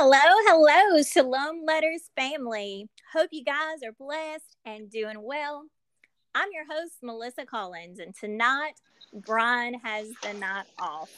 Hello, 0.00 0.16
hello, 0.46 1.02
Shalom 1.02 1.64
Letters 1.64 2.08
family. 2.14 2.88
Hope 3.12 3.30
you 3.32 3.42
guys 3.42 3.82
are 3.84 3.90
blessed 3.90 4.56
and 4.64 4.88
doing 4.88 5.20
well. 5.20 5.64
I'm 6.36 6.50
your 6.52 6.66
host, 6.70 6.98
Melissa 7.02 7.44
Collins, 7.44 7.98
and 7.98 8.14
tonight 8.14 8.74
Brian 9.12 9.74
has 9.74 10.06
the 10.22 10.34
night 10.34 10.66
off. 10.78 11.10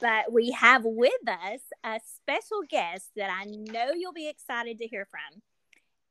But 0.00 0.32
we 0.32 0.52
have 0.52 0.86
with 0.86 1.12
us 1.28 1.60
a 1.84 2.00
special 2.02 2.62
guest 2.66 3.10
that 3.16 3.28
I 3.28 3.44
know 3.44 3.92
you'll 3.94 4.14
be 4.14 4.30
excited 4.30 4.78
to 4.78 4.86
hear 4.86 5.06
from. 5.10 5.42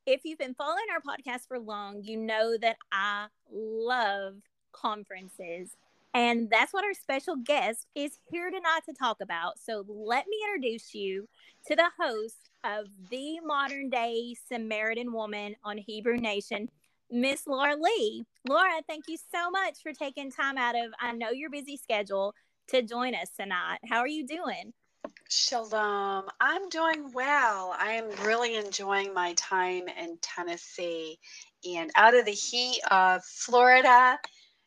If 0.06 0.20
you've 0.24 0.38
been 0.38 0.54
following 0.54 0.86
our 0.92 1.00
podcast 1.00 1.48
for 1.48 1.58
long, 1.58 2.04
you 2.04 2.16
know 2.16 2.56
that 2.58 2.76
I 2.92 3.26
love 3.52 4.36
conferences. 4.70 5.70
And 6.14 6.48
that's 6.50 6.72
what 6.72 6.84
our 6.84 6.94
special 6.94 7.36
guest 7.36 7.86
is 7.94 8.18
here 8.30 8.50
tonight 8.50 8.80
to 8.86 8.94
talk 8.94 9.18
about. 9.20 9.58
So 9.58 9.84
let 9.88 10.26
me 10.26 10.36
introduce 10.46 10.94
you 10.94 11.28
to 11.66 11.76
the 11.76 11.90
host 11.98 12.50
of 12.64 12.86
the 13.10 13.40
modern 13.44 13.90
day 13.90 14.34
Samaritan 14.48 15.12
woman 15.12 15.54
on 15.64 15.78
Hebrew 15.78 16.16
Nation, 16.16 16.68
Miss 17.10 17.46
Laura 17.46 17.76
Lee. 17.76 18.24
Laura, 18.48 18.80
thank 18.88 19.04
you 19.08 19.16
so 19.32 19.50
much 19.50 19.78
for 19.82 19.92
taking 19.92 20.30
time 20.30 20.58
out 20.58 20.74
of 20.74 20.92
I 21.00 21.12
know 21.12 21.30
your 21.30 21.50
busy 21.50 21.76
schedule 21.76 22.34
to 22.68 22.82
join 22.82 23.14
us 23.14 23.30
tonight. 23.38 23.78
How 23.88 23.98
are 23.98 24.08
you 24.08 24.26
doing? 24.26 24.72
Shalom. 25.30 26.24
I'm 26.40 26.68
doing 26.70 27.12
well. 27.12 27.74
I 27.78 27.92
am 27.92 28.08
really 28.26 28.56
enjoying 28.56 29.12
my 29.12 29.34
time 29.34 29.86
in 29.88 30.18
Tennessee 30.22 31.18
and 31.64 31.90
out 31.96 32.16
of 32.16 32.24
the 32.24 32.32
heat 32.32 32.80
of 32.90 33.22
Florida. 33.24 34.18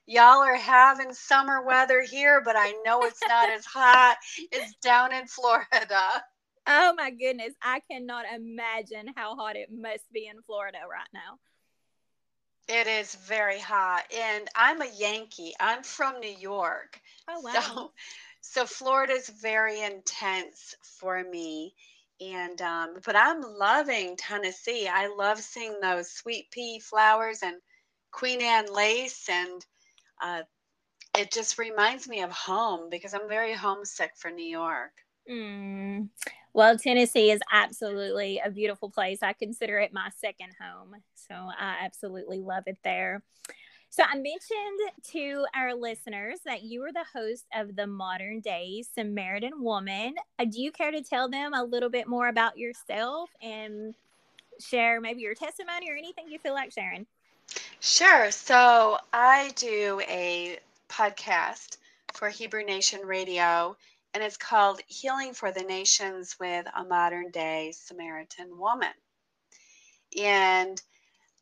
Y'all 0.05 0.40
are 0.44 0.55
having 0.55 1.14
summer 1.14 1.64
weather 1.64 2.02
here, 2.02 2.42
but 2.44 2.55
I 2.58 2.73
know 2.86 3.02
it's 3.04 3.22
not 3.28 3.50
as 3.50 3.66
hot 3.66 4.18
as 4.52 4.73
down 4.84 5.14
in 5.14 5.28
Florida. 5.28 6.23
Oh 6.67 6.94
my 6.95 7.12
goodness. 7.12 7.53
I 7.62 7.81
cannot 7.89 8.25
imagine 8.34 9.14
how 9.16 9.36
hot 9.36 9.56
it 9.56 9.70
must 9.72 10.12
be 10.12 10.28
in 10.28 10.42
Florida 10.44 10.80
right 10.90 11.08
now. 11.14 11.40
It 12.67 12.88
is 12.88 13.16
very 13.16 13.59
hot. 13.59 14.03
And 14.16 14.48
I'm 14.56 14.81
a 14.81 14.90
Yankee. 14.95 15.53
I'm 15.59 15.84
from 15.84 16.20
New 16.20 16.36
York. 16.40 17.00
Oh 17.28 17.40
wow. 17.42 17.52
So, 17.53 17.92
so 18.42 18.66
Florida's 18.66 19.30
very 19.30 19.81
intense 19.81 20.75
for 21.00 21.23
me. 21.23 21.73
And 22.20 22.62
um, 22.62 22.97
but 23.06 23.16
I'm 23.16 23.42
loving 23.42 24.16
Tennessee. 24.16 24.88
I 24.88 25.08
love 25.08 25.40
seeing 25.40 25.80
those 25.81 26.12
sweet 26.12 26.52
pea 26.52 26.80
flowers 26.80 27.40
and 27.44 27.58
Queen 28.12 28.42
Anne 28.42 28.72
lace 28.72 29.28
and 29.30 29.66
uh, 30.22 30.44
it 31.17 31.31
just 31.31 31.58
reminds 31.58 32.08
me 32.08 32.22
of 32.22 32.31
home 32.31 32.89
because 32.89 33.14
I'm 33.14 33.27
very 33.27 33.53
homesick 33.53 34.11
for 34.16 34.31
New 34.31 34.45
York. 34.45 34.91
Mm. 35.30 36.09
Well, 36.53 36.78
Tennessee 36.78 37.31
is 37.31 37.41
absolutely 37.52 38.41
a 38.44 38.50
beautiful 38.50 38.89
place. 38.89 39.19
I 39.22 39.33
consider 39.33 39.80
it 39.80 39.94
my 39.94 40.09
second 40.17 40.53
home. 40.59 40.95
So 41.16 41.33
I 41.36 41.78
absolutely 41.83 42.39
love 42.39 42.63
it 42.67 42.78
there. 42.83 43.23
So 43.89 44.03
I 44.03 44.16
mentioned 44.16 45.11
to 45.11 45.45
our 45.53 45.75
listeners 45.75 46.39
that 46.45 46.63
you 46.63 46.81
are 46.83 46.94
the 46.94 47.06
host 47.13 47.45
of 47.53 47.75
the 47.75 47.88
Modern 47.88 48.39
Day 48.39 48.83
Samaritan 48.95 49.61
Woman. 49.61 50.16
Uh, 50.39 50.45
do 50.45 50.61
you 50.61 50.72
care 50.72 50.91
to 50.91 51.03
tell 51.03 51.30
them 51.30 51.53
a 51.53 51.63
little 51.63 51.89
bit 51.89 52.08
more 52.08 52.30
about 52.30 52.58
yourself 52.58 53.30
and 53.41 53.94
share 54.59 55.02
maybe 55.02 55.22
your 55.22 55.35
testimony 55.35 55.89
or 55.89 55.95
anything 55.95 56.30
you 56.30 56.39
feel 56.39 56.53
like 56.53 56.72
sharing? 56.72 57.06
Sure. 57.80 58.31
So 58.31 58.97
I 59.11 59.52
do 59.55 60.02
a 60.07 60.59
podcast 60.89 61.77
for 62.13 62.30
Hebrew 62.30 62.63
Nation 62.63 63.02
Radio 63.02 63.75
and 64.13 64.23
it's 64.23 64.38
called 64.38 64.81
Healing 64.88 65.33
for 65.33 65.52
the 65.52 65.63
Nations 65.63 66.35
with 66.39 66.66
a 66.75 66.83
Modern 66.83 67.31
Day 67.31 67.72
Samaritan 67.73 68.57
Woman. 68.57 68.94
And 70.19 70.81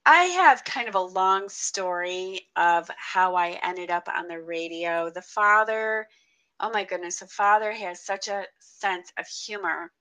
I 0.05 0.23
have 0.25 0.63
kind 0.63 0.87
of 0.87 0.95
a 0.95 0.99
long 1.01 1.49
story 1.49 2.47
of 2.55 2.89
how 2.95 3.35
I 3.35 3.59
ended 3.63 3.89
up 3.89 4.07
on 4.07 4.27
the 4.27 4.39
radio. 4.39 5.09
The 5.09 5.21
father, 5.21 6.07
oh 6.59 6.69
my 6.69 6.83
goodness, 6.83 7.19
the 7.19 7.27
father 7.27 7.71
has 7.71 8.05
such 8.05 8.27
a 8.27 8.45
sense 8.59 9.11
of 9.17 9.27
humor. 9.27 9.91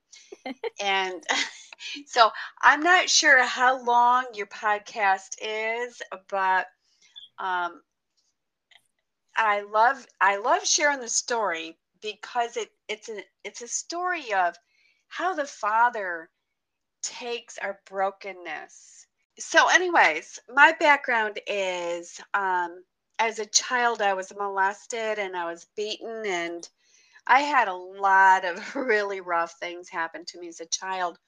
And 0.80 1.22
so 2.06 2.30
I'm 2.62 2.80
not 2.82 3.08
sure 3.10 3.42
how 3.44 3.82
long 3.84 4.26
your 4.34 4.46
podcast 4.46 5.36
is, 5.40 6.00
but 6.28 6.66
um, 7.38 7.82
I 9.36 9.60
love 9.60 10.06
I 10.20 10.36
love 10.36 10.66
sharing 10.66 11.00
the 11.00 11.08
story 11.08 11.78
because 12.00 12.56
it 12.56 12.70
it's 12.88 13.08
a 13.08 13.24
it's 13.44 13.62
a 13.62 13.68
story 13.68 14.32
of 14.34 14.56
how 15.08 15.34
the 15.34 15.46
father 15.46 16.30
takes 17.02 17.58
our 17.58 17.80
brokenness. 17.86 19.06
So 19.38 19.68
anyways 19.68 20.38
my 20.48 20.72
background 20.72 21.40
is 21.46 22.20
um, 22.34 22.84
as 23.18 23.38
a 23.38 23.46
child 23.46 24.02
i 24.02 24.14
was 24.14 24.34
molested 24.34 25.18
and 25.18 25.36
i 25.36 25.44
was 25.50 25.66
beaten 25.76 26.24
and 26.26 26.68
i 27.28 27.40
had 27.40 27.68
a 27.68 27.74
lot 27.74 28.44
of 28.44 28.76
really 28.76 29.20
rough 29.20 29.54
things 29.60 29.88
happen 29.88 30.24
to 30.24 30.40
me 30.40 30.48
as 30.48 30.60
a 30.60 30.66
child 30.66 31.18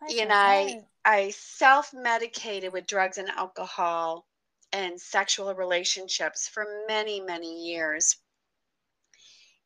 That's 0.00 0.14
and 0.18 0.32
i 0.32 0.80
i 1.04 1.30
self-medicated 1.30 2.72
with 2.72 2.86
drugs 2.86 3.18
and 3.18 3.28
alcohol 3.28 4.26
and 4.72 5.00
sexual 5.00 5.54
relationships 5.54 6.48
for 6.48 6.66
many 6.88 7.20
many 7.20 7.68
years 7.68 8.16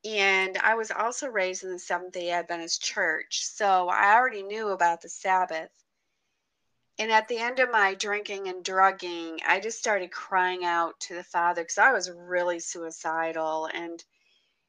and 0.05 0.59
I 0.59 0.75
was 0.75 0.91
also 0.91 1.29
raised 1.29 1.65
in 1.65 1.73
the 1.73 1.79
Seventh 1.79 2.13
day 2.13 2.31
Adventist 2.31 2.83
church. 2.83 3.43
So 3.43 3.89
I 3.89 4.15
already 4.15 4.43
knew 4.43 4.69
about 4.69 5.01
the 5.01 5.09
Sabbath. 5.09 5.71
And 6.99 7.11
at 7.11 7.27
the 7.27 7.39
end 7.39 7.59
of 7.59 7.71
my 7.71 7.95
drinking 7.95 8.49
and 8.49 8.63
drugging, 8.65 9.41
I 9.47 9.61
just 9.61 9.79
started 9.79 10.13
crying 10.13 10.65
out 10.65 11.01
to 11.01 11.15
the 11.15 11.25
Father 11.25 11.63
because 11.63 11.79
I 11.79 11.93
was 11.93 12.11
really 12.11 12.61
suicidal. 12.61 13.69
And 13.73 14.05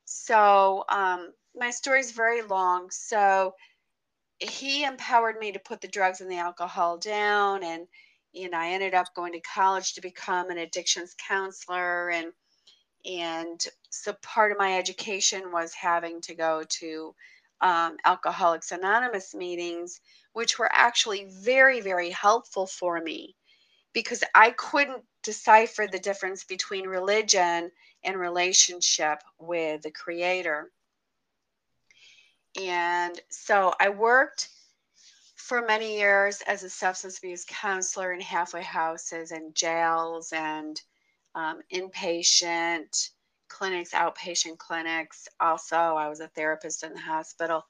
so 0.06 0.86
um, 0.90 1.34
my 1.56 1.72
story 1.72 2.00
is 2.00 2.12
very 2.12 2.42
long. 2.44 2.90
So 2.92 3.56
he 4.40 4.84
empowered 4.84 5.38
me 5.40 5.52
to 5.52 5.60
put 5.60 5.82
the 5.82 5.88
drugs 5.88 6.22
and 6.22 6.32
the 6.32 6.38
alcohol 6.38 6.98
down. 6.98 7.64
And, 7.64 7.88
know, 8.50 8.58
I 8.58 8.70
ended 8.70 8.94
up 8.94 9.14
going 9.16 9.34
to 9.34 9.42
college 9.42 9.94
to 9.94 10.02
become 10.02 10.50
an 10.50 10.58
addictions 10.58 11.16
counselor. 11.28 12.10
And 12.10 12.32
and 13.06 13.64
so 13.90 14.14
part 14.24 14.52
of 14.52 14.58
my 14.58 14.78
education 14.78 15.52
was 15.52 15.74
having 15.74 16.22
to 16.22 16.34
go 16.34 16.64
to 16.68 17.16
um, 17.62 17.98
Alcoholics 18.04 18.72
Anonymous 18.72 19.36
meetings, 19.36 20.02
which 20.34 20.58
were 20.58 20.70
actually 20.74 21.28
very, 21.30 21.82
very 21.82 22.10
helpful 22.10 22.66
for 22.66 23.00
me 23.00 23.36
because 23.94 24.24
I 24.36 24.52
couldn't 24.52 25.04
decipher 25.24 25.88
the 25.88 26.00
difference 26.00 26.44
between 26.44 26.88
religion 26.88 27.72
and 28.06 28.20
relationship 28.20 29.20
with 29.40 29.82
the 29.82 29.92
Creator. 29.92 30.72
And 32.62 33.20
so 33.30 33.74
I 33.80 33.90
worked 33.90 34.50
for 35.36 35.62
many 35.62 35.98
years 35.98 36.42
as 36.48 36.64
a 36.64 36.70
substance 36.70 37.18
abuse 37.18 37.46
counselor 37.48 38.14
in 38.14 38.22
halfway 38.22 38.64
houses 38.64 39.32
and 39.32 39.54
jails 39.54 40.32
and 40.32 40.82
um, 41.36 41.60
inpatient 41.74 43.10
clinics, 43.50 43.92
outpatient 43.92 44.58
clinics. 44.58 45.28
Also, 45.40 45.76
I 45.76 46.08
was 46.08 46.20
a 46.20 46.30
therapist 46.30 46.84
in 46.84 46.94
the 46.94 47.00
hospital 47.00 47.66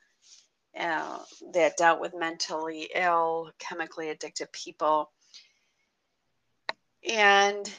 uh, 0.79 1.19
that 1.53 1.77
dealt 1.77 1.99
with 1.99 2.13
mentally 2.15 2.89
ill, 2.93 3.51
chemically 3.59 4.09
addicted 4.09 4.51
people. 4.51 5.11
And 7.09 7.69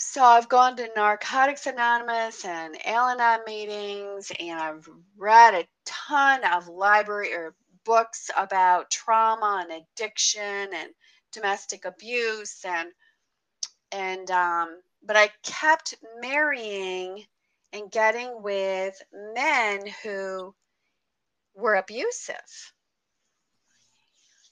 so 0.00 0.24
I've 0.24 0.48
gone 0.48 0.76
to 0.76 0.88
Narcotics 0.96 1.66
Anonymous 1.66 2.46
and 2.46 2.74
Al 2.86 3.10
Anon 3.10 3.40
meetings, 3.46 4.32
and 4.40 4.58
I've 4.58 4.88
read 5.18 5.52
a 5.52 5.68
ton 5.84 6.42
of 6.42 6.68
library 6.68 7.34
or 7.34 7.54
books 7.84 8.30
about 8.34 8.90
trauma 8.90 9.66
and 9.68 9.82
addiction 9.82 10.70
and 10.72 10.88
domestic 11.32 11.84
abuse 11.84 12.64
and 12.64 12.88
and 13.92 14.30
um, 14.30 14.80
but 15.02 15.18
I 15.18 15.28
kept 15.42 15.94
marrying 16.18 17.26
and 17.74 17.90
getting 17.90 18.42
with 18.42 19.00
men 19.12 19.82
who 20.02 20.54
were 21.54 21.74
abusive. 21.74 22.72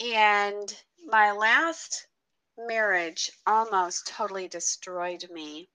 And 0.04 0.76
my 1.06 1.32
last 1.32 2.06
marriage 2.58 3.30
almost 3.46 4.06
totally 4.06 4.48
destroyed 4.48 5.24
me. 5.32 5.68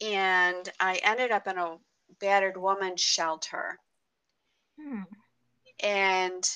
And 0.00 0.70
I 0.78 1.00
ended 1.02 1.30
up 1.30 1.46
in 1.46 1.58
a 1.58 1.78
battered 2.20 2.56
woman 2.56 2.96
shelter. 2.96 3.78
Hmm. 4.80 5.02
And 5.82 6.50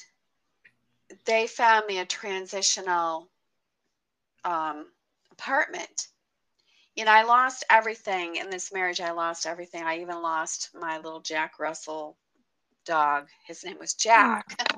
they 1.24 1.46
found 1.46 1.86
me 1.86 1.98
a 1.98 2.04
transitional 2.04 3.28
um, 4.44 4.86
apartment 5.32 6.08
you 6.96 7.04
know, 7.04 7.12
I 7.12 7.22
lost 7.22 7.64
everything 7.70 8.36
in 8.36 8.50
this 8.50 8.72
marriage. 8.72 9.00
I 9.00 9.12
lost 9.12 9.46
everything. 9.46 9.82
I 9.82 10.00
even 10.00 10.20
lost 10.22 10.70
my 10.74 10.98
little 10.98 11.20
Jack 11.20 11.58
Russell 11.58 12.16
dog. 12.90 13.28
His 13.46 13.64
name 13.64 13.78
was 13.78 13.94
Jack. 13.94 14.46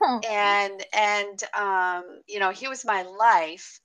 and 0.28 0.84
and 0.94 1.44
um, 1.54 2.04
you 2.26 2.40
know, 2.40 2.50
he 2.50 2.68
was 2.68 2.86
my 2.86 3.02
life. 3.02 3.80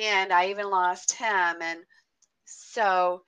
And 0.00 0.32
I 0.32 0.50
even 0.50 0.70
lost 0.70 1.12
him. 1.12 1.56
And 1.60 1.80
so 2.44 3.22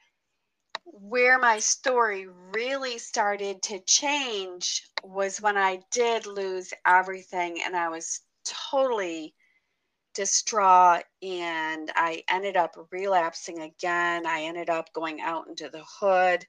where 0.85 1.39
my 1.39 1.59
story 1.59 2.27
really 2.53 2.99
started 2.99 3.63
to 3.63 3.81
change 3.81 4.83
was 5.03 5.41
when 5.41 5.57
I 5.57 5.81
did 5.91 6.27
lose 6.27 6.73
everything 6.87 7.61
and 7.65 7.77
I 7.77 7.89
was 7.89 8.21
totally 8.71 9.35
distraught 10.15 11.05
and 11.23 11.91
I 11.95 12.23
ended 12.29 12.57
up 12.57 12.77
relapsing 12.93 13.61
again. 13.61 14.25
I 14.27 14.43
ended 14.43 14.71
up 14.71 14.93
going 14.93 15.21
out 15.21 15.49
into 15.49 15.69
the 15.69 15.85
hood 16.01 16.47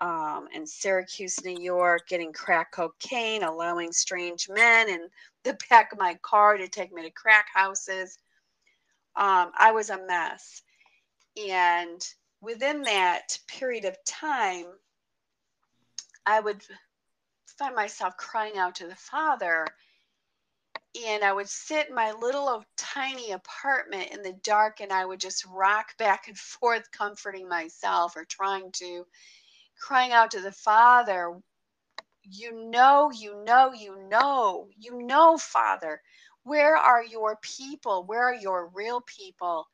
um, 0.00 0.48
in 0.54 0.66
Syracuse, 0.66 1.44
New 1.44 1.60
York, 1.60 2.08
getting 2.08 2.32
crack 2.32 2.72
cocaine, 2.72 3.42
allowing 3.42 3.92
strange 3.92 4.48
men 4.48 4.88
in 4.88 5.08
the 5.44 5.58
back 5.70 5.92
of 5.92 5.98
my 5.98 6.14
car 6.22 6.56
to 6.56 6.68
take 6.68 6.92
me 6.92 7.02
to 7.02 7.10
crack 7.10 7.46
houses. 7.54 8.18
Um, 9.16 9.50
I 9.58 9.72
was 9.72 9.90
a 9.90 10.04
mess. 10.06 10.62
And 11.36 12.06
within 12.40 12.82
that 12.82 13.38
period 13.46 13.84
of 13.84 13.96
time, 14.04 14.66
I 16.26 16.40
would 16.40 16.62
find 17.58 17.74
myself 17.74 18.16
crying 18.16 18.58
out 18.58 18.76
to 18.76 18.86
the 18.86 18.96
Father 18.96 19.66
and 21.06 21.22
I 21.22 21.32
would 21.32 21.48
sit 21.48 21.88
in 21.88 21.94
my 21.94 22.12
little 22.12 22.64
tiny 22.76 23.32
apartment 23.32 24.10
in 24.10 24.22
the 24.22 24.32
dark 24.42 24.80
and 24.80 24.92
I 24.92 25.04
would 25.04 25.20
just 25.20 25.44
rock 25.46 25.96
back 25.98 26.28
and 26.28 26.38
forth, 26.38 26.90
comforting 26.90 27.48
myself 27.48 28.16
or 28.16 28.24
trying 28.24 28.72
to, 28.72 29.06
crying 29.80 30.12
out 30.12 30.32
to 30.32 30.40
the 30.40 30.52
Father, 30.52 31.40
You 32.24 32.70
know, 32.70 33.10
you 33.10 33.42
know, 33.44 33.72
you 33.72 34.08
know, 34.10 34.68
you 34.78 35.02
know, 35.02 35.38
Father, 35.38 36.02
where 36.44 36.76
are 36.76 37.02
your 37.04 37.38
people? 37.42 38.04
Where 38.04 38.24
are 38.24 38.34
your 38.34 38.68
real 38.74 39.00
people? 39.00 39.68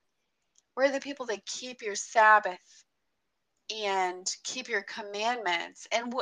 Where 0.74 0.86
are 0.88 0.92
the 0.92 1.00
people 1.00 1.26
that 1.26 1.46
keep 1.46 1.82
your 1.82 1.96
Sabbath 1.96 2.84
and 3.74 4.26
keep 4.44 4.68
your 4.68 4.82
commandments? 4.82 5.88
And 5.92 6.14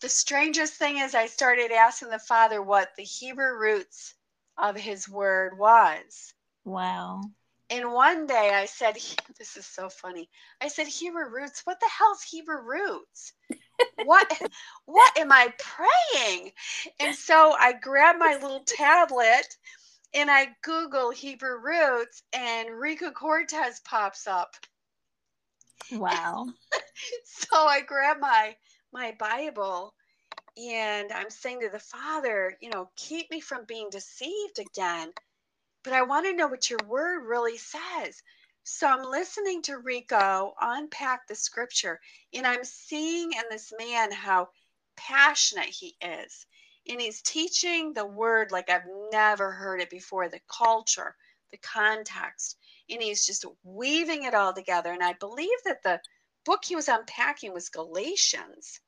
the 0.00 0.08
strangest 0.08 0.74
thing 0.74 0.98
is, 0.98 1.14
I 1.14 1.26
started 1.26 1.72
asking 1.72 2.10
the 2.10 2.18
Father 2.18 2.62
what 2.62 2.90
the 2.96 3.04
Hebrew 3.04 3.58
roots 3.58 4.14
of 4.58 4.76
His 4.76 5.08
Word 5.08 5.58
was. 5.58 6.34
Wow. 6.64 7.22
And 7.70 7.92
one 7.92 8.26
day 8.26 8.50
I 8.52 8.66
said, 8.66 8.96
This 9.38 9.56
is 9.56 9.66
so 9.66 9.88
funny. 9.88 10.28
I 10.60 10.68
said, 10.68 10.86
Hebrew 10.86 11.30
roots? 11.30 11.62
What 11.64 11.80
the 11.80 11.88
hell's 11.96 12.22
Hebrew 12.22 12.62
roots? 12.62 13.32
what 14.04 14.30
what 14.86 15.18
am 15.18 15.32
I 15.32 15.52
praying? 15.58 16.52
And 16.98 17.14
so 17.14 17.54
I 17.58 17.72
grabbed 17.72 18.18
my 18.18 18.38
little 18.40 18.64
tablet 18.66 19.46
and 20.14 20.30
I 20.30 20.48
Google 20.62 21.10
Hebrew 21.10 21.58
roots 21.62 22.22
and 22.32 22.70
Rico 22.70 23.10
Cortes 23.10 23.80
pops 23.84 24.26
up. 24.26 24.54
Wow. 25.92 26.48
so 27.24 27.56
I 27.56 27.82
grab 27.82 28.18
my 28.20 28.56
my 28.92 29.14
Bible 29.18 29.94
and 30.56 31.12
I'm 31.12 31.30
saying 31.30 31.60
to 31.60 31.68
the 31.70 31.78
Father, 31.78 32.56
you 32.60 32.70
know, 32.70 32.90
keep 32.96 33.30
me 33.30 33.40
from 33.40 33.64
being 33.66 33.88
deceived 33.90 34.58
again. 34.58 35.12
But 35.82 35.92
I 35.92 36.02
want 36.02 36.26
to 36.26 36.34
know 36.34 36.48
what 36.48 36.68
your 36.68 36.80
word 36.86 37.26
really 37.26 37.56
says. 37.58 38.22
So 38.64 38.86
I'm 38.86 39.02
listening 39.02 39.62
to 39.62 39.78
Rico 39.78 40.54
unpack 40.60 41.26
the 41.26 41.34
scripture, 41.34 42.00
and 42.34 42.46
I'm 42.46 42.64
seeing 42.64 43.32
in 43.32 43.42
this 43.50 43.72
man 43.78 44.12
how 44.12 44.50
passionate 44.96 45.70
he 45.70 45.96
is. 46.00 46.46
And 46.88 47.00
he's 47.00 47.22
teaching 47.22 47.92
the 47.92 48.06
word 48.06 48.52
like 48.52 48.68
I've 48.68 48.86
never 49.10 49.50
heard 49.50 49.80
it 49.80 49.90
before 49.90 50.28
the 50.28 50.40
culture, 50.48 51.16
the 51.50 51.58
context. 51.58 52.56
And 52.88 53.02
he's 53.02 53.26
just 53.26 53.44
weaving 53.62 54.24
it 54.24 54.34
all 54.34 54.52
together. 54.52 54.92
And 54.92 55.02
I 55.02 55.14
believe 55.14 55.58
that 55.64 55.82
the 55.82 56.00
book 56.44 56.64
he 56.64 56.76
was 56.76 56.88
unpacking 56.88 57.52
was 57.52 57.68
Galatians 57.68 58.80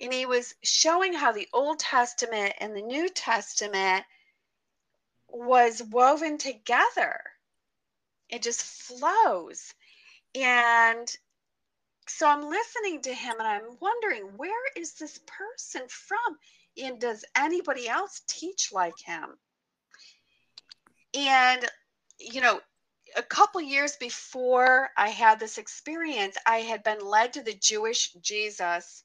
and 0.00 0.12
he 0.12 0.26
was 0.26 0.54
showing 0.62 1.12
how 1.12 1.32
the 1.32 1.48
Old 1.52 1.78
Testament 1.78 2.54
and 2.58 2.74
the 2.74 2.82
New 2.82 3.08
Testament 3.08 4.04
was 5.34 5.82
woven 5.90 6.38
together. 6.38 7.20
It 8.30 8.42
just 8.42 8.62
flows. 8.62 9.74
And 10.34 11.08
so 12.06 12.28
I'm 12.28 12.48
listening 12.48 13.02
to 13.02 13.14
him 13.14 13.34
and 13.38 13.48
I'm 13.48 13.76
wondering, 13.80 14.24
where 14.36 14.72
is 14.76 14.94
this 14.94 15.18
person 15.26 15.82
from? 15.88 16.38
And 16.82 17.00
does 17.00 17.24
anybody 17.36 17.88
else 17.88 18.22
teach 18.26 18.70
like 18.72 18.98
him? 18.98 19.36
And, 21.14 21.64
you 22.18 22.40
know, 22.40 22.60
a 23.16 23.22
couple 23.22 23.60
years 23.60 23.96
before 23.96 24.90
I 24.96 25.08
had 25.08 25.38
this 25.38 25.58
experience, 25.58 26.36
I 26.46 26.58
had 26.58 26.82
been 26.82 27.00
led 27.00 27.32
to 27.34 27.42
the 27.42 27.54
Jewish 27.54 28.12
Jesus 28.14 29.04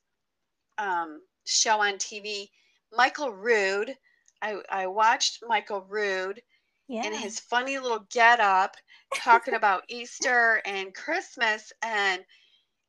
um, 0.78 1.22
show 1.46 1.82
on 1.82 1.94
TV, 1.96 2.50
Michael 2.96 3.32
Rood. 3.32 3.96
I, 4.42 4.58
I 4.70 4.88
watched 4.88 5.44
Michael 5.48 5.86
Rood 5.90 6.42
yeah. 6.88 7.06
and 7.06 7.16
his 7.16 7.40
funny 7.40 7.78
little 7.78 8.06
get 8.12 8.40
up 8.40 8.76
talking 9.16 9.54
about 9.54 9.84
Easter 9.88 10.62
and 10.66 10.94
Christmas 10.94 11.72
and 11.82 12.24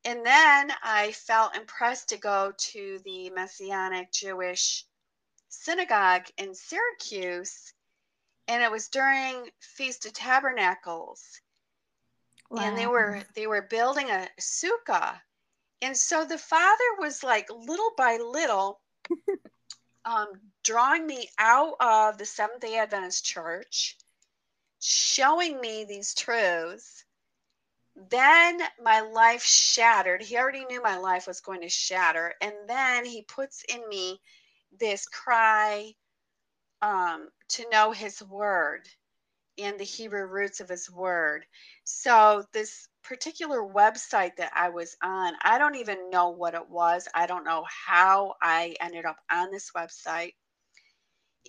and 0.06 0.24
then 0.24 0.72
I 0.82 1.12
felt 1.12 1.56
impressed 1.56 2.08
to 2.08 2.16
go 2.16 2.52
to 2.56 2.98
the 3.04 3.28
Messianic 3.30 4.10
Jewish 4.12 4.86
synagogue 5.50 6.26
in 6.38 6.54
Syracuse 6.54 7.74
and 8.48 8.62
it 8.62 8.70
was 8.70 8.88
during 8.88 9.48
Feast 9.60 10.06
of 10.06 10.12
Tabernacles. 10.14 11.40
Wow. 12.50 12.62
And 12.62 12.78
they 12.78 12.86
were 12.86 13.22
they 13.36 13.46
were 13.46 13.62
building 13.62 14.10
a 14.10 14.26
sukkah 14.40 15.20
and 15.82 15.96
so 15.96 16.24
the 16.24 16.38
father 16.38 16.84
was 16.98 17.22
like 17.22 17.48
little 17.50 17.92
by 17.96 18.16
little 18.16 18.80
um, 20.04 20.28
drawing 20.64 21.06
me 21.06 21.28
out 21.38 21.74
of 21.80 22.18
the 22.18 22.26
Seventh 22.26 22.60
day 22.60 22.76
Adventist 22.78 23.24
church, 23.24 23.96
showing 24.80 25.60
me 25.60 25.84
these 25.84 26.14
truths. 26.14 27.04
Then 28.08 28.60
my 28.82 29.00
life 29.00 29.42
shattered. 29.42 30.22
He 30.22 30.36
already 30.36 30.64
knew 30.64 30.82
my 30.82 30.98
life 30.98 31.26
was 31.26 31.40
going 31.40 31.60
to 31.62 31.68
shatter. 31.68 32.34
And 32.40 32.54
then 32.66 33.04
he 33.04 33.22
puts 33.22 33.64
in 33.68 33.86
me 33.88 34.20
this 34.78 35.06
cry 35.06 35.92
um, 36.80 37.28
to 37.48 37.68
know 37.70 37.92
his 37.92 38.22
word 38.22 38.88
and 39.58 39.78
the 39.78 39.84
Hebrew 39.84 40.24
roots 40.24 40.60
of 40.60 40.68
his 40.68 40.90
word. 40.90 41.44
So, 41.84 42.44
this 42.52 42.88
particular 43.02 43.62
website 43.62 44.36
that 44.36 44.52
I 44.54 44.68
was 44.68 44.96
on, 45.02 45.34
I 45.42 45.58
don't 45.58 45.76
even 45.76 46.10
know 46.10 46.30
what 46.30 46.54
it 46.54 46.68
was. 46.68 47.08
I 47.14 47.26
don't 47.26 47.44
know 47.44 47.64
how 47.68 48.34
I 48.42 48.76
ended 48.80 49.04
up 49.04 49.18
on 49.30 49.50
this 49.50 49.70
website. 49.76 50.34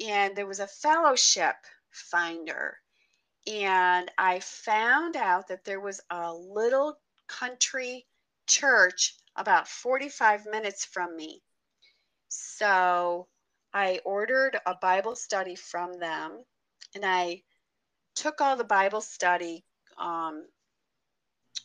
And 0.06 0.36
there 0.36 0.48
was 0.48 0.60
a 0.60 0.68
fellowship 0.68 1.56
finder. 1.90 2.78
And 3.48 4.12
I 4.18 4.40
found 4.40 5.16
out 5.16 5.48
that 5.48 5.64
there 5.66 5.80
was 5.80 6.02
a 6.10 6.34
little 6.34 6.98
country 7.28 8.06
church 8.48 9.16
about 9.36 9.68
45 9.68 10.46
minutes 10.46 10.86
from 10.86 11.16
me. 11.16 11.42
So 12.28 13.28
I 13.74 14.00
ordered 14.06 14.58
a 14.66 14.76
Bible 14.76 15.16
study 15.16 15.56
from 15.56 16.00
them 16.00 16.44
and 16.94 17.06
I 17.06 17.44
took 18.16 18.42
all 18.42 18.58
the 18.58 18.64
Bible 18.64 19.02
study 19.02 19.64
um, 19.98 20.46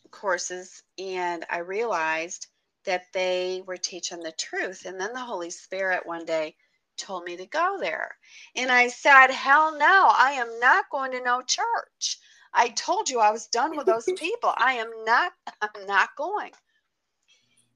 courses 0.09 0.83
and 0.99 1.45
I 1.51 1.59
realized 1.59 2.47
that 2.85 3.05
they 3.13 3.63
were 3.67 3.77
teaching 3.77 4.21
the 4.21 4.33
truth. 4.33 4.85
And 4.87 5.01
then 5.01 5.13
the 5.13 5.21
Holy 5.21 5.51
Spirit 5.51 6.07
one 6.07 6.25
day 6.25 6.57
told 6.97 7.25
me 7.25 7.37
to 7.37 7.47
go 7.47 7.79
there. 7.81 8.17
And 8.55 8.71
I 8.71 8.89
said, 8.89 9.29
Hell 9.29 9.77
no, 9.79 10.09
I 10.13 10.33
am 10.33 10.59
not 10.61 10.91
going 10.91 11.13
to 11.13 11.23
no 11.23 11.43
church. 11.43 12.19
I 12.55 12.71
told 12.71 13.11
you 13.11 13.21
I 13.21 13.31
was 13.31 13.49
done 13.49 13.77
with 13.77 13.87
those 13.87 14.07
people. 14.17 14.53
I 14.57 14.75
am 14.75 14.91
not, 15.05 15.33
I'm 15.61 15.87
not 15.87 16.11
going. 16.17 16.53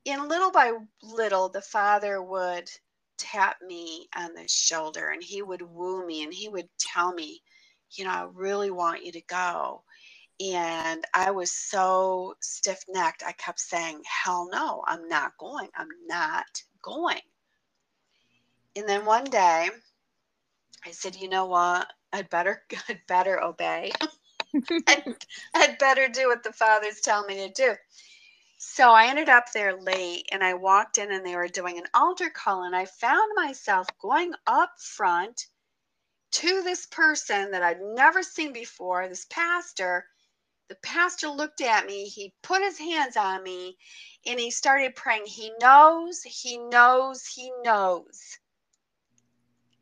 And 0.06 0.28
little 0.28 0.50
by 0.50 0.72
little, 1.02 1.50
the 1.50 1.60
Father 1.60 2.22
would 2.22 2.70
tap 3.18 3.56
me 3.60 4.08
on 4.16 4.32
the 4.32 4.49
shoulder 4.49 5.08
and 5.08 5.22
he 5.22 5.42
would 5.42 5.60
woo 5.60 6.06
me 6.06 6.22
and 6.25 6.32
he 6.32 6.49
would 6.49 6.68
tell 6.78 7.12
me, 7.12 7.42
you 7.92 8.04
know, 8.04 8.10
I 8.10 8.26
really 8.32 8.70
want 8.70 9.04
you 9.04 9.12
to 9.12 9.20
go. 9.20 9.82
And 10.40 11.04
I 11.12 11.32
was 11.32 11.52
so 11.52 12.35
stiff 12.40 12.85
necked. 12.88 13.23
I 13.26 13.32
kept 13.32 13.61
saying, 13.61 14.02
hell 14.04 14.49
no, 14.50 14.82
I'm 14.87 15.06
not 15.09 15.37
going. 15.38 15.68
I'm 15.76 15.88
not 16.06 16.62
going. 16.82 17.20
And 18.75 18.88
then 18.88 19.04
one 19.04 19.25
day 19.25 19.68
I 20.87 20.90
said, 20.92 21.16
you 21.16 21.28
know 21.28 21.47
what? 21.47 21.92
I'd 22.12 22.30
better, 22.30 22.62
I'd 22.88 23.06
better 23.06 23.42
obey. 23.42 23.92
I'd, 24.88 25.14
I'd 25.54 25.78
better 25.78 26.09
do 26.09 26.28
what 26.28 26.42
the 26.42 26.52
father's 26.52 27.00
telling 27.00 27.26
me 27.26 27.47
to 27.47 27.52
do. 27.52 27.75
So 28.59 28.90
I 28.90 29.06
ended 29.06 29.28
up 29.28 29.52
there 29.52 29.80
late 29.80 30.28
and 30.32 30.44
I 30.44 30.54
walked 30.54 30.99
in 30.99 31.12
and 31.12 31.25
they 31.25 31.37
were 31.37 31.49
doing 31.49 31.78
an 31.78 31.87
altar 31.94 32.30
call 32.30 32.64
and 32.64 32.76
I 32.76 32.85
found 32.85 33.32
myself 33.35 33.87
going 34.00 34.32
up 34.47 34.73
front 34.78 35.47
to 36.32 36.62
this 36.62 36.87
person 36.87 37.50
that 37.50 37.62
I'd 37.62 37.80
never 37.80 38.23
seen 38.23 38.52
before, 38.52 39.09
this 39.09 39.26
pastor. 39.30 40.06
The 40.70 40.76
pastor 40.76 41.26
looked 41.26 41.60
at 41.60 41.86
me, 41.86 42.04
he 42.04 42.32
put 42.42 42.62
his 42.62 42.78
hands 42.78 43.16
on 43.16 43.42
me, 43.42 43.76
and 44.24 44.38
he 44.38 44.52
started 44.52 44.94
praying. 44.94 45.26
He 45.26 45.50
knows, 45.60 46.22
he 46.22 46.58
knows, 46.58 47.26
he 47.26 47.50
knows. 47.64 48.38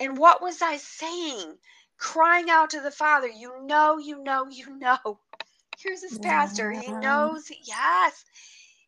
And 0.00 0.16
what 0.16 0.40
was 0.40 0.62
I 0.62 0.78
saying? 0.78 1.59
Crying 1.99 2.49
out 2.49 2.71
to 2.71 2.80
the 2.80 2.90
Father, 2.90 3.28
you 3.28 3.66
know, 3.66 3.99
you 3.99 4.23
know, 4.25 4.49
you 4.49 4.78
know. 4.78 5.21
Here's 5.76 6.00
this 6.00 6.16
pastor. 6.16 6.71
He 6.71 6.90
knows, 7.02 7.50
yes. 7.64 8.25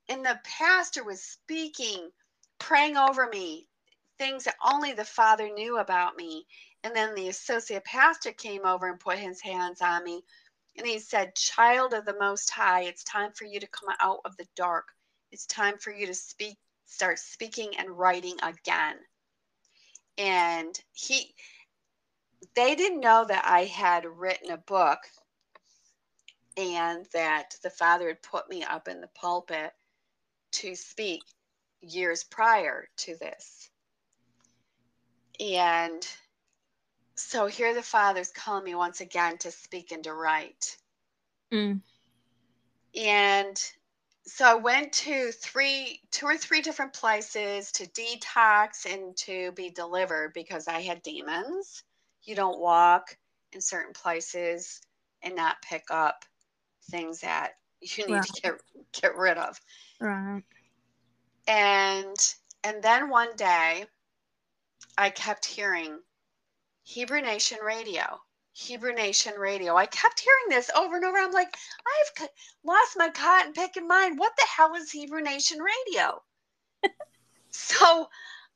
And 0.09 0.25
the 0.25 0.41
pastor 0.43 1.05
was 1.05 1.23
speaking, 1.23 2.11
praying 2.59 2.97
over 2.97 3.29
me, 3.29 3.69
things 4.19 4.45
that 4.45 4.57
only 4.65 4.95
the 4.95 5.05
Father 5.05 5.51
knew 5.51 5.77
about 5.77 6.17
me. 6.17 6.47
And 6.83 6.97
then 6.97 7.15
the 7.15 7.29
associate 7.29 7.85
pastor 7.85 8.33
came 8.33 8.65
over 8.65 8.89
and 8.89 8.99
put 8.99 9.19
his 9.19 9.43
hands 9.43 9.83
on 9.83 10.03
me. 10.03 10.25
And 10.77 10.87
he 10.87 10.99
said, 10.99 11.35
Child 11.35 11.95
of 11.95 12.05
the 12.05 12.19
Most 12.19 12.51
High, 12.51 12.83
it's 12.83 13.05
time 13.05 13.33
for 13.33 13.45
you 13.45 13.61
to 13.61 13.67
come 13.67 13.95
out 14.01 14.21
of 14.25 14.37
the 14.37 14.47
dark. 14.57 14.89
It's 15.33 15.47
time 15.47 15.79
for 15.79 15.93
you 15.93 16.07
to 16.07 16.15
speak, 16.15 16.57
start 16.87 17.19
speaking 17.19 17.77
and 17.77 17.91
writing 17.91 18.37
again. 18.43 18.97
And 20.17 20.79
he, 20.93 21.35
they 22.55 22.75
didn't 22.75 23.01
know 23.01 23.25
that 23.27 23.45
I 23.45 23.65
had 23.65 24.07
written 24.07 24.51
a 24.51 24.59
book 24.59 24.99
and 26.57 27.07
that 27.13 27.55
the 27.63 27.71
Father 27.71 28.09
had 28.09 28.23
put 28.23 28.49
me 28.49 28.63
up 28.63 28.89
in 28.89 29.01
the 29.01 29.09
pulpit 29.09 29.73
to 30.53 30.75
speak 30.75 31.23
years 31.81 32.25
prior 32.25 32.89
to 32.99 33.17
this. 33.17 33.71
And 35.39 36.07
so 37.21 37.47
here 37.47 37.75
the 37.75 37.83
father's 37.83 38.31
calling 38.31 38.65
me 38.65 38.75
once 38.75 39.01
again 39.01 39.39
to 39.39 39.51
speak 39.51 39.93
and 39.93 40.03
to 40.05 40.15
write. 40.15 40.77
Mm. 41.53 41.81
And 42.97 43.71
so 44.25 44.45
I 44.45 44.55
went 44.55 44.93
to 44.95 45.31
three, 45.33 46.01
two 46.11 46.27
or 46.27 46.37
three 46.37 46.61
different 46.61 46.93
places 46.93 47.73
to 47.73 47.87
detox 47.89 48.87
and 48.93 49.17
to 49.19 49.53
be 49.53 49.71
delivered 49.71 50.33
because 50.35 50.67
I 50.67 50.81
had 50.81 51.03
demons. 51.03 51.83
You 52.23 52.35
don't 52.35 52.61
walk 52.61 53.17
in 53.53 53.61
certain 53.61 53.93
places 53.93 54.81
and 55.23 55.37
not 55.37 55.63
pick 55.63 55.85
up 55.91 56.25
things 56.91 57.21
that 57.21 57.53
you 57.81 58.07
need 58.07 58.15
right. 58.15 58.25
to 58.25 58.43
get 58.43 58.55
get 58.93 59.17
rid 59.17 59.37
of. 59.37 59.61
Right. 60.01 60.43
And 61.47 62.17
and 62.65 62.83
then 62.83 63.09
one 63.09 63.35
day 63.37 63.85
I 64.97 65.11
kept 65.11 65.45
hearing 65.45 65.99
Hebrew 66.91 67.21
Nation 67.21 67.59
Radio. 67.63 68.21
Hebrew 68.53 68.93
Nation 68.93 69.35
Radio. 69.39 69.77
I 69.77 69.87
kept 69.87 70.19
hearing 70.19 70.49
this 70.49 70.71
over 70.75 70.97
and 70.97 71.05
over. 71.05 71.19
I'm 71.19 71.31
like, 71.31 71.57
I've 71.87 72.29
lost 72.65 72.97
my 72.97 73.11
cotton 73.11 73.53
picking 73.53 73.87
mind. 73.87 74.19
What 74.19 74.33
the 74.37 74.45
hell 74.57 74.75
is 74.75 74.91
Hebrew 74.91 75.21
Nation 75.21 75.61
Radio? 75.61 76.21
so 77.51 78.09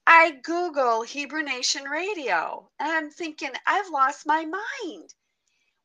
I 0.05 0.33
Google 0.43 1.03
Hebrew 1.03 1.45
Nation 1.45 1.85
Radio 1.85 2.69
and 2.81 2.91
I'm 2.91 3.09
thinking, 3.09 3.53
I've 3.69 3.91
lost 3.91 4.27
my 4.27 4.45
mind. 4.45 5.15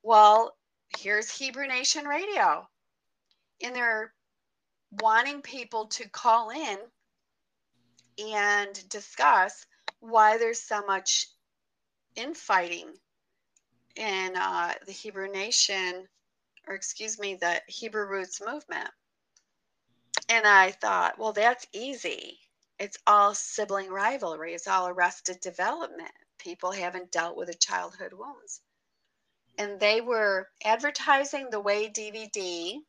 Well, 0.01 0.57
here's 0.97 1.29
Hebrew 1.29 1.67
Nation 1.67 2.05
Radio. 2.05 2.67
And 3.63 3.75
they're 3.75 4.11
wanting 5.03 5.43
people 5.43 5.85
to 5.85 6.09
call 6.09 6.49
in 6.49 6.79
and 8.17 8.89
discuss 8.89 9.67
why 9.99 10.39
there's 10.39 10.63
so 10.63 10.83
much 10.87 11.27
infighting 12.19 12.87
in 13.95 14.35
uh, 14.35 14.73
the 14.85 14.91
Hebrew 14.91 15.31
nation, 15.31 16.07
or 16.67 16.75
excuse 16.75 17.19
me, 17.19 17.35
the 17.35 17.61
Hebrew 17.67 18.05
roots 18.05 18.41
movement. 18.45 18.89
And 20.29 20.45
I 20.45 20.71
thought, 20.71 21.17
well, 21.17 21.33
that's 21.33 21.65
easy. 21.73 22.39
It's 22.77 22.97
all 23.07 23.33
sibling 23.33 23.89
rivalry, 23.89 24.53
it's 24.53 24.67
all 24.67 24.87
arrested 24.87 25.39
development. 25.41 26.11
People 26.37 26.71
haven't 26.71 27.11
dealt 27.11 27.35
with 27.35 27.47
the 27.47 27.53
childhood 27.53 28.13
wounds. 28.13 28.61
And 29.57 29.79
they 29.79 29.99
were 29.99 30.47
advertising 30.63 31.49
the 31.49 31.59
Way 31.59 31.89
DVD, 31.89 32.79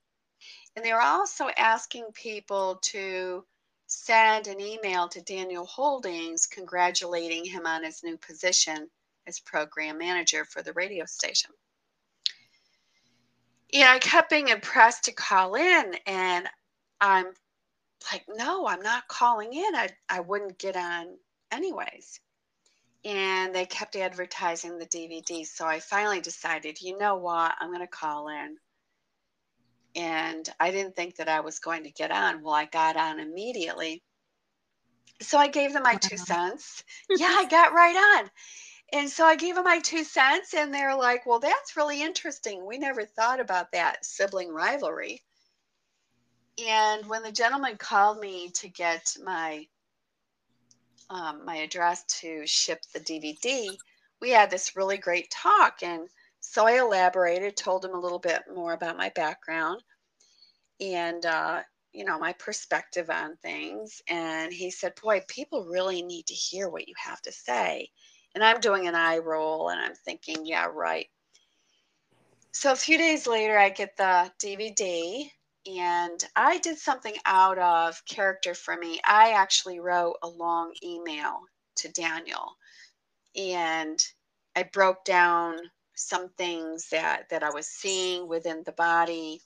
and 0.77 0.85
they 0.85 0.93
were 0.93 1.01
also 1.01 1.49
asking 1.57 2.13
people 2.13 2.77
to 2.83 3.45
send 3.89 4.47
an 4.47 4.61
email 4.61 5.09
to 5.09 5.21
Daniel 5.23 5.67
Holdings 5.67 6.47
congratulating 6.47 7.45
him 7.45 7.67
on 7.67 7.83
his 7.83 8.05
new 8.05 8.17
position 8.17 8.89
as 9.27 9.41
program 9.41 9.99
manager 9.99 10.45
for 10.45 10.63
the 10.63 10.73
radio 10.73 11.05
station. 11.05 11.51
Yeah, 13.73 13.93
I 13.93 13.99
kept 13.99 14.31
being 14.31 14.49
impressed 14.49 15.05
to 15.05 15.13
call 15.13 15.55
in, 15.55 15.95
and 16.07 16.49
I'm 17.01 17.27
like, 18.13 18.25
no, 18.29 18.67
I'm 18.67 18.83
not 18.83 19.09
calling 19.09 19.53
in. 19.53 19.75
I, 19.75 19.91
I 20.09 20.21
wouldn't 20.21 20.59
get 20.59 20.77
on 20.77 21.07
anyways. 21.53 22.21
And 23.05 23.55
they 23.55 23.65
kept 23.65 23.97
advertising 23.97 24.79
the 24.79 24.87
DVD. 24.87 25.47
So 25.47 25.67
I 25.67 25.81
finally 25.81 26.21
decided, 26.21 26.81
you 26.81 26.99
know 26.99 27.17
what? 27.17 27.55
I'm 27.59 27.71
going 27.71 27.81
to 27.81 27.87
call 27.87 28.29
in. 28.29 28.57
And 29.97 30.49
I 30.61 30.71
didn't 30.71 30.97
think 30.97 31.17
that 31.17 31.29
I 31.29 31.41
was 31.41 31.59
going 31.59 31.85
to 31.85 31.91
get 31.91 32.11
on. 32.11 32.43
Well, 32.43 32.55
I 32.55 32.67
got 32.67 32.97
on 32.97 33.19
immediately. 33.19 34.03
So 35.23 35.39
I 35.39 35.49
gave 35.49 35.73
them 35.73 35.83
my 35.83 35.97
two 35.97 36.17
cents. 36.17 36.85
Yeah, 37.11 37.29
I 37.31 37.47
got 37.47 37.73
right 37.73 38.21
on. 38.21 38.31
And 38.93 39.09
so 39.09 39.25
I 39.25 39.37
gave 39.37 39.55
them 39.55 39.65
my 39.65 39.79
two 39.79 40.03
cents, 40.03 40.53
and 40.55 40.75
they're 40.75 40.97
like, 40.97 41.25
well, 41.25 41.39
that's 41.39 41.77
really 41.77 42.03
interesting. 42.03 42.67
We 42.67 42.77
never 42.77 43.05
thought 43.05 43.39
about 43.39 43.71
that 43.73 44.05
sibling 44.05 44.53
rivalry. 44.53 45.23
And 46.59 47.07
when 47.07 47.23
the 47.23 47.33
gentleman 47.33 47.77
called 47.77 48.19
me 48.19 48.51
to 48.51 48.69
get 48.69 49.17
my 49.25 49.67
um, 51.09 51.45
my 51.45 51.57
address 51.57 52.05
to 52.21 52.47
ship 52.47 52.81
the 52.95 53.01
DVD, 53.01 53.77
we 54.21 54.31
had 54.31 54.51
this 54.51 54.77
really 54.77 54.97
great 54.97 55.31
talk. 55.31 55.83
And 55.83 56.09
so 56.41 56.67
I 56.67 56.79
elaborated, 56.79 57.57
told 57.57 57.85
him 57.85 57.95
a 57.95 58.01
little 58.01 58.19
bit 58.19 58.43
more 58.55 58.73
about 58.73 58.97
my 58.97 59.11
background 59.11 59.83
and, 60.81 61.27
uh, 61.27 61.63
you 61.93 62.05
know, 62.05 62.19
my 62.19 62.33
perspective 62.35 63.11
on 63.11 63.37
things. 63.39 64.01
And 64.09 64.53
he 64.53 64.71
said, 64.71 64.93
Boy, 65.03 65.23
people 65.27 65.65
really 65.65 66.03
need 66.03 66.27
to 66.27 66.35
hear 66.35 66.69
what 66.69 66.87
you 66.87 66.95
have 66.97 67.21
to 67.23 67.33
say. 67.33 67.91
And 68.35 68.45
I'm 68.45 68.61
doing 68.61 68.87
an 68.87 68.95
eye 68.95 69.19
roll 69.19 69.71
and 69.71 69.81
I'm 69.81 69.95
thinking, 69.95 70.47
yeah, 70.47 70.67
right. 70.67 71.07
So 72.53 72.73
a 72.73 72.77
few 72.77 72.99
days 72.99 73.27
later, 73.27 73.59
I 73.59 73.71
get 73.71 73.97
the 73.97 74.31
DVD 74.41 75.29
and 75.67 76.25
I 76.37 76.59
did 76.59 76.79
something 76.79 77.15
out 77.27 77.59
of 77.59 78.05
character 78.07 78.55
for 78.55 78.77
me. 78.77 79.01
I 79.05 79.33
actually 79.33 79.81
wrote 79.81 80.17
a 80.23 80.29
long 80.29 80.75
email 80.83 81.41
to 81.77 81.93
Daniel 81.93 82.57
and 83.37 84.05
I 84.57 84.65
broke 84.65 85.05
down 85.05 85.59
some 85.95 86.31
things 86.31 86.89
that, 86.91 87.29
that 87.31 87.43
I 87.43 87.51
was 87.51 87.67
seeing 87.67 88.27
within 88.27 88.63
the 88.65 88.73
body 88.73 89.41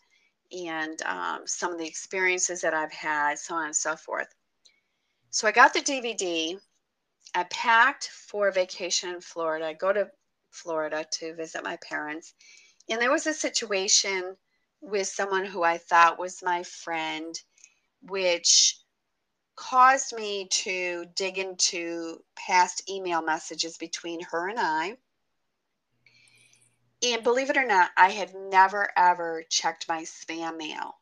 and 0.52 1.00
um, 1.02 1.42
some 1.46 1.72
of 1.72 1.78
the 1.78 1.86
experiences 1.86 2.60
that 2.60 2.74
I've 2.74 2.92
had, 2.92 3.38
so 3.38 3.56
on 3.56 3.66
and 3.66 3.76
so 3.76 3.96
forth. 3.96 4.28
So 5.30 5.48
I 5.48 5.52
got 5.52 5.74
the 5.74 5.80
DVD 5.80 6.58
I 7.34 7.44
packed 7.44 8.08
for 8.08 8.50
vacation 8.50 9.10
in 9.10 9.20
Florida. 9.20 9.66
I 9.66 9.72
go 9.72 9.92
to 9.92 10.10
Florida 10.50 11.04
to 11.18 11.34
visit 11.34 11.64
my 11.64 11.76
parents. 11.76 12.34
And 12.88 13.00
there 13.00 13.10
was 13.10 13.26
a 13.26 13.34
situation 13.34 14.36
with 14.80 15.08
someone 15.08 15.44
who 15.44 15.62
I 15.62 15.78
thought 15.78 16.18
was 16.18 16.42
my 16.42 16.62
friend, 16.62 17.34
which 18.02 18.78
caused 19.56 20.14
me 20.14 20.48
to 20.48 21.06
dig 21.14 21.38
into 21.38 22.22
past 22.36 22.88
email 22.90 23.22
messages 23.22 23.78
between 23.78 24.20
her 24.30 24.48
and 24.48 24.58
I. 24.58 24.96
And 27.02 27.22
believe 27.22 27.50
it 27.50 27.56
or 27.56 27.66
not, 27.66 27.90
I 27.96 28.10
had 28.10 28.34
never 28.34 28.90
ever 28.96 29.44
checked 29.48 29.88
my 29.88 30.02
spam 30.02 30.56
mail. 30.56 30.94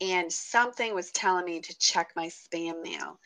And 0.00 0.32
something 0.32 0.94
was 0.94 1.10
telling 1.12 1.44
me 1.46 1.60
to 1.60 1.78
check 1.78 2.12
my 2.16 2.26
spam 2.26 2.82
mail 2.82 3.18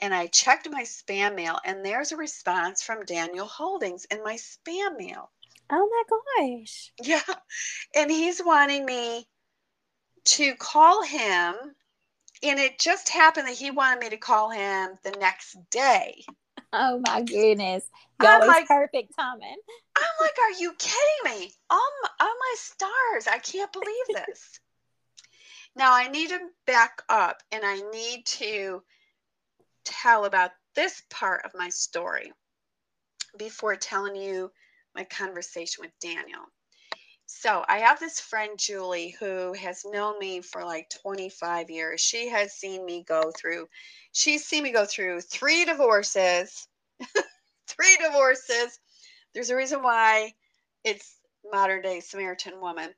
and 0.00 0.14
I 0.14 0.26
checked 0.26 0.68
my 0.70 0.82
spam 0.82 1.34
mail, 1.34 1.58
and 1.64 1.84
there's 1.84 2.12
a 2.12 2.16
response 2.16 2.82
from 2.82 3.04
Daniel 3.04 3.46
Holdings 3.46 4.06
in 4.10 4.22
my 4.22 4.34
spam 4.34 4.98
mail. 4.98 5.30
Oh 5.70 5.88
my 5.90 6.02
gosh. 6.58 6.92
Yeah. 7.02 7.34
And 7.94 8.10
he's 8.10 8.40
wanting 8.44 8.84
me 8.84 9.26
to 10.24 10.54
call 10.56 11.02
him. 11.02 11.54
And 12.42 12.60
it 12.60 12.78
just 12.78 13.08
happened 13.08 13.48
that 13.48 13.56
he 13.56 13.70
wanted 13.70 14.00
me 14.00 14.10
to 14.10 14.16
call 14.16 14.50
him 14.50 14.90
the 15.02 15.12
next 15.12 15.56
day. 15.70 16.22
Oh 16.72 17.00
my 17.06 17.22
goodness. 17.22 17.88
Y'all 18.22 18.38
was 18.38 18.48
like, 18.48 18.68
perfect 18.68 19.12
timing. 19.18 19.56
I'm 19.96 20.04
like, 20.20 20.36
are 20.42 20.60
you 20.60 20.74
kidding 20.78 21.40
me? 21.40 21.52
Oh 21.70 21.92
my, 22.02 22.08
oh 22.20 22.36
my 22.38 22.54
stars. 22.58 23.26
I 23.26 23.38
can't 23.38 23.72
believe 23.72 24.26
this. 24.26 24.60
Now, 25.74 25.94
I 25.94 26.08
need 26.08 26.28
to 26.30 26.38
back 26.66 27.02
up 27.08 27.42
and 27.50 27.64
I 27.64 27.80
need 27.92 28.26
to 28.26 28.82
tell 29.86 30.26
about 30.26 30.50
this 30.74 31.02
part 31.10 31.44
of 31.46 31.52
my 31.54 31.70
story 31.70 32.32
before 33.38 33.76
telling 33.76 34.16
you 34.16 34.52
my 34.94 35.04
conversation 35.04 35.82
with 35.82 35.98
Daniel. 36.00 36.42
So, 37.28 37.64
I 37.68 37.78
have 37.78 37.98
this 37.98 38.20
friend, 38.20 38.58
Julie, 38.58 39.16
who 39.18 39.54
has 39.54 39.84
known 39.84 40.18
me 40.18 40.42
for 40.42 40.64
like 40.64 40.90
25 41.02 41.70
years. 41.70 42.00
She 42.00 42.28
has 42.28 42.52
seen 42.52 42.84
me 42.84 43.04
go 43.06 43.32
through, 43.36 43.68
she's 44.12 44.44
seen 44.44 44.62
me 44.64 44.72
go 44.72 44.84
through 44.84 45.22
three 45.22 45.64
divorces, 45.64 46.68
three 47.66 47.96
divorces. 48.02 48.78
There's 49.34 49.50
a 49.50 49.56
reason 49.56 49.82
why 49.82 50.34
it's 50.84 51.16
modern 51.50 51.82
day 51.82 52.00
Samaritan 52.00 52.60
woman 52.60 52.90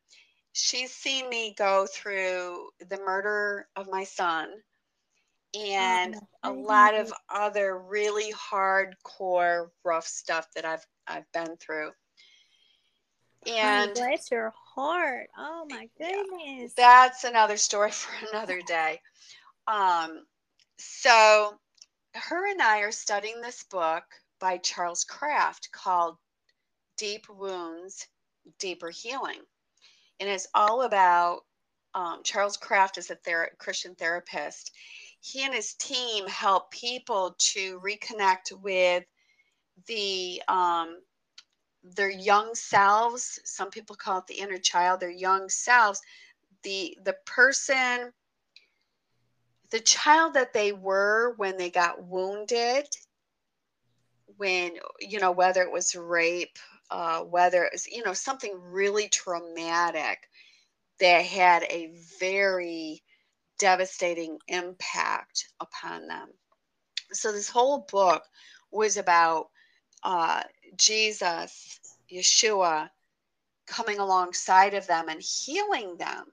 she's 0.58 0.92
seen 0.92 1.28
me 1.28 1.54
go 1.56 1.86
through 1.86 2.68
the 2.88 2.98
murder 2.98 3.68
of 3.76 3.88
my 3.88 4.04
son 4.04 4.48
and 5.54 6.16
oh, 6.44 6.50
a 6.50 6.52
lot 6.52 6.94
of 6.94 7.12
other 7.32 7.78
really 7.78 8.32
hardcore 8.32 9.68
rough 9.84 10.06
stuff 10.06 10.46
that 10.54 10.64
I've 10.64 10.84
I've 11.06 11.30
been 11.32 11.56
through. 11.56 11.90
And 13.46 13.90
oh, 13.90 13.94
bless 13.94 14.30
your 14.30 14.52
heart. 14.74 15.28
Oh 15.36 15.66
my 15.68 15.88
goodness. 15.98 16.74
That's 16.76 17.24
another 17.24 17.56
story 17.56 17.90
for 17.92 18.12
another 18.32 18.60
day. 18.66 19.00
Um 19.66 20.24
so 20.78 21.54
her 22.14 22.50
and 22.50 22.62
I 22.62 22.80
are 22.80 22.92
studying 22.92 23.40
this 23.40 23.64
book 23.64 24.04
by 24.40 24.58
Charles 24.58 25.04
Kraft 25.04 25.70
called 25.72 26.16
Deep 26.96 27.26
Wounds, 27.28 28.06
Deeper 28.58 28.90
Healing 28.90 29.40
and 30.20 30.28
it's 30.28 30.48
all 30.54 30.82
about 30.82 31.40
um, 31.94 32.20
Charles 32.22 32.56
Kraft 32.56 32.98
is 32.98 33.10
a 33.10 33.16
ther- 33.16 33.52
Christian 33.58 33.94
therapist. 33.94 34.72
He 35.28 35.44
and 35.44 35.54
his 35.54 35.74
team 35.74 36.26
help 36.26 36.70
people 36.70 37.36
to 37.52 37.80
reconnect 37.80 38.52
with 38.62 39.04
the 39.86 40.42
um, 40.48 41.00
their 41.82 42.10
young 42.10 42.54
selves. 42.54 43.38
Some 43.44 43.70
people 43.70 43.96
call 43.96 44.18
it 44.18 44.26
the 44.26 44.38
inner 44.40 44.58
child. 44.58 45.00
Their 45.00 45.10
young 45.10 45.48
selves, 45.48 46.00
the 46.62 46.96
the 47.04 47.16
person, 47.26 48.12
the 49.70 49.80
child 49.80 50.34
that 50.34 50.52
they 50.52 50.72
were 50.72 51.34
when 51.36 51.56
they 51.56 51.70
got 51.70 52.02
wounded. 52.02 52.86
When 54.36 54.78
you 55.00 55.20
know 55.20 55.32
whether 55.32 55.62
it 55.62 55.72
was 55.72 55.94
rape 55.94 56.58
uh, 56.90 57.20
whether 57.20 57.64
it 57.64 57.72
was 57.72 57.86
you 57.86 58.02
know 58.04 58.14
something 58.14 58.58
really 58.60 59.08
traumatic 59.08 60.28
that 61.00 61.24
had 61.24 61.64
a 61.64 61.92
very 62.18 63.02
devastating 63.58 64.38
impact 64.48 65.48
upon 65.60 66.06
them. 66.06 66.28
So 67.12 67.32
this 67.32 67.48
whole 67.48 67.86
book 67.90 68.22
was 68.70 68.96
about 68.96 69.48
uh, 70.02 70.42
Jesus, 70.76 71.80
Yeshua, 72.12 72.90
coming 73.66 73.98
alongside 73.98 74.74
of 74.74 74.86
them 74.86 75.08
and 75.08 75.20
healing 75.20 75.96
them. 75.96 76.24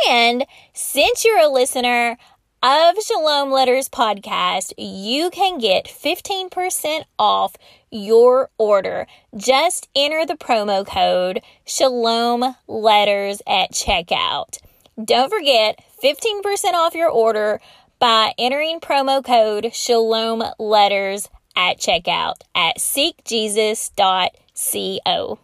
And 0.09 0.47
since 0.73 1.25
you're 1.25 1.41
a 1.41 1.49
listener, 1.49 2.17
of 2.61 2.97
Shalom 3.01 3.53
Letters 3.53 3.89
podcast, 3.89 4.73
you 4.77 5.31
can 5.31 5.59
get 5.59 5.85
15% 5.85 7.05
off 7.17 7.55
your 7.91 8.51
order. 8.59 9.07
Just 9.37 9.89
enter 9.95 10.27
the 10.27 10.35
promo 10.35 10.87
code 10.87 11.41
Shalom 11.65 12.57
Letters 12.67 13.41
at 13.47 13.73
checkout. 13.73 14.59
Don't 15.03 15.31
forget 15.31 15.83
15% 16.03 16.75
off 16.75 16.95
your 16.95 17.11
order 17.11 17.61
by 17.99 18.35
entering 18.39 18.81
promo 18.81 19.25
code 19.25 19.75
Shalom 19.75 20.45
Letters 20.59 21.29
at 21.57 21.79
checkout 21.79 22.43
at 22.55 22.77
seekjesus.co. 22.79 25.39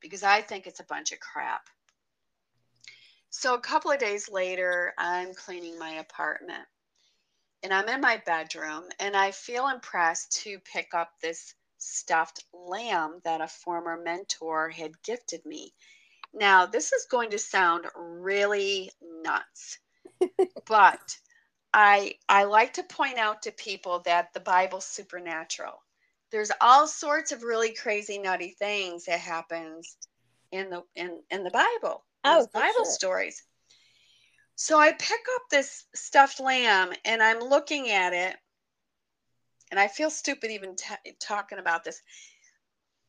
Because 0.00 0.22
I 0.22 0.42
think 0.42 0.66
it's 0.66 0.80
a 0.80 0.84
bunch 0.84 1.12
of 1.12 1.20
crap. 1.20 1.68
So 3.30 3.54
a 3.54 3.60
couple 3.60 3.90
of 3.90 3.98
days 3.98 4.28
later, 4.30 4.92
I'm 4.96 5.34
cleaning 5.34 5.78
my 5.78 5.94
apartment 5.94 6.66
and 7.64 7.72
I'm 7.72 7.88
in 7.88 8.02
my 8.02 8.18
bedroom 8.26 8.84
and 9.00 9.16
I 9.16 9.30
feel 9.30 9.68
impressed 9.68 10.42
to 10.42 10.58
pick 10.60 10.92
up 10.92 11.12
this 11.20 11.54
stuffed 11.78 12.44
lamb 12.52 13.20
that 13.24 13.40
a 13.40 13.48
former 13.48 13.96
mentor 13.96 14.68
had 14.68 15.02
gifted 15.02 15.44
me. 15.46 15.72
Now, 16.34 16.66
this 16.66 16.92
is 16.92 17.06
going 17.06 17.30
to 17.30 17.38
sound 17.38 17.86
really 17.96 18.90
nuts, 19.00 19.78
but 20.66 21.16
I 21.72 22.16
I 22.28 22.44
like 22.44 22.74
to 22.74 22.82
point 22.82 23.18
out 23.18 23.42
to 23.42 23.52
people 23.52 24.00
that 24.00 24.34
the 24.34 24.40
Bible's 24.40 24.86
supernatural. 24.86 25.82
There's 26.30 26.50
all 26.60 26.86
sorts 26.86 27.32
of 27.32 27.44
really 27.44 27.72
crazy 27.72 28.18
nutty 28.18 28.50
things 28.58 29.06
that 29.06 29.20
happens 29.20 29.96
in 30.52 30.68
the 30.68 30.82
in 30.96 31.22
in 31.30 31.44
the 31.44 31.50
Bible 31.50 32.04
oh, 32.24 32.48
Bible 32.52 32.84
sure. 32.84 32.92
stories. 32.92 33.42
So 34.56 34.78
I 34.78 34.92
pick 34.92 35.20
up 35.36 35.42
this 35.50 35.86
stuffed 35.94 36.40
lamb 36.40 36.92
and 37.04 37.22
I'm 37.22 37.40
looking 37.40 37.90
at 37.90 38.12
it, 38.12 38.36
and 39.70 39.80
I 39.80 39.88
feel 39.88 40.10
stupid 40.10 40.50
even 40.50 40.76
t- 40.76 41.16
talking 41.20 41.58
about 41.58 41.84
this. 41.84 42.02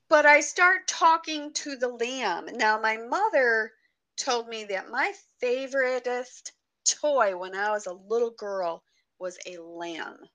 But 0.09 0.25
I 0.25 0.41
start 0.41 0.87
talking 0.87 1.53
to 1.53 1.75
the 1.75 1.89
lamb. 1.89 2.47
Now, 2.53 2.79
my 2.79 2.97
mother 2.97 3.73
told 4.17 4.47
me 4.47 4.65
that 4.65 4.89
my 4.89 5.13
favoriteest 5.41 6.51
toy 6.85 7.37
when 7.37 7.55
I 7.55 7.71
was 7.71 7.85
a 7.85 7.93
little 7.93 8.31
girl 8.31 8.83
was 9.19 9.37
a 9.45 9.57
lamb. 9.57 10.29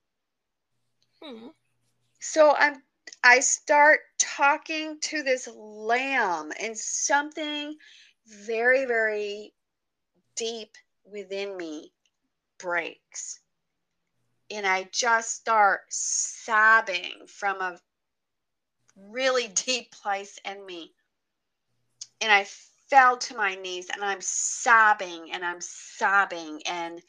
Hmm. 1.22 1.48
So 2.20 2.54
I'm 2.54 2.82
I 3.24 3.40
start 3.40 4.00
talking 4.18 5.00
to 5.00 5.22
this 5.22 5.48
lamb 5.48 6.52
and 6.60 6.78
something 6.78 7.76
very 8.26 8.84
very 8.86 9.54
deep 10.36 10.76
within 11.10 11.56
me 11.56 11.92
breaks. 12.58 13.40
And 14.50 14.66
I 14.66 14.88
just 14.92 15.30
start 15.30 15.80
sobbing 15.88 17.26
from 17.26 17.60
a 17.60 17.78
really 18.96 19.48
deep 19.66 19.90
place 19.92 20.38
in 20.44 20.64
me. 20.64 20.92
And 22.20 22.30
I 22.30 22.46
fell 22.90 23.16
to 23.16 23.36
my 23.36 23.54
knees 23.54 23.88
and 23.92 24.04
I'm 24.04 24.20
sobbing 24.20 25.30
and 25.32 25.44
I'm 25.44 25.60
sobbing. 25.60 26.62
And 26.66 27.00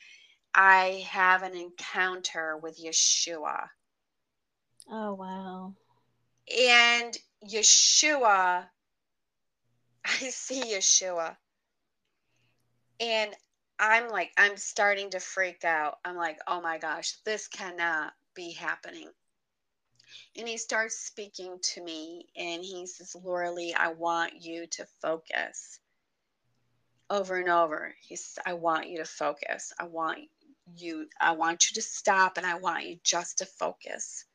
I 0.53 1.05
have 1.09 1.43
an 1.43 1.55
encounter 1.55 2.57
with 2.57 2.79
Yeshua. 2.79 3.67
Oh, 4.89 5.13
wow. 5.13 5.73
And 6.49 7.17
Yeshua, 7.47 8.65
I 10.05 10.29
see 10.29 10.61
Yeshua. 10.61 11.35
And 12.99 13.33
I'm 13.81 14.09
like, 14.09 14.31
I'm 14.37 14.57
starting 14.57 15.09
to 15.09 15.19
freak 15.19 15.65
out. 15.65 15.97
I'm 16.05 16.15
like, 16.15 16.37
oh 16.47 16.61
my 16.61 16.77
gosh, 16.77 17.13
this 17.25 17.47
cannot 17.47 18.13
be 18.35 18.51
happening. 18.51 19.09
And 20.37 20.47
he 20.47 20.57
starts 20.57 20.99
speaking 20.99 21.57
to 21.73 21.83
me 21.83 22.27
and 22.37 22.63
he 22.63 22.85
says, 22.85 23.15
Laura 23.23 23.51
Lee, 23.51 23.73
I 23.73 23.91
want 23.93 24.39
you 24.39 24.67
to 24.67 24.85
focus. 25.01 25.79
Over 27.09 27.37
and 27.37 27.49
over. 27.49 27.95
He 27.99 28.15
says, 28.15 28.37
I 28.45 28.53
want 28.53 28.87
you 28.87 28.99
to 28.99 29.05
focus. 29.05 29.73
I 29.79 29.85
want 29.85 30.19
you, 30.77 31.07
I 31.19 31.31
want 31.31 31.69
you 31.69 31.75
to 31.75 31.81
stop 31.81 32.37
and 32.37 32.45
I 32.45 32.59
want 32.59 32.85
you 32.85 32.99
just 33.03 33.39
to 33.39 33.45
focus. 33.45 34.25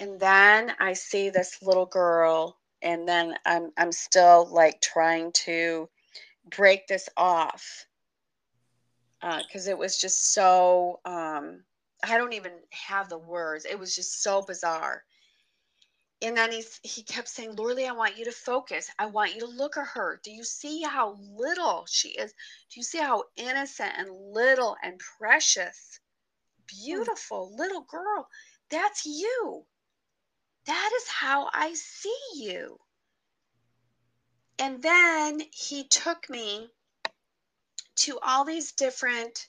And 0.00 0.18
then 0.18 0.72
I 0.80 0.94
see 0.94 1.30
this 1.30 1.62
little 1.62 1.86
girl, 1.86 2.58
and 2.82 3.06
then 3.06 3.36
I'm 3.46 3.70
I'm 3.76 3.92
still 3.92 4.48
like 4.50 4.80
trying 4.80 5.30
to 5.44 5.88
break 6.50 6.88
this 6.88 7.08
off 7.16 7.86
because 9.22 9.68
uh, 9.68 9.70
it 9.70 9.78
was 9.78 9.96
just 9.96 10.34
so 10.34 11.00
um, 11.04 11.62
I 12.02 12.18
don't 12.18 12.32
even 12.32 12.52
have 12.70 13.08
the 13.08 13.18
words. 13.18 13.64
It 13.64 13.78
was 13.78 13.94
just 13.94 14.22
so 14.22 14.42
bizarre. 14.42 15.04
And 16.20 16.36
then 16.36 16.52
he's 16.52 16.80
he 16.82 17.02
kept 17.02 17.28
saying, 17.28 17.56
Laura 17.56 17.74
Lee, 17.74 17.86
I 17.86 17.92
want 17.92 18.16
you 18.16 18.24
to 18.26 18.32
focus. 18.32 18.90
I 18.98 19.06
want 19.06 19.34
you 19.34 19.40
to 19.40 19.46
look 19.46 19.76
at 19.76 19.86
her. 19.88 20.20
Do 20.22 20.30
you 20.30 20.44
see 20.44 20.82
how 20.82 21.18
little 21.36 21.84
she 21.88 22.10
is? 22.10 22.32
Do 22.32 22.80
you 22.80 22.82
see 22.82 22.98
how 22.98 23.24
innocent 23.36 23.92
and 23.96 24.10
little 24.10 24.76
and 24.82 25.00
precious, 25.18 26.00
beautiful 26.66 27.54
little 27.56 27.82
girl? 27.82 28.28
That's 28.70 29.04
you. 29.04 29.64
That 30.66 30.90
is 30.96 31.08
how 31.08 31.48
I 31.52 31.74
see 31.74 32.16
you. 32.36 32.78
And 34.58 34.80
then 34.80 35.42
he 35.52 35.88
took 35.88 36.30
me 36.30 36.70
to 37.96 38.18
all 38.22 38.44
these 38.44 38.72
different 38.72 39.48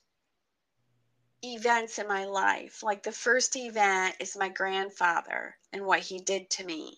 events 1.43 1.99
in 1.99 2.07
my 2.07 2.25
life. 2.25 2.83
Like 2.83 3.03
the 3.03 3.11
first 3.11 3.55
event 3.55 4.15
is 4.19 4.37
my 4.37 4.49
grandfather 4.49 5.55
and 5.71 5.85
what 5.85 5.99
he 5.99 6.19
did 6.19 6.49
to 6.51 6.65
me. 6.65 6.97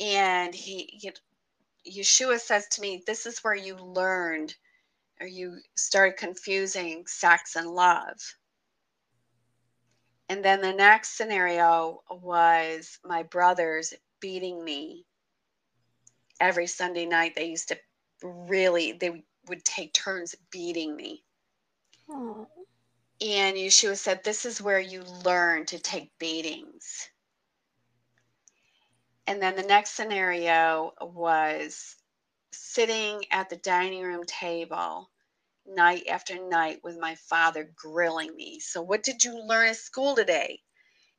And 0.00 0.54
he, 0.54 0.98
he 1.00 1.12
Yeshua 1.88 2.40
says 2.40 2.66
to 2.68 2.80
me, 2.80 3.02
This 3.06 3.26
is 3.26 3.40
where 3.40 3.54
you 3.54 3.76
learned 3.76 4.54
or 5.20 5.26
you 5.26 5.58
started 5.76 6.16
confusing 6.16 7.06
sex 7.06 7.56
and 7.56 7.68
love. 7.70 8.18
And 10.28 10.44
then 10.44 10.60
the 10.60 10.72
next 10.72 11.16
scenario 11.16 12.02
was 12.10 12.98
my 13.04 13.22
brothers 13.24 13.92
beating 14.20 14.64
me 14.64 15.04
every 16.40 16.66
Sunday 16.66 17.06
night. 17.06 17.34
They 17.34 17.46
used 17.46 17.68
to 17.68 17.78
really, 18.22 18.92
they 18.92 19.22
would 19.48 19.64
take 19.64 19.92
turns 19.92 20.34
beating 20.50 20.96
me. 20.96 21.22
Aww. 22.08 22.46
And 23.20 23.56
Yeshua 23.56 23.96
said, 23.96 24.22
This 24.24 24.44
is 24.44 24.60
where 24.60 24.80
you 24.80 25.02
learn 25.24 25.66
to 25.66 25.78
take 25.78 26.18
beatings. 26.18 27.08
And 29.26 29.40
then 29.40 29.56
the 29.56 29.62
next 29.62 29.92
scenario 29.92 30.92
was 31.00 31.96
sitting 32.52 33.24
at 33.30 33.48
the 33.48 33.56
dining 33.56 34.02
room 34.02 34.24
table 34.24 35.10
night 35.66 36.06
after 36.08 36.36
night 36.48 36.80
with 36.82 36.98
my 36.98 37.14
father 37.14 37.70
grilling 37.74 38.34
me. 38.36 38.60
So, 38.60 38.82
what 38.82 39.02
did 39.02 39.24
you 39.24 39.42
learn 39.42 39.68
at 39.68 39.76
school 39.76 40.14
today? 40.14 40.60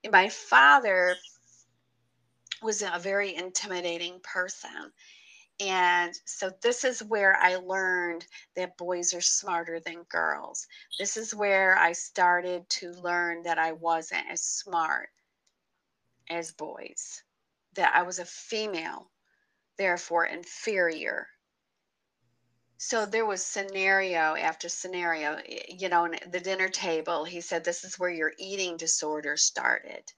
And 0.04 0.12
my 0.12 0.30
father 0.30 1.16
was 2.62 2.82
a 2.82 3.00
very 3.00 3.36
intimidating 3.36 4.20
person. 4.22 4.92
And 5.60 6.14
so 6.26 6.50
this 6.62 6.84
is 6.84 7.02
where 7.02 7.38
I 7.38 7.56
learned 7.56 8.28
that 8.56 8.78
boys 8.78 9.14
are 9.14 9.22
smarter 9.22 9.80
than 9.80 10.04
girls. 10.04 10.68
This 11.00 11.16
is 11.16 11.34
where 11.34 11.78
I 11.78 11.94
started 11.94 12.70
to 12.72 12.92
learn 12.92 13.44
that 13.44 13.58
I 13.58 13.72
wasn't 13.72 14.30
as 14.30 14.42
smart 14.42 15.10
as 16.30 16.52
boys, 16.52 17.24
that 17.74 17.96
I 17.96 18.02
was 18.02 18.20
a 18.20 18.26
female, 18.26 19.12
therefore 19.78 20.26
inferior. 20.26 21.30
So 22.78 23.06
there 23.06 23.26
was 23.26 23.46
scenario 23.46 24.36
after 24.36 24.68
scenario, 24.68 25.42
you 25.70 25.88
know, 25.88 26.14
the 26.28 26.42
dinner 26.42 26.68
table, 26.68 27.24
he 27.24 27.40
said, 27.40 27.64
This 27.64 27.86
is 27.86 27.98
where 27.98 28.10
your 28.10 28.34
eating 28.38 28.76
disorder 28.76 29.38
started 29.38 30.12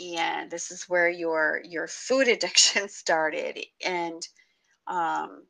and 0.00 0.50
this 0.50 0.70
is 0.70 0.88
where 0.88 1.08
your 1.08 1.60
your 1.64 1.86
food 1.86 2.28
addiction 2.34 2.88
started. 2.88 3.58
And 3.84 4.26
um, 4.86 5.46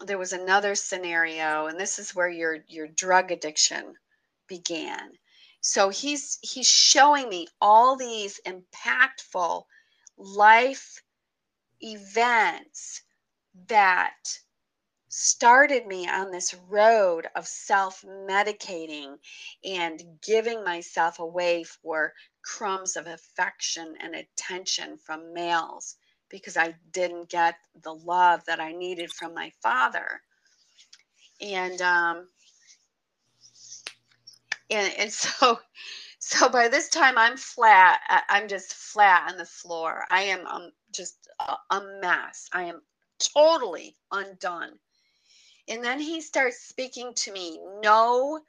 there 0.00 0.18
was 0.18 0.32
another 0.32 0.74
scenario 0.74 1.66
and 1.66 1.78
this 1.78 1.98
is 1.98 2.14
where 2.14 2.28
your 2.28 2.58
your 2.68 2.88
drug 2.88 3.30
addiction 3.30 3.94
began. 4.48 5.12
So 5.60 5.90
he's 5.90 6.38
he's 6.42 6.66
showing 6.68 7.28
me 7.28 7.48
all 7.60 7.96
these 7.96 8.40
impactful 8.46 9.64
life 10.16 11.02
events 11.80 13.02
that 13.68 14.40
started 15.08 15.86
me 15.86 16.08
on 16.08 16.30
this 16.30 16.54
road 16.54 17.26
of 17.34 17.46
self 17.46 18.02
medicating 18.02 19.18
and 19.64 20.00
giving 20.22 20.64
myself 20.64 21.18
away 21.18 21.64
for 21.64 22.14
crumbs 22.42 22.96
of 22.96 23.06
affection 23.06 23.94
and 24.00 24.14
attention 24.14 24.98
from 24.98 25.32
males 25.32 25.96
because 26.28 26.56
I 26.56 26.74
didn't 26.92 27.28
get 27.28 27.56
the 27.82 27.94
love 27.94 28.44
that 28.46 28.60
I 28.60 28.72
needed 28.72 29.12
from 29.12 29.34
my 29.34 29.50
father. 29.62 30.22
And 31.40 31.80
um 31.82 32.28
and 34.70 34.92
and 34.98 35.12
so 35.12 35.58
so 36.18 36.48
by 36.48 36.68
this 36.68 36.88
time 36.88 37.16
I'm 37.16 37.36
flat 37.36 38.00
I'm 38.28 38.48
just 38.48 38.74
flat 38.74 39.30
on 39.30 39.38
the 39.38 39.46
floor. 39.46 40.04
I 40.10 40.22
am 40.22 40.46
um, 40.46 40.70
just 40.94 41.28
a, 41.40 41.76
a 41.76 41.82
mess. 42.00 42.48
I 42.52 42.64
am 42.64 42.82
totally 43.18 43.96
undone 44.12 44.78
and 45.70 45.84
then 45.84 46.00
he 46.00 46.20
starts 46.20 46.58
speaking 46.58 47.14
to 47.14 47.32
me. 47.32 47.60
No 47.82 48.40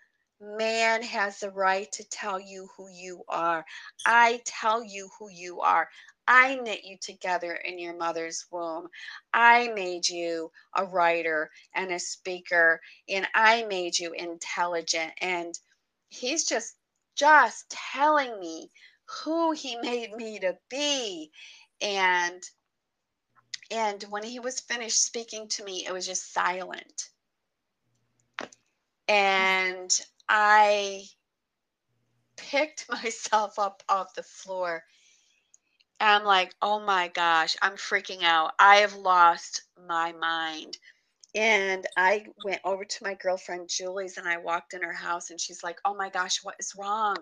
man 0.42 1.04
has 1.04 1.40
the 1.40 1.52
right 1.52 1.92
to 1.94 2.04
tell 2.10 2.40
you 2.40 2.70
who 2.76 2.90
you 2.90 3.24
are. 3.30 3.66
I 4.06 4.42
tell 4.46 4.84
you 4.84 5.10
who 5.20 5.30
you 5.30 5.62
are. 5.62 5.88
I 6.28 6.56
knit 6.56 6.84
you 6.84 6.98
together 6.98 7.54
in 7.54 7.80
your 7.80 7.96
mother's 7.96 8.46
womb. 8.52 8.88
I 9.34 9.70
made 9.70 10.08
you 10.08 10.52
a 10.76 10.86
writer 10.86 11.52
and 11.76 11.92
a 11.92 12.00
speaker, 12.00 12.82
and 13.10 13.28
I 13.34 13.64
made 13.66 14.00
you 14.00 14.14
intelligent. 14.14 15.14
And 15.22 15.58
he's 16.10 16.46
just 16.46 16.76
just 17.16 17.70
telling 17.70 18.40
me 18.40 18.72
who 19.24 19.52
he 19.52 19.76
made 19.82 20.14
me 20.14 20.40
to 20.40 20.58
be. 20.70 21.32
And 21.82 22.42
and 23.72 24.04
when 24.10 24.24
he 24.24 24.40
was 24.40 24.60
finished 24.60 25.04
speaking 25.04 25.48
to 25.50 25.64
me, 25.64 25.86
it 25.86 25.94
was 25.94 26.06
just 26.06 26.34
silent. 26.34 27.10
And 29.08 29.92
I 30.34 31.04
picked 32.38 32.90
myself 32.90 33.60
up 33.60 33.84
off 33.90 34.14
the 34.14 34.24
floor. 34.24 34.84
And 36.00 36.10
I'm 36.10 36.24
like, 36.24 36.56
oh 36.62 36.80
my 36.80 37.10
gosh, 37.10 37.56
I'm 37.62 37.74
freaking 37.74 38.24
out. 38.24 38.54
I 38.58 38.78
have 38.78 38.96
lost 38.96 39.64
my 39.88 40.14
mind. 40.14 40.78
And 41.36 41.86
I 41.96 42.26
went 42.44 42.62
over 42.66 42.84
to 42.84 43.04
my 43.04 43.14
girlfriend 43.14 43.70
Julie's 43.70 44.18
and 44.18 44.28
I 44.28 44.38
walked 44.38 44.74
in 44.74 44.82
her 44.82 44.94
house 44.94 45.30
and 45.30 45.40
she's 45.40 45.64
like, 45.64 45.78
oh 45.86 45.94
my 45.94 46.10
gosh, 46.10 46.40
what 46.44 46.56
is 46.60 46.74
wrong? 46.78 47.16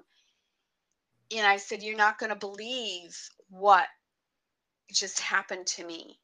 And 1.35 1.45
I 1.45 1.57
said, 1.57 1.83
you're 1.83 1.97
not 1.97 2.17
going 2.17 2.31
to 2.31 2.35
believe 2.35 3.15
what 3.49 3.85
just 4.91 5.19
happened 5.19 5.67
to 5.67 5.85
me 5.85 6.19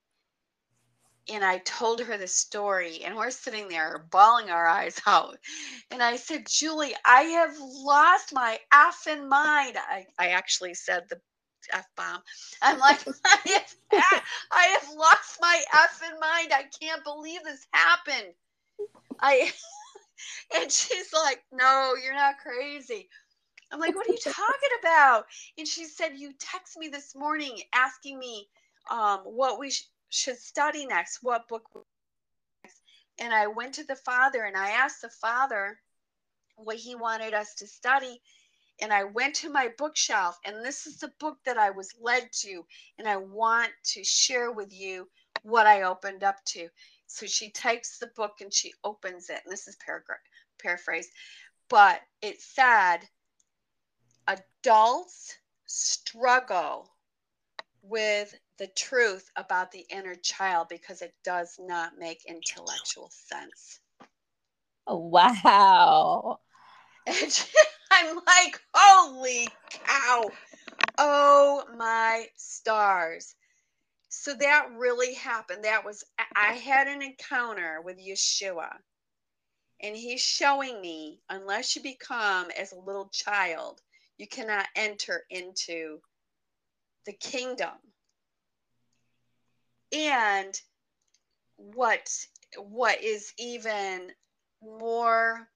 and 1.31 1.43
I 1.43 1.59
told 1.59 2.01
her 2.01 2.17
the 2.17 2.27
story, 2.27 3.01
and 3.03 3.15
we're 3.15 3.31
sitting 3.31 3.67
there 3.67 4.05
bawling 4.11 4.49
our 4.49 4.67
eyes 4.67 4.99
out. 5.07 5.38
And 5.91 6.01
I 6.03 6.17
said, 6.17 6.45
Julie, 6.47 6.95
I 7.05 7.21
have 7.23 7.55
lost 7.59 8.33
my 8.33 8.59
effing 8.73 9.27
mind. 9.27 9.77
I, 9.77 10.05
I 10.19 10.29
actually 10.29 10.73
said 10.75 11.03
the 11.09 11.19
F 11.73 11.85
bomb. 11.97 12.21
I'm 12.61 12.79
like, 12.79 13.05
I 13.25 13.61
have, 13.91 14.23
I 14.51 14.63
have 14.79 14.89
lost 14.95 15.38
my 15.41 15.61
effing 15.73 16.19
mind. 16.19 16.51
I 16.53 16.65
can't 16.79 17.03
believe 17.03 17.43
this 17.43 17.65
happened. 17.73 18.33
I, 19.19 19.51
and 20.55 20.71
she's 20.71 21.11
like, 21.13 21.43
No, 21.51 21.93
you're 22.03 22.13
not 22.15 22.35
crazy. 22.39 23.09
I'm 23.71 23.79
like, 23.79 23.95
What 23.95 24.07
are 24.07 24.11
you 24.11 24.19
talking 24.19 24.69
about? 24.81 25.25
And 25.57 25.67
she 25.67 25.85
said, 25.85 26.13
You 26.15 26.33
text 26.39 26.77
me 26.77 26.88
this 26.89 27.15
morning 27.15 27.59
asking 27.73 28.19
me 28.19 28.47
um, 28.91 29.21
what 29.25 29.59
we 29.59 29.71
sh- 29.71 29.89
should 30.09 30.37
study 30.37 30.85
next, 30.85 31.19
what 31.21 31.47
book 31.47 31.63
next. 32.63 32.81
And 33.19 33.33
I 33.33 33.47
went 33.47 33.73
to 33.75 33.83
the 33.83 33.95
father 33.95 34.43
and 34.43 34.55
I 34.55 34.69
asked 34.69 35.01
the 35.01 35.09
father 35.09 35.79
what 36.55 36.77
he 36.77 36.95
wanted 36.95 37.33
us 37.33 37.55
to 37.55 37.67
study. 37.67 38.21
And 38.81 38.91
I 38.91 39.05
went 39.05 39.35
to 39.35 39.49
my 39.49 39.69
bookshelf, 39.77 40.37
and 40.43 40.63
this 40.63 40.85
is 40.85 40.97
the 40.97 41.13
book 41.19 41.37
that 41.45 41.57
I 41.57 41.69
was 41.69 41.95
led 42.01 42.29
to. 42.41 42.65
And 42.97 43.07
I 43.07 43.15
want 43.15 43.71
to 43.93 44.03
share 44.03 44.51
with 44.51 44.73
you 44.73 45.07
what 45.43 45.65
I 45.65 45.83
opened 45.83 46.23
up 46.23 46.43
to. 46.47 46.67
So 47.07 47.25
she 47.25 47.51
takes 47.51 47.99
the 47.99 48.07
book 48.17 48.41
and 48.41 48.53
she 48.53 48.73
opens 48.83 49.29
it. 49.29 49.39
And 49.45 49.51
this 49.51 49.67
is 49.67 49.77
paragraph 49.77 50.19
paraphrase, 50.61 51.09
but 51.69 52.01
it 52.21 52.41
said 52.41 52.99
adults 54.27 55.37
struggle 55.65 56.91
with 57.81 58.33
the 58.57 58.67
truth 58.67 59.29
about 59.35 59.71
the 59.71 59.85
inner 59.89 60.15
child 60.15 60.67
because 60.69 61.01
it 61.01 61.13
does 61.23 61.57
not 61.59 61.97
make 61.97 62.25
intellectual 62.25 63.09
sense. 63.11 63.79
Oh, 64.87 64.97
wow. 64.97 66.39
And 67.07 67.45
I'm 67.91 68.15
like, 68.15 68.59
holy 68.73 69.47
cow. 69.69 70.31
Oh 70.97 71.63
my 71.77 72.25
stars. 72.35 73.35
So 74.09 74.33
that 74.33 74.69
really 74.75 75.13
happened. 75.13 75.65
That 75.65 75.85
was, 75.85 76.03
I 76.35 76.53
had 76.53 76.87
an 76.87 77.03
encounter 77.03 77.81
with 77.83 77.99
Yeshua. 77.99 78.69
And 79.81 79.95
he's 79.95 80.21
showing 80.21 80.81
me, 80.81 81.19
unless 81.29 81.75
you 81.75 81.83
become 81.83 82.49
as 82.57 82.71
a 82.71 82.79
little 82.79 83.09
child, 83.09 83.81
you 84.17 84.27
cannot 84.27 84.65
enter 84.75 85.23
into 85.29 85.99
the 87.05 87.13
kingdom 87.13 87.69
and 89.95 90.60
what 91.55 92.10
what 92.58 93.01
is 93.01 93.34
even 93.39 94.12
more 94.62 95.47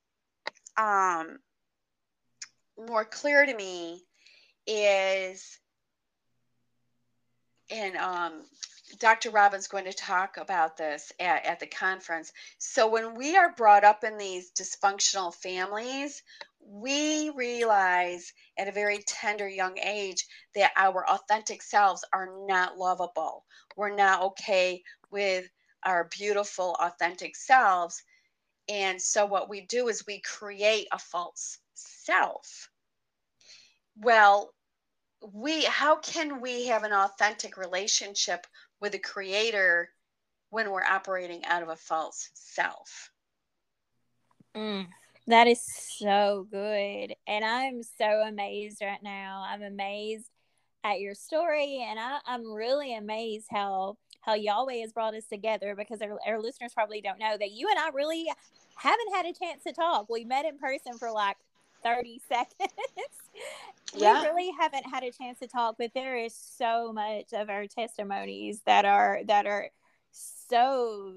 um 0.77 1.39
more 2.87 3.03
clear 3.03 3.45
to 3.45 3.53
me 3.53 4.01
is 4.65 5.59
and 7.69 7.97
um 7.97 8.43
Dr. 8.97 9.29
Robin's 9.29 9.67
going 9.67 9.85
to 9.85 9.93
talk 9.93 10.37
about 10.37 10.75
this 10.75 11.11
at, 11.19 11.45
at 11.45 11.59
the 11.59 11.67
conference. 11.67 12.33
So, 12.57 12.87
when 12.87 13.13
we 13.13 13.37
are 13.37 13.53
brought 13.53 13.83
up 13.83 14.03
in 14.03 14.17
these 14.17 14.51
dysfunctional 14.51 15.31
families, 15.33 16.23
we 16.71 17.31
realize 17.31 18.31
at 18.57 18.67
a 18.67 18.71
very 18.71 18.99
tender 19.07 19.47
young 19.47 19.77
age 19.79 20.25
that 20.53 20.71
our 20.77 21.07
authentic 21.09 21.63
selves 21.63 22.05
are 22.13 22.29
not 22.47 22.77
lovable. 22.77 23.43
We're 23.75 23.95
not 23.95 24.21
okay 24.21 24.83
with 25.09 25.49
our 25.83 26.09
beautiful, 26.11 26.75
authentic 26.79 27.35
selves. 27.35 28.03
And 28.67 29.01
so, 29.01 29.25
what 29.25 29.49
we 29.49 29.61
do 29.61 29.87
is 29.87 30.05
we 30.05 30.21
create 30.21 30.87
a 30.91 30.99
false 30.99 31.57
self. 31.73 32.69
Well, 33.97 34.53
we 35.33 35.63
how 35.63 35.97
can 35.97 36.39
we 36.39 36.67
have 36.67 36.83
an 36.83 36.93
authentic 36.93 37.57
relationship 37.57 38.45
with 38.79 38.91
the 38.91 38.99
creator 38.99 39.89
when 40.51 40.69
we're 40.69 40.83
operating 40.83 41.45
out 41.45 41.63
of 41.63 41.69
a 41.69 41.75
false 41.75 42.29
self 42.33 43.11
mm, 44.55 44.87
that 45.29 45.47
is 45.47 45.61
so 45.63 46.47
good 46.51 47.13
and 47.27 47.45
i'm 47.45 47.81
so 47.83 48.23
amazed 48.27 48.81
right 48.81 49.03
now 49.03 49.45
i'm 49.47 49.61
amazed 49.61 50.29
at 50.83 50.99
your 50.99 51.13
story 51.13 51.85
and 51.87 51.99
I, 51.99 52.19
i'm 52.25 52.51
really 52.51 52.95
amazed 52.95 53.47
how 53.51 53.97
how 54.21 54.33
yahweh 54.33 54.81
has 54.81 54.91
brought 54.91 55.13
us 55.13 55.25
together 55.25 55.75
because 55.75 56.01
our, 56.01 56.17
our 56.25 56.39
listeners 56.39 56.73
probably 56.73 57.01
don't 57.01 57.19
know 57.19 57.37
that 57.37 57.51
you 57.51 57.67
and 57.69 57.79
i 57.79 57.89
really 57.89 58.27
haven't 58.75 59.13
had 59.13 59.25
a 59.25 59.33
chance 59.33 59.63
to 59.63 59.73
talk 59.73 60.09
we 60.09 60.25
met 60.25 60.45
in 60.45 60.57
person 60.57 60.97
for 60.97 61.11
like 61.11 61.37
30 61.83 62.21
seconds. 62.27 62.73
yeah. 63.95 64.21
We 64.21 64.27
really 64.27 64.51
haven't 64.59 64.83
had 64.83 65.03
a 65.03 65.11
chance 65.11 65.39
to 65.39 65.47
talk, 65.47 65.75
but 65.77 65.91
there 65.93 66.17
is 66.17 66.33
so 66.35 66.91
much 66.93 67.33
of 67.33 67.49
our 67.49 67.67
testimonies 67.67 68.61
that 68.65 68.85
are 68.85 69.21
that 69.27 69.45
are 69.45 69.69
so 70.11 71.15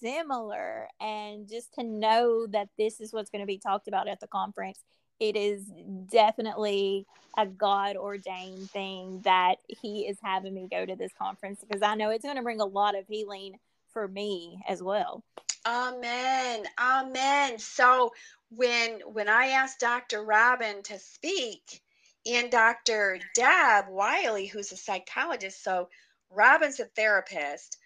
similar 0.00 0.88
and 1.00 1.48
just 1.48 1.74
to 1.74 1.82
know 1.82 2.46
that 2.46 2.68
this 2.78 3.00
is 3.00 3.12
what's 3.12 3.30
going 3.30 3.42
to 3.42 3.46
be 3.46 3.58
talked 3.58 3.88
about 3.88 4.08
at 4.08 4.20
the 4.20 4.26
conference 4.26 4.80
it 5.20 5.36
is 5.36 5.66
definitely 6.10 7.06
a 7.36 7.46
God 7.46 7.96
ordained 7.96 8.70
thing 8.70 9.20
that 9.22 9.56
He 9.68 10.06
is 10.06 10.16
having 10.22 10.54
me 10.54 10.66
go 10.68 10.84
to 10.84 10.96
this 10.96 11.12
conference 11.12 11.60
because 11.60 11.82
I 11.82 11.94
know 11.94 12.10
it's 12.10 12.24
going 12.24 12.36
to 12.36 12.42
bring 12.42 12.60
a 12.60 12.66
lot 12.66 12.98
of 12.98 13.06
healing 13.06 13.58
for 13.92 14.08
me 14.08 14.62
as 14.66 14.82
well. 14.82 15.22
Amen. 15.66 16.64
Amen. 16.78 17.58
So 17.58 18.12
when 18.50 19.00
when 19.00 19.28
I 19.28 19.48
asked 19.48 19.78
Dr. 19.78 20.24
Robin 20.24 20.82
to 20.84 20.98
speak 20.98 21.82
and 22.26 22.50
Dr. 22.50 23.20
Deb 23.34 23.88
Wiley, 23.88 24.46
who's 24.46 24.72
a 24.72 24.76
psychologist, 24.76 25.62
so 25.62 25.90
Robin's 26.30 26.80
a 26.80 26.86
therapist, 26.86 27.76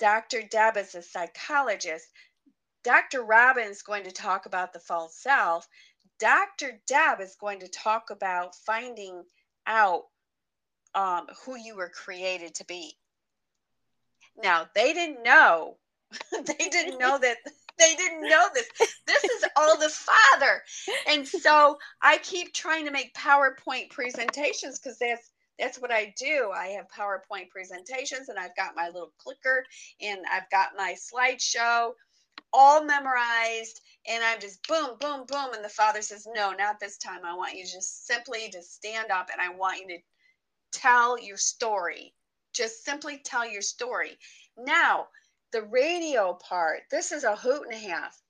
Dr. 0.00 0.42
Deb 0.42 0.76
is 0.76 0.94
a 0.94 1.02
psychologist. 1.02 2.08
Dr. 2.82 3.22
Robin's 3.22 3.82
going 3.82 4.04
to 4.04 4.10
talk 4.10 4.46
about 4.46 4.72
the 4.72 4.80
false 4.80 5.16
self. 5.16 5.68
Dr. 6.18 6.80
Deb 6.86 7.20
is 7.20 7.36
going 7.36 7.60
to 7.60 7.68
talk 7.68 8.10
about 8.10 8.56
finding 8.66 9.22
out 9.66 10.04
um, 10.94 11.26
who 11.44 11.56
you 11.56 11.76
were 11.76 11.90
created 11.90 12.54
to 12.56 12.64
be. 12.64 12.96
Now, 14.42 14.68
they 14.74 14.92
didn't 14.92 15.22
know. 15.22 15.76
they 16.32 16.68
didn't 16.70 16.98
know 16.98 17.18
that 17.18 17.36
they 17.80 17.94
didn't 17.94 18.28
know 18.28 18.48
this. 18.54 18.68
This 19.06 19.24
is 19.24 19.44
all 19.56 19.78
the 19.78 19.88
Father. 19.88 20.62
And 21.08 21.26
so 21.26 21.78
I 22.02 22.18
keep 22.18 22.52
trying 22.52 22.84
to 22.84 22.90
make 22.90 23.14
PowerPoint 23.14 23.90
presentations 23.90 24.78
because 24.78 24.98
that's 24.98 25.30
that's 25.60 25.80
what 25.80 25.92
I 25.92 26.14
do. 26.16 26.50
I 26.54 26.68
have 26.68 26.86
PowerPoint 26.88 27.50
presentations 27.50 28.28
and 28.28 28.38
I've 28.38 28.56
got 28.56 28.74
my 28.74 28.86
little 28.86 29.12
clicker 29.18 29.64
and 30.00 30.20
I've 30.32 30.48
got 30.50 30.70
my 30.76 30.94
slideshow 30.94 31.92
all 32.52 32.84
memorized 32.84 33.80
and 34.08 34.24
I'm 34.24 34.40
just 34.40 34.66
boom, 34.66 34.96
boom, 34.98 35.24
boom. 35.26 35.54
And 35.54 35.64
the 35.64 35.68
father 35.68 36.02
says, 36.02 36.26
No, 36.34 36.52
not 36.52 36.80
this 36.80 36.96
time. 36.98 37.24
I 37.24 37.36
want 37.36 37.56
you 37.56 37.64
just 37.64 38.06
simply 38.06 38.48
to 38.50 38.62
stand 38.62 39.10
up 39.10 39.28
and 39.32 39.40
I 39.40 39.54
want 39.54 39.80
you 39.80 39.88
to 39.88 39.98
tell 40.72 41.20
your 41.20 41.36
story. 41.36 42.14
Just 42.52 42.84
simply 42.84 43.20
tell 43.24 43.48
your 43.48 43.62
story. 43.62 44.18
Now, 44.56 45.08
the 45.52 45.62
radio 45.62 46.34
part, 46.34 46.82
this 46.90 47.12
is 47.12 47.24
a 47.24 47.36
hoot 47.36 47.64
and 47.64 47.74
a 47.74 47.88
half. 47.88 48.20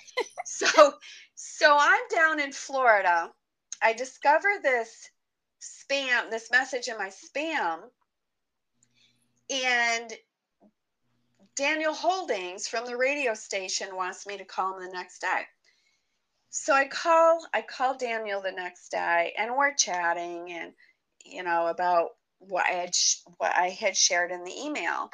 so 0.46 0.94
so 1.34 1.76
I'm 1.78 2.02
down 2.10 2.40
in 2.40 2.52
Florida. 2.52 3.30
I 3.82 3.92
discover 3.92 4.48
this 4.62 5.08
spam, 5.60 6.30
this 6.30 6.50
message 6.50 6.88
in 6.88 6.98
my 6.98 7.08
spam. 7.08 7.80
And 9.50 10.12
Daniel 11.56 11.94
Holdings 11.94 12.68
from 12.68 12.86
the 12.86 12.96
radio 12.96 13.34
station 13.34 13.96
wants 13.96 14.26
me 14.26 14.38
to 14.38 14.44
call 14.44 14.78
him 14.78 14.86
the 14.86 14.92
next 14.92 15.20
day. 15.20 15.42
So 16.50 16.72
I 16.72 16.86
call 16.86 17.46
I 17.52 17.62
call 17.62 17.96
Daniel 17.96 18.40
the 18.40 18.52
next 18.52 18.90
day 18.90 19.34
and 19.36 19.56
we're 19.56 19.74
chatting 19.74 20.50
and 20.52 20.72
you 21.24 21.42
know 21.42 21.66
about 21.66 22.10
what 22.38 22.66
I 22.66 22.72
had 22.72 22.94
what 23.36 23.54
I 23.54 23.68
had 23.68 23.96
shared 23.96 24.30
in 24.30 24.44
the 24.44 24.60
email. 24.60 25.10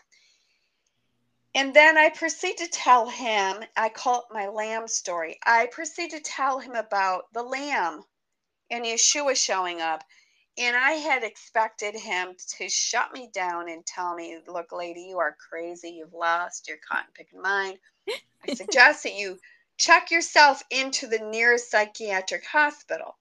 And 1.55 1.73
then 1.73 1.97
I 1.97 2.11
proceed 2.11 2.59
to 2.59 2.67
tell 2.67 3.09
him, 3.09 3.65
I 3.77 3.89
call 3.89 4.21
it 4.21 4.35
my 4.35 4.49
lamb 4.49 4.89
story. 4.89 5.39
I 5.47 5.67
proceed 5.67 6.11
to 6.11 6.21
tell 6.21 6.59
him 6.59 6.75
about 6.75 7.33
the 7.33 7.45
lamb 7.45 8.03
and 8.71 8.85
Yeshua 8.85 9.37
showing 9.37 9.81
up. 9.81 10.03
And 10.57 10.77
I 10.77 10.93
had 10.93 11.25
expected 11.25 11.97
him 11.97 12.37
to 12.59 12.69
shut 12.69 13.12
me 13.12 13.29
down 13.33 13.69
and 13.69 13.85
tell 13.85 14.14
me, 14.14 14.38
look, 14.47 14.71
lady, 14.71 15.03
you 15.03 15.19
are 15.19 15.37
crazy. 15.51 15.90
You've 15.90 16.14
lost 16.14 16.69
your 16.69 16.79
cotton 16.88 17.11
picking 17.14 17.43
mind. 17.43 17.79
I 18.49 18.55
suggest 18.55 19.03
that 19.03 19.14
you 19.14 19.38
check 19.79 20.11
yourself 20.12 20.62
into 20.71 21.09
the 21.09 21.19
nearest 21.19 21.71
psychiatric 21.71 22.45
hospital. 22.47 23.17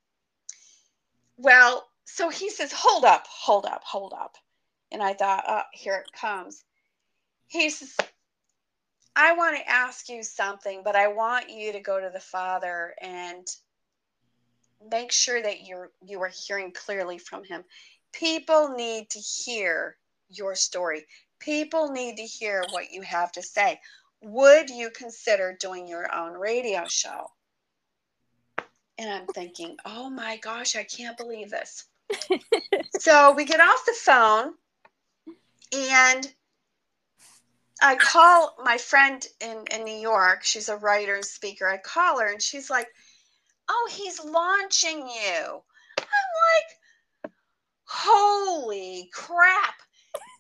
Well, 1.38 1.88
so 2.06 2.30
he 2.30 2.50
says, 2.50 2.72
hold 2.72 3.06
up, 3.06 3.26
hold 3.28 3.66
up, 3.66 3.84
hold 3.84 4.14
up. 4.14 4.38
And 4.92 5.02
I 5.02 5.14
thought, 5.14 5.44
oh, 5.48 5.62
here 5.72 5.96
it 5.96 6.12
comes. 6.14 6.64
He 7.48 7.72
says, 7.72 7.96
I 9.16 9.34
want 9.34 9.58
to 9.58 9.70
ask 9.70 10.10
you 10.10 10.22
something, 10.22 10.82
but 10.84 10.96
I 10.96 11.08
want 11.08 11.50
you 11.50 11.72
to 11.74 11.80
go 11.80 12.00
to 12.00 12.10
the 12.12 12.20
Father 12.20 12.94
and 13.02 13.48
make 14.92 15.12
sure 15.12 15.42
that 15.42 15.66
you're 15.66 15.92
you 16.06 16.22
are 16.22 16.32
hearing 16.48 16.72
clearly 16.72 17.18
from 17.18 17.44
him. 17.44 17.64
People 18.12 18.70
need 18.70 19.10
to 19.12 19.20
hear 19.20 19.98
your 20.30 20.56
story. 20.56 21.06
People 21.40 21.90
need 21.90 22.18
to 22.18 22.24
hear 22.24 22.64
what 22.72 22.92
you 22.92 23.02
have 23.02 23.32
to 23.34 23.42
say. 23.42 23.80
Would 24.22 24.70
you 24.70 24.90
consider 24.92 25.58
doing 25.60 25.88
your 25.88 26.14
own 26.14 26.34
radio 26.34 26.86
show? 26.88 27.28
And 28.98 29.10
I'm 29.10 29.28
thinking, 29.28 29.78
oh 29.86 30.10
my 30.10 30.38
gosh, 30.38 30.76
I 30.76 30.84
can't 30.84 31.18
believe 31.18 31.50
this. 31.50 31.86
so 33.00 33.34
we 33.34 33.46
get 33.46 33.60
off 33.60 33.86
the 33.86 33.96
phone 33.98 34.54
and 35.74 36.32
I 37.82 37.96
call 37.96 38.56
my 38.64 38.78
friend 38.78 39.26
in, 39.42 39.66
in 39.72 39.84
New 39.84 39.98
York. 39.98 40.44
She's 40.44 40.70
a 40.70 40.78
writer 40.78 41.16
and 41.16 41.26
speaker. 41.26 41.68
I 41.68 41.78
call 41.78 42.20
her 42.20 42.32
and 42.32 42.42
she's 42.42 42.70
like, 42.70 42.88
Oh, 43.70 43.90
he's 43.92 44.24
launching 44.24 45.00
you. 45.00 45.62
I'm 45.98 46.06
like, 46.06 46.78
Holy 47.86 49.10
crap. 49.14 49.76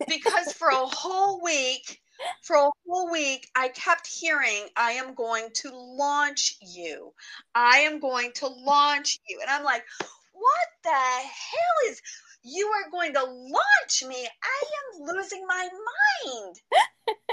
Because 0.08 0.54
for 0.54 0.70
a 0.70 0.86
whole 0.86 1.42
week, 1.42 2.02
for 2.42 2.56
a 2.56 2.70
whole 2.88 3.12
week, 3.12 3.48
I 3.56 3.70
kept 3.70 4.08
hearing, 4.08 4.68
I 4.76 4.94
am 4.94 5.14
going 5.14 5.50
to 5.56 5.70
launch 5.74 6.56
you. 6.62 7.14
I 7.56 7.80
am 7.80 8.00
going 8.00 8.32
to 8.36 8.48
launch 8.48 9.20
you. 9.30 9.40
And 9.42 9.50
I'm 9.50 9.64
like, 9.64 9.84
what 10.00 10.68
the 10.84 10.90
hell 10.90 11.92
is 11.92 12.02
you 12.44 12.68
are 12.68 12.92
going 12.92 13.14
to 13.14 13.24
launch 13.24 14.04
me? 14.06 14.28
I 14.44 14.64
am 15.00 15.16
losing 15.16 15.46
my 15.48 15.70
mind. 15.70 16.56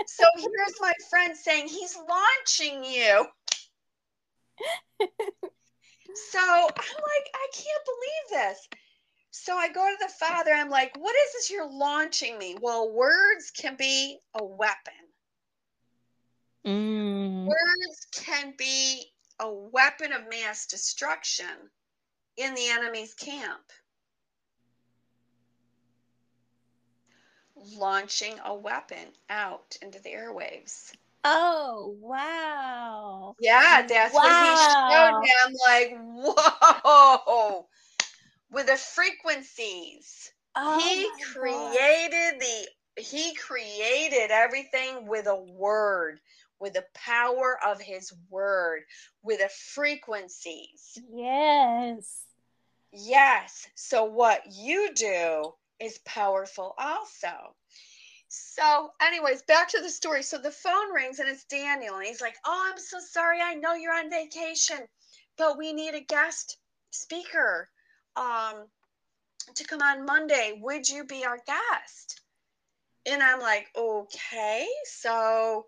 so 0.06 0.24
here's 0.36 0.80
my 0.80 0.92
friend 1.08 1.36
saying 1.36 1.66
he's 1.66 1.96
launching 1.96 2.84
you. 2.84 3.26
so 6.14 6.40
I'm 6.40 6.66
like, 6.66 7.30
I 7.34 7.46
can't 7.52 7.84
believe 7.84 8.42
this. 8.42 8.68
So 9.30 9.56
I 9.56 9.68
go 9.68 9.88
to 9.88 9.96
the 10.00 10.12
father. 10.12 10.52
I'm 10.52 10.70
like, 10.70 10.96
what 10.98 11.14
is 11.14 11.32
this 11.32 11.50
you're 11.50 11.70
launching 11.70 12.36
me? 12.38 12.56
Well, 12.60 12.92
words 12.92 13.50
can 13.50 13.76
be 13.76 14.18
a 14.34 14.44
weapon. 14.44 14.92
Mm. 16.66 17.46
Words 17.46 18.06
can 18.12 18.54
be 18.58 19.04
a 19.38 19.50
weapon 19.50 20.12
of 20.12 20.28
mass 20.28 20.66
destruction 20.66 21.46
in 22.36 22.54
the 22.54 22.68
enemy's 22.68 23.14
camp. 23.14 23.62
Launching 27.76 28.34
a 28.44 28.54
weapon 28.54 29.12
out 29.28 29.76
into 29.82 30.00
the 30.00 30.10
airwaves. 30.10 30.92
Oh, 31.24 31.96
wow. 32.00 33.34
Yeah, 33.40 33.86
that's 33.86 34.14
wow. 34.14 34.20
what 34.20 34.32
he 34.32 34.56
showed 34.56 35.20
me. 35.20 35.30
I'm 35.44 35.54
like, 35.68 35.96
whoa. 36.84 37.66
With 38.50 38.66
the 38.66 38.76
frequencies. 38.76 40.32
Oh 40.56 40.78
he 40.80 41.08
created 41.32 42.40
God. 42.40 42.40
the 42.40 43.02
he 43.02 43.34
created 43.34 44.30
everything 44.30 45.06
with 45.06 45.26
a 45.26 45.36
word, 45.36 46.20
with 46.58 46.74
the 46.74 46.84
power 46.94 47.58
of 47.64 47.80
his 47.80 48.12
word, 48.28 48.82
with 49.22 49.38
the 49.38 49.48
frequencies. 49.48 50.98
Yes. 51.14 52.24
Yes. 52.92 53.68
So 53.74 54.04
what 54.04 54.42
you 54.52 54.92
do 54.94 55.52
is 55.78 55.98
powerful 56.04 56.74
also. 56.78 57.54
So, 58.32 58.92
anyways, 59.02 59.42
back 59.42 59.68
to 59.70 59.80
the 59.80 59.90
story. 59.90 60.22
So 60.22 60.38
the 60.38 60.52
phone 60.52 60.92
rings 60.94 61.18
and 61.18 61.28
it's 61.28 61.44
Daniel, 61.46 61.96
and 61.96 62.06
he's 62.06 62.20
like, 62.20 62.36
Oh, 62.46 62.70
I'm 62.70 62.78
so 62.78 63.00
sorry. 63.00 63.40
I 63.42 63.54
know 63.54 63.74
you're 63.74 63.92
on 63.92 64.08
vacation, 64.08 64.78
but 65.36 65.58
we 65.58 65.72
need 65.72 65.94
a 65.96 66.00
guest 66.00 66.56
speaker 66.92 67.68
um, 68.14 68.66
to 69.56 69.64
come 69.64 69.82
on 69.82 70.06
Monday. 70.06 70.56
Would 70.62 70.88
you 70.88 71.04
be 71.04 71.24
our 71.24 71.38
guest? 71.44 72.20
And 73.04 73.20
I'm 73.20 73.40
like, 73.40 73.66
Okay. 73.76 74.68
So 74.84 75.66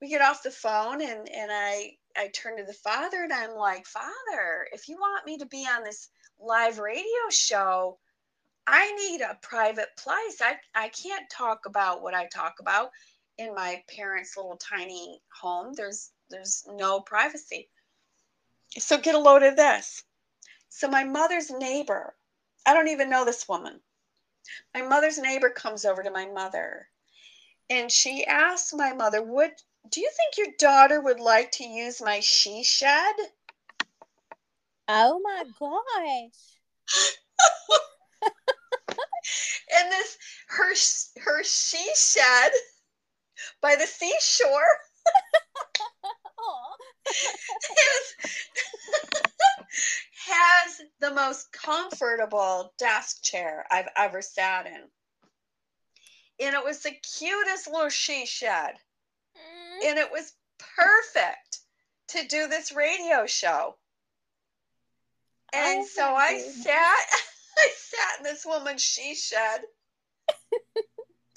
we 0.00 0.08
get 0.08 0.22
off 0.22 0.44
the 0.44 0.52
phone 0.52 1.02
and, 1.02 1.28
and 1.28 1.50
I, 1.50 1.96
I 2.16 2.28
turn 2.28 2.58
to 2.58 2.64
the 2.64 2.72
father 2.72 3.24
and 3.24 3.32
I'm 3.32 3.56
like, 3.56 3.86
Father, 3.86 4.68
if 4.72 4.88
you 4.88 4.96
want 4.98 5.26
me 5.26 5.38
to 5.38 5.46
be 5.46 5.66
on 5.66 5.82
this 5.82 6.10
live 6.38 6.78
radio 6.78 7.28
show, 7.30 7.98
I 8.70 8.92
need 8.92 9.22
a 9.22 9.38
private 9.40 9.88
place. 9.96 10.42
I, 10.42 10.56
I 10.74 10.90
can't 10.90 11.30
talk 11.30 11.64
about 11.64 12.02
what 12.02 12.12
I 12.12 12.26
talk 12.26 12.56
about 12.60 12.90
in 13.38 13.54
my 13.54 13.82
parents' 13.88 14.36
little 14.36 14.58
tiny 14.58 15.22
home. 15.40 15.72
There's 15.72 16.10
there's 16.28 16.66
no 16.68 17.00
privacy. 17.00 17.70
So 18.78 18.98
get 18.98 19.14
a 19.14 19.18
load 19.18 19.42
of 19.42 19.56
this. 19.56 20.04
So 20.68 20.86
my 20.86 21.02
mother's 21.02 21.50
neighbor, 21.50 22.14
I 22.66 22.74
don't 22.74 22.88
even 22.88 23.08
know 23.08 23.24
this 23.24 23.48
woman. 23.48 23.80
My 24.74 24.82
mother's 24.82 25.16
neighbor 25.16 25.48
comes 25.48 25.86
over 25.86 26.02
to 26.02 26.10
my 26.10 26.26
mother 26.26 26.90
and 27.70 27.90
she 27.90 28.26
asks 28.26 28.74
my 28.74 28.92
mother, 28.92 29.22
Would 29.22 29.52
do 29.90 30.02
you 30.02 30.10
think 30.14 30.36
your 30.36 30.54
daughter 30.58 31.00
would 31.00 31.20
like 31.20 31.52
to 31.52 31.64
use 31.64 32.02
my 32.02 32.20
she 32.20 32.62
shed? 32.62 33.14
Oh 34.88 35.20
my 35.24 35.44
gosh. 35.58 37.08
and 39.76 39.90
this 39.90 40.18
her 40.48 40.74
her 41.22 41.42
she 41.44 41.84
shed 41.94 42.52
by 43.60 43.76
the 43.76 43.86
seashore 43.86 44.78
has, 47.62 48.14
has 50.26 50.80
the 51.00 51.12
most 51.12 51.52
comfortable 51.52 52.72
desk 52.78 53.22
chair 53.22 53.66
I've 53.70 53.88
ever 53.96 54.22
sat 54.22 54.66
in. 54.66 54.82
And 56.40 56.54
it 56.54 56.64
was 56.64 56.82
the 56.82 56.92
cutest 57.18 57.66
little 57.66 57.88
she 57.88 58.26
shed. 58.26 58.74
Mm. 59.36 59.90
And 59.90 59.98
it 59.98 60.10
was 60.10 60.34
perfect 60.76 61.58
to 62.08 62.26
do 62.26 62.46
this 62.46 62.72
radio 62.72 63.26
show. 63.26 63.76
And 65.52 65.80
oh 65.80 65.86
so 65.86 66.04
I 66.04 66.36
goodness. 66.36 66.62
sat 66.62 66.98
I 67.60 67.70
sat 67.76 68.18
in 68.18 68.24
this 68.24 68.46
woman's 68.46 68.82
she 68.82 69.14
shed 69.14 69.60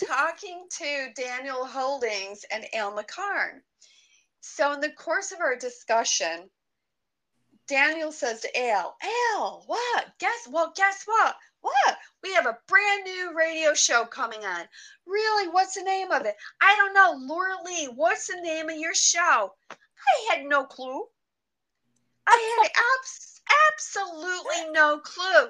talking 0.06 0.66
to 0.70 1.10
Daniel 1.16 1.66
Holdings 1.66 2.46
and 2.52 2.66
Al 2.74 2.96
McCarn. 2.96 3.62
So, 4.42 4.74
in 4.74 4.82
the 4.82 4.92
course 4.92 5.32
of 5.32 5.40
our 5.40 5.56
discussion, 5.56 6.50
Daniel 7.68 8.12
says 8.12 8.42
to 8.42 8.60
Al, 8.60 8.98
Al, 9.36 9.64
what? 9.68 10.06
Guess 10.20 10.48
well, 10.50 10.74
guess 10.76 11.04
what? 11.06 11.36
What? 11.62 11.98
We 12.24 12.34
have 12.34 12.48
a 12.48 12.58
brand 12.68 13.04
new 13.04 13.34
radio 13.38 13.74
show 13.74 14.06
coming 14.06 14.44
on. 14.44 14.66
Really? 15.06 15.48
What's 15.48 15.76
the 15.76 15.84
name 15.84 16.12
of 16.12 16.26
it? 16.26 16.36
I 16.60 16.76
don't 16.76 16.94
know. 16.94 17.16
Laura 17.18 17.56
Lee, 17.64 17.86
what's 17.86 18.28
the 18.28 18.42
name 18.42 18.70
of 18.70 18.78
your 18.78 18.96
show? 18.96 19.54
I 19.70 20.36
had 20.36 20.46
no 20.46 20.66
clue. 20.66 21.04
I 22.28 22.64
had 22.64 22.72
abs- 22.72 23.42
absolutely 23.70 24.72
no 24.72 25.00
clue. 25.00 25.50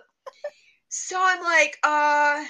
So 0.92 1.16
I'm 1.18 1.42
like, 1.42 1.78
uh, 1.84 2.44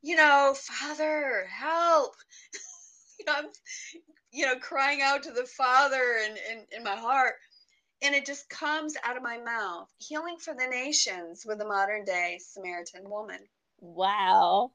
you 0.00 0.16
know, 0.16 0.54
Father, 0.56 1.46
help. 1.50 2.14
you 3.18 3.26
know, 3.26 3.34
I'm, 3.36 3.44
you 4.32 4.46
know, 4.46 4.58
crying 4.58 5.02
out 5.02 5.22
to 5.24 5.32
the 5.32 5.44
Father 5.44 6.18
in, 6.24 6.36
in, 6.50 6.66
in 6.78 6.82
my 6.82 6.96
heart. 6.96 7.34
And 8.02 8.14
it 8.14 8.24
just 8.24 8.48
comes 8.48 8.94
out 9.04 9.18
of 9.18 9.22
my 9.22 9.36
mouth. 9.38 9.88
Healing 9.98 10.38
for 10.38 10.54
the 10.54 10.66
nations 10.66 11.44
with 11.46 11.60
a 11.60 11.66
modern 11.66 12.06
day 12.06 12.40
Samaritan 12.42 13.08
woman. 13.08 13.40
Wow. 13.80 14.72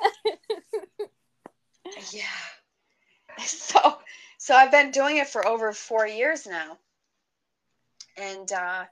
yeah. 2.12 2.22
So 3.38 3.98
so 4.38 4.56
I've 4.56 4.72
been 4.72 4.90
doing 4.90 5.18
it 5.18 5.28
for 5.28 5.46
over 5.46 5.72
four 5.72 6.06
years 6.06 6.46
now. 6.46 6.78
And 8.16 8.50
uh 8.50 8.86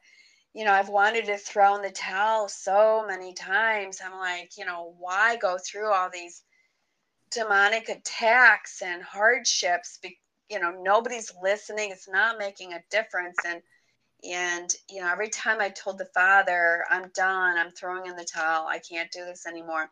you 0.56 0.64
know, 0.64 0.72
I've 0.72 0.88
wanted 0.88 1.26
to 1.26 1.36
throw 1.36 1.76
in 1.76 1.82
the 1.82 1.90
towel 1.90 2.48
so 2.48 3.04
many 3.06 3.34
times. 3.34 4.00
I'm 4.02 4.18
like, 4.18 4.52
you 4.56 4.64
know, 4.64 4.94
why 4.98 5.36
go 5.36 5.58
through 5.58 5.92
all 5.92 6.08
these 6.10 6.44
demonic 7.30 7.90
attacks 7.90 8.80
and 8.80 9.02
hardships? 9.02 9.98
Be, 10.02 10.18
you 10.48 10.58
know, 10.58 10.70
nobody's 10.70 11.30
listening. 11.42 11.90
It's 11.90 12.08
not 12.08 12.38
making 12.38 12.72
a 12.72 12.82
difference. 12.90 13.36
And, 13.46 13.60
and, 14.26 14.74
you 14.88 15.02
know, 15.02 15.12
every 15.12 15.28
time 15.28 15.60
I 15.60 15.68
told 15.68 15.98
the 15.98 16.08
father, 16.14 16.86
I'm 16.88 17.10
done, 17.14 17.58
I'm 17.58 17.72
throwing 17.72 18.06
in 18.06 18.16
the 18.16 18.24
towel, 18.24 18.66
I 18.66 18.78
can't 18.78 19.12
do 19.12 19.26
this 19.26 19.46
anymore, 19.46 19.90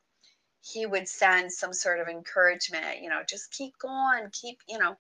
he 0.63 0.87
would 0.87 1.07
send 1.07 1.53
some 1.53 1.75
sort 1.75 2.01
of 2.01 2.09
encouragement, 2.09 3.03
you 3.03 3.11
know, 3.11 3.21
just 3.29 3.53
keep 3.53 3.77
going, 3.79 4.31
keep, 4.33 4.61
you 4.67 4.79
know, 4.79 4.97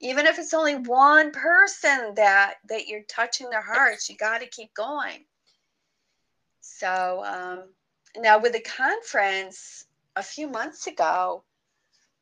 even 0.00 0.26
if 0.26 0.38
it's 0.38 0.54
only 0.54 0.76
one 0.76 1.30
person 1.32 2.14
that 2.16 2.54
that 2.68 2.86
you're 2.86 3.02
touching 3.08 3.48
their 3.50 3.62
hearts 3.62 4.08
you 4.08 4.16
got 4.16 4.40
to 4.40 4.46
keep 4.46 4.72
going 4.74 5.24
so 6.60 7.22
um, 7.24 7.64
now 8.16 8.38
with 8.38 8.52
the 8.52 8.60
conference 8.60 9.86
a 10.16 10.22
few 10.22 10.48
months 10.48 10.86
ago 10.86 11.42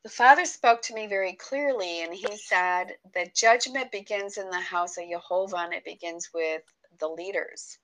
the 0.05 0.11
Father 0.11 0.45
spoke 0.45 0.83
to 0.83 0.93
me 0.93 1.07
very 1.07 1.33
clearly, 1.33 2.03
and 2.03 2.13
He 2.13 2.37
said 2.37 2.95
that 3.15 3.33
judgment 3.33 3.91
begins 3.91 4.37
in 4.37 4.51
the 4.51 4.59
house 4.59 4.99
of 4.99 5.09
Jehovah 5.09 5.57
and 5.57 5.73
it 5.73 5.83
begins 5.83 6.29
with 6.31 6.61
the 6.99 7.07
leaders. 7.07 7.79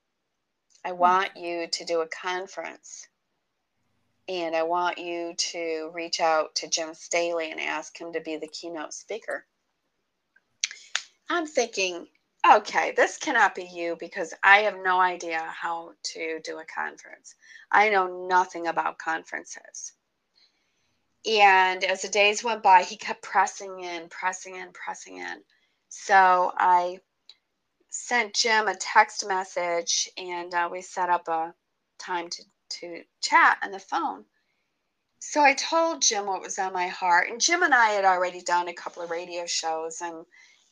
I 0.85 0.91
hmm. 0.91 0.99
want 0.99 1.35
you 1.35 1.67
to 1.67 1.83
do 1.83 2.01
a 2.01 2.07
conference 2.07 3.07
and 4.27 4.55
I 4.55 4.61
want 4.61 4.99
you 4.99 5.33
to 5.35 5.89
reach 5.95 6.19
out 6.19 6.53
to 6.57 6.69
Jim 6.69 6.93
Staley 6.93 7.49
and 7.49 7.59
ask 7.59 7.99
him 7.99 8.13
to 8.13 8.21
be 8.21 8.37
the 8.37 8.47
keynote 8.47 8.93
speaker. 8.93 9.47
I'm 11.31 11.47
thinking, 11.47 12.07
okay, 12.45 12.91
this 12.97 13.17
cannot 13.17 13.55
be 13.55 13.63
you 13.63 13.95
because 13.97 14.33
I 14.43 14.59
have 14.59 14.75
no 14.83 14.99
idea 14.99 15.39
how 15.39 15.91
to 16.03 16.41
do 16.43 16.59
a 16.59 16.65
conference. 16.65 17.35
I 17.71 17.89
know 17.89 18.27
nothing 18.27 18.67
about 18.67 18.97
conferences. 18.97 19.93
And 21.25 21.85
as 21.85 22.01
the 22.01 22.09
days 22.09 22.43
went 22.43 22.61
by, 22.61 22.83
he 22.83 22.97
kept 22.97 23.21
pressing 23.21 23.79
in, 23.79 24.09
pressing 24.09 24.57
in, 24.57 24.73
pressing 24.73 25.17
in. 25.17 25.41
So 25.87 26.51
I 26.57 26.99
sent 27.89 28.33
Jim 28.33 28.67
a 28.67 28.75
text 28.75 29.25
message 29.25 30.09
and 30.17 30.53
uh, 30.53 30.67
we 30.69 30.81
set 30.81 31.09
up 31.09 31.29
a 31.29 31.53
time 31.97 32.27
to, 32.29 32.43
to 32.69 33.03
chat 33.21 33.57
on 33.63 33.71
the 33.71 33.79
phone. 33.79 34.25
So 35.19 35.41
I 35.41 35.53
told 35.53 36.01
Jim 36.01 36.25
what 36.25 36.41
was 36.41 36.59
on 36.59 36.73
my 36.73 36.87
heart. 36.87 37.29
And 37.29 37.39
Jim 37.39 37.63
and 37.63 37.73
I 37.73 37.91
had 37.91 38.03
already 38.03 38.41
done 38.41 38.67
a 38.67 38.73
couple 38.73 39.01
of 39.01 39.11
radio 39.11 39.45
shows 39.45 40.01
and 40.01 40.25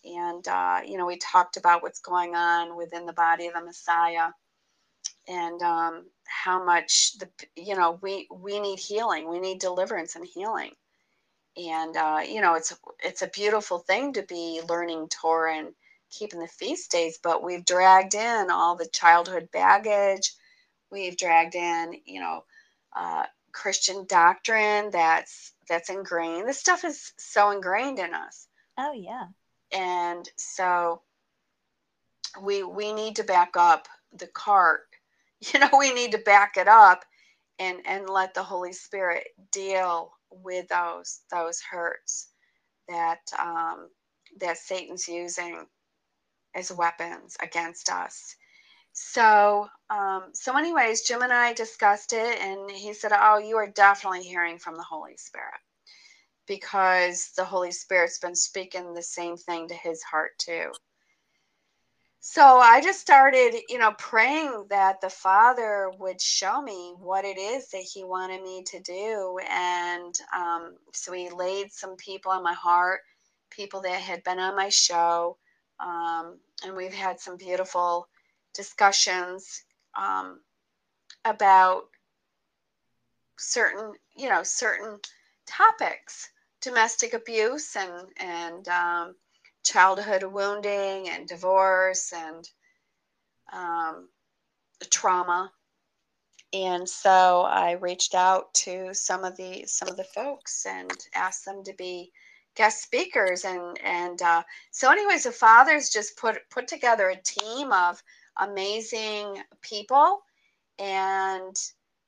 and 0.03 0.47
uh, 0.47 0.79
you 0.85 0.97
know 0.97 1.05
we 1.05 1.17
talked 1.17 1.57
about 1.57 1.83
what's 1.83 1.99
going 1.99 2.35
on 2.35 2.77
within 2.77 3.05
the 3.05 3.13
body 3.13 3.47
of 3.47 3.53
the 3.53 3.61
Messiah 3.61 4.29
and 5.27 5.61
um, 5.61 6.05
how 6.25 6.63
much 6.63 7.17
the 7.19 7.29
you 7.55 7.75
know 7.75 7.99
we 8.01 8.27
we 8.31 8.59
need 8.59 8.79
healing. 8.79 9.29
We 9.29 9.39
need 9.39 9.59
deliverance 9.59 10.15
and 10.15 10.25
healing. 10.25 10.71
And 11.55 11.95
uh, 11.95 12.21
you 12.27 12.41
know 12.41 12.55
it's 12.55 12.75
it's 12.99 13.21
a 13.21 13.27
beautiful 13.27 13.79
thing 13.79 14.13
to 14.13 14.23
be 14.23 14.61
learning 14.67 15.09
torah 15.09 15.57
and 15.57 15.73
keeping 16.11 16.39
the 16.39 16.47
feast 16.47 16.89
days 16.89 17.19
but 17.21 17.43
we've 17.43 17.65
dragged 17.65 18.15
in 18.15 18.49
all 18.49 18.75
the 18.75 18.87
childhood 18.87 19.49
baggage. 19.51 20.33
We've 20.91 21.17
dragged 21.17 21.55
in 21.55 21.95
you 22.05 22.21
know 22.21 22.43
uh, 22.95 23.25
christian 23.51 24.05
doctrine 24.07 24.89
that's 24.91 25.53
that's 25.67 25.89
ingrained. 25.89 26.47
This 26.47 26.59
stuff 26.59 26.83
is 26.83 27.13
so 27.17 27.51
ingrained 27.51 27.99
in 27.99 28.13
us. 28.13 28.47
Oh 28.77 28.93
yeah 28.93 29.25
and 29.73 30.29
so 30.37 31.01
we 32.41 32.63
we 32.63 32.93
need 32.93 33.15
to 33.17 33.23
back 33.23 33.51
up 33.57 33.87
the 34.13 34.27
cart. 34.27 34.81
You 35.53 35.61
know 35.61 35.69
we 35.79 35.93
need 35.93 36.11
to 36.11 36.17
back 36.17 36.57
it 36.57 36.67
up 36.67 37.03
and 37.59 37.79
and 37.85 38.09
let 38.09 38.33
the 38.33 38.43
holy 38.43 38.73
spirit 38.73 39.27
deal 39.53 40.11
with 40.31 40.67
those 40.67 41.21
those 41.31 41.61
hurts 41.61 42.29
that 42.89 43.19
um, 43.39 43.89
that 44.41 44.57
satan's 44.57 45.07
using 45.07 45.65
as 46.55 46.71
weapons 46.73 47.37
against 47.41 47.89
us. 47.89 48.35
So 48.93 49.69
um, 49.89 50.25
so 50.33 50.57
anyways 50.57 51.03
jim 51.03 51.21
and 51.21 51.33
i 51.33 51.53
discussed 51.53 52.13
it 52.13 52.39
and 52.41 52.69
he 52.69 52.93
said 52.93 53.11
oh 53.13 53.37
you 53.39 53.57
are 53.57 53.69
definitely 53.71 54.23
hearing 54.23 54.59
from 54.59 54.75
the 54.75 54.83
holy 54.83 55.17
spirit 55.17 55.61
because 56.49 57.31
the 57.37 57.45
holy 57.45 57.71
spirit's 57.71 58.19
been 58.19 58.35
speaking 58.35 58.93
the 58.93 59.01
same 59.01 59.37
thing 59.37 59.69
to 59.69 59.75
his 59.75 60.03
heart 60.03 60.31
too 60.37 60.69
so 62.21 62.59
I 62.59 62.81
just 62.81 62.99
started, 62.99 63.55
you 63.69 63.77
know, 63.77 63.93
praying 63.97 64.65
that 64.69 64.99
the 64.99 65.09
Father 65.09 65.89
would 65.99 66.19
show 66.19 66.61
me 66.61 66.93
what 66.97 67.23
it 67.23 67.37
is 67.37 67.69
that 67.69 67.81
He 67.93 68.03
wanted 68.03 68.43
me 68.43 68.61
to 68.63 68.79
do. 68.81 69.39
And 69.49 70.13
um, 70.35 70.75
so 70.93 71.13
He 71.13 71.29
laid 71.29 71.71
some 71.71 71.95
people 71.95 72.31
on 72.33 72.43
my 72.43 72.53
heart, 72.53 73.01
people 73.49 73.81
that 73.81 74.01
had 74.01 74.23
been 74.25 74.37
on 74.37 74.55
my 74.57 74.67
show. 74.67 75.37
Um, 75.79 76.39
and 76.65 76.75
we've 76.75 76.93
had 76.93 77.21
some 77.21 77.37
beautiful 77.37 78.09
discussions 78.53 79.63
um, 79.97 80.41
about 81.23 81.83
certain, 83.37 83.93
you 84.17 84.27
know, 84.27 84.43
certain 84.43 84.99
topics, 85.45 86.29
domestic 86.61 87.13
abuse 87.13 87.75
and, 87.75 88.07
and, 88.17 88.67
um, 88.67 89.15
childhood 89.63 90.23
wounding 90.23 91.09
and 91.09 91.27
divorce 91.27 92.13
and 92.13 92.49
um, 93.53 94.09
trauma. 94.89 95.51
And 96.51 96.89
so 96.89 97.41
I 97.41 97.73
reached 97.73 98.15
out 98.15 98.53
to 98.55 98.93
some 98.93 99.23
of 99.23 99.37
the 99.37 99.65
some 99.67 99.87
of 99.87 99.97
the 99.97 100.03
folks 100.03 100.65
and 100.65 100.91
asked 101.13 101.45
them 101.45 101.63
to 101.65 101.73
be 101.73 102.11
guest 102.55 102.81
speakers 102.81 103.45
and 103.45 103.77
and 103.83 104.19
uh, 104.21 104.41
so 104.71 104.91
anyways 104.91 105.23
the 105.23 105.31
fathers 105.31 105.89
just 105.89 106.17
put 106.17 106.37
put 106.49 106.67
together 106.67 107.09
a 107.09 107.21
team 107.21 107.71
of 107.71 108.01
amazing 108.37 109.37
people 109.61 110.21
and 110.79 111.55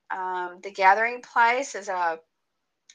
um, 0.09 0.59
the 0.63 0.71
gathering 0.71 1.21
place 1.21 1.75
is 1.75 1.87
a 1.87 2.19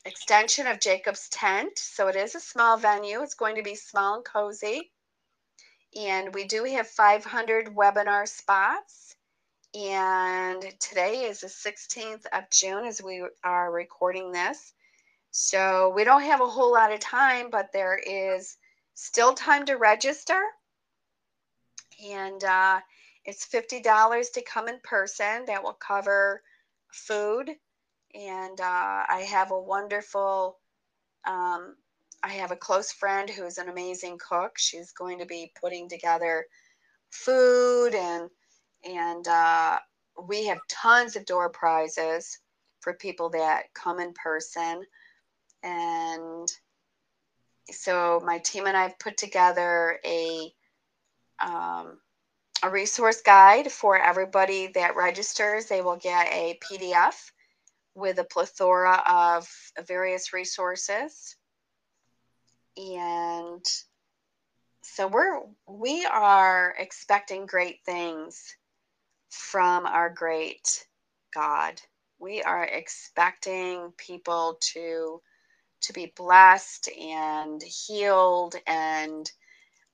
extension 0.06 0.66
of 0.66 0.80
Jacob's 0.80 1.28
tent. 1.28 1.78
So 1.78 2.08
it 2.08 2.16
is 2.16 2.34
a 2.34 2.40
small 2.40 2.76
venue. 2.76 3.22
It's 3.22 3.34
going 3.34 3.56
to 3.56 3.62
be 3.62 3.74
small 3.74 4.16
and 4.16 4.24
cozy. 4.24 4.92
And 5.98 6.32
we 6.34 6.44
do 6.44 6.64
have 6.64 6.86
500 6.88 7.74
webinar 7.74 8.28
spots. 8.28 9.16
And 9.74 10.62
today 10.80 11.24
is 11.24 11.40
the 11.40 11.48
16th 11.48 12.24
of 12.32 12.48
June 12.50 12.86
as 12.86 13.02
we 13.02 13.22
are 13.44 13.70
recording 13.70 14.32
this. 14.32 14.72
So 15.32 15.92
we 15.94 16.04
don't 16.04 16.22
have 16.22 16.40
a 16.40 16.46
whole 16.46 16.72
lot 16.72 16.92
of 16.92 17.00
time, 17.00 17.50
but 17.50 17.72
there 17.72 17.98
is 17.98 18.56
still 18.94 19.34
time 19.34 19.66
to 19.66 19.74
register. 19.74 20.40
And 22.10 22.42
uh, 22.42 22.80
it's 23.24 23.46
$50 23.46 24.32
to 24.32 24.42
come 24.42 24.68
in 24.68 24.78
person. 24.82 25.44
That 25.46 25.62
will 25.62 25.74
cover 25.74 26.42
food, 26.90 27.50
and 28.14 28.60
uh, 28.60 29.04
I 29.08 29.26
have 29.28 29.50
a 29.50 29.60
wonderful. 29.60 30.58
Um, 31.26 31.76
I 32.22 32.30
have 32.32 32.50
a 32.50 32.56
close 32.56 32.92
friend 32.92 33.28
who's 33.28 33.58
an 33.58 33.68
amazing 33.68 34.18
cook. 34.18 34.52
She's 34.56 34.92
going 34.92 35.18
to 35.18 35.26
be 35.26 35.52
putting 35.60 35.88
together 35.88 36.46
food 37.10 37.94
and 37.94 38.30
and 38.84 39.26
uh, 39.26 39.78
we 40.28 40.46
have 40.46 40.58
tons 40.68 41.16
of 41.16 41.24
door 41.26 41.48
prizes 41.50 42.38
for 42.80 42.94
people 42.94 43.30
that 43.30 43.64
come 43.74 43.98
in 44.00 44.12
person 44.12 44.82
and 45.62 46.48
so 47.70 48.22
my 48.24 48.38
team 48.38 48.66
and 48.66 48.76
i've 48.76 48.98
put 48.98 49.16
together 49.16 49.98
a 50.04 50.52
um, 51.44 51.98
a 52.62 52.70
resource 52.70 53.20
guide 53.22 53.70
for 53.70 53.98
everybody 53.98 54.68
that 54.68 54.96
registers 54.96 55.66
they 55.66 55.80
will 55.80 55.96
get 55.96 56.26
a 56.28 56.58
pdf 56.62 57.30
with 57.96 58.18
a 58.18 58.24
plethora 58.24 59.02
of 59.06 59.48
various 59.86 60.32
resources. 60.32 61.34
And 62.76 63.64
so 64.82 65.08
we're 65.08 65.40
we 65.66 66.04
are 66.04 66.74
expecting 66.78 67.46
great 67.46 67.80
things 67.84 68.54
from 69.30 69.86
our 69.86 70.10
great 70.10 70.86
God. 71.34 71.80
We 72.18 72.42
are 72.42 72.64
expecting 72.64 73.92
people 73.96 74.58
to 74.74 75.22
to 75.82 75.92
be 75.92 76.12
blessed 76.16 76.88
and 77.00 77.62
healed 77.62 78.56
and 78.66 79.30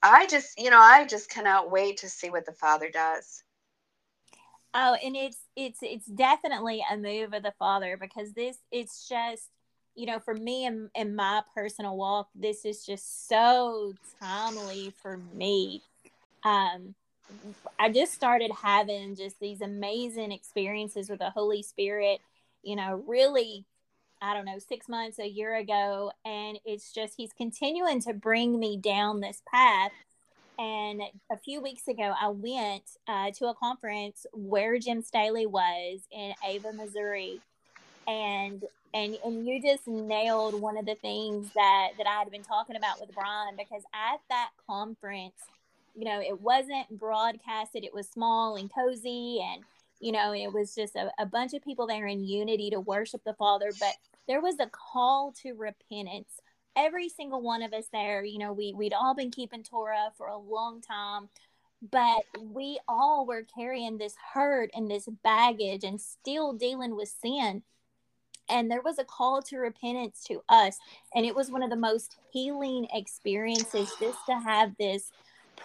I 0.03 0.27
just, 0.27 0.59
you 0.59 0.71
know, 0.71 0.81
I 0.81 1.07
just 1.07 1.31
cannot 1.31 1.71
wait 1.71 1.99
to 1.99 2.09
see 2.09 2.29
what 2.29 2.45
the 2.45 2.53
Father 2.53 2.91
does. 2.91 3.42
Oh, 4.75 4.97
and 5.05 5.15
it's 5.17 5.39
it's 5.55 5.81
it's 5.83 6.07
definitely 6.07 6.83
a 6.91 6.97
move 6.97 7.35
of 7.35 7.43
the 7.43 7.53
father 7.59 7.97
because 8.01 8.33
this 8.33 8.57
it's 8.71 9.09
just 9.09 9.51
you 9.95 10.07
know 10.07 10.19
for 10.19 10.35
me 10.35 10.65
in, 10.67 10.89
in 10.95 11.15
my 11.15 11.43
personal 11.55 11.97
walk 11.97 12.29
this 12.35 12.65
is 12.65 12.85
just 12.85 13.29
so 13.29 13.93
timely 14.19 14.95
for 15.03 15.19
me. 15.35 15.83
Um 16.45 16.95
i 17.79 17.89
just 17.89 18.13
started 18.13 18.51
having 18.63 19.17
just 19.17 19.39
these 19.41 19.61
amazing 19.61 20.33
experiences 20.33 21.09
with 21.09 21.19
the 21.19 21.31
holy 21.31 21.63
spirit 21.63 22.21
you 22.63 22.77
know 22.77 23.03
really 23.07 23.65
i 24.21 24.35
don't 24.35 24.45
know 24.45 24.59
six 24.59 24.89
months 24.89 25.19
a 25.19 25.27
year 25.27 25.57
ago 25.57 26.13
and 26.25 26.59
it's 26.65 26.93
just 26.93 27.15
he's 27.17 27.33
continuing 27.33 28.01
to 28.01 28.13
bring 28.13 28.59
me 28.59 28.77
down 28.77 29.21
this 29.21 29.43
path 29.51 29.93
and 30.63 31.03
a 31.29 31.37
few 31.37 31.61
weeks 31.61 31.89
ago, 31.89 32.15
I 32.21 32.29
went 32.29 32.85
uh, 33.09 33.33
to 33.33 33.47
a 33.47 33.55
conference 33.55 34.27
where 34.33 34.79
Jim 34.79 35.03
Staley 35.03 35.45
was 35.45 36.03
in 36.13 36.35
Ava, 36.47 36.73
Missouri, 36.73 37.41
and 38.07 38.63
and 38.95 39.19
and 39.25 39.45
you 39.45 39.61
just 39.61 39.89
nailed 39.89 40.61
one 40.61 40.77
of 40.77 40.87
the 40.87 40.95
things 40.95 41.51
that 41.57 41.89
that 41.99 42.07
I 42.07 42.21
had 42.21 42.31
been 42.31 42.45
talking 42.45 42.77
about 42.77 43.01
with 43.01 43.13
Brian 43.13 43.57
because 43.57 43.83
at 43.93 44.21
that 44.29 44.51
conference, 44.69 45.35
you 45.97 46.05
know, 46.05 46.21
it 46.21 46.41
wasn't 46.41 46.97
broadcasted; 46.97 47.83
it 47.83 47.93
was 47.93 48.07
small 48.07 48.55
and 48.55 48.73
cozy, 48.73 49.41
and 49.43 49.65
you 49.99 50.13
know, 50.13 50.33
it 50.33 50.53
was 50.53 50.77
just 50.77 50.95
a, 50.95 51.11
a 51.19 51.27
bunch 51.27 51.55
of 51.55 51.65
people 51.65 51.89
there 51.89 52.07
in 52.07 52.23
unity 52.23 52.71
to 52.71 52.79
worship 52.79 53.23
the 53.25 53.35
Father. 53.35 53.73
But 53.81 53.95
there 54.29 54.41
was 54.41 54.61
a 54.61 54.71
call 54.71 55.33
to 55.43 55.55
repentance. 55.55 56.41
Every 56.77 57.09
single 57.09 57.43
one 57.43 57.63
of 57.63 57.73
us 57.73 57.87
there, 57.93 58.25
you 58.25 58.39
know, 58.39 58.53
we, 58.53 58.73
we'd 58.73 58.95
all 58.95 59.15
been 59.15 59.31
keeping 59.31 59.63
Torah 59.63 60.11
for 60.17 60.29
a 60.29 60.39
long 60.39 60.81
time, 60.81 61.29
but 61.91 62.25
we 62.41 62.79
all 62.89 63.27
were 63.27 63.43
carrying 63.55 63.99
this 63.99 64.15
hurt 64.33 64.71
and 64.75 64.91
this 64.91 65.09
baggage 65.23 65.85
and 65.85 66.01
still 66.01 66.53
dealing 66.53 66.97
with 66.97 67.09
sin. 67.23 67.63
And 68.49 68.71
there 68.71 68.83
was 68.83 68.99
a 68.99 69.05
call 69.05 69.43
to 69.43 69.59
repentance 69.59 70.25
to 70.29 70.43
us 70.49 70.77
and 71.15 71.25
it 71.25 71.35
was 71.35 71.51
one 71.51 71.63
of 71.63 71.71
the 71.71 71.77
most 71.77 72.17
healing 72.33 72.87
experiences 72.93 73.93
just 74.01 74.19
to 74.27 74.35
have 74.35 74.77
this 74.79 75.11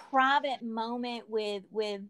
private 0.09 0.61
moment 0.61 1.29
with 1.29 1.63
with 1.71 2.01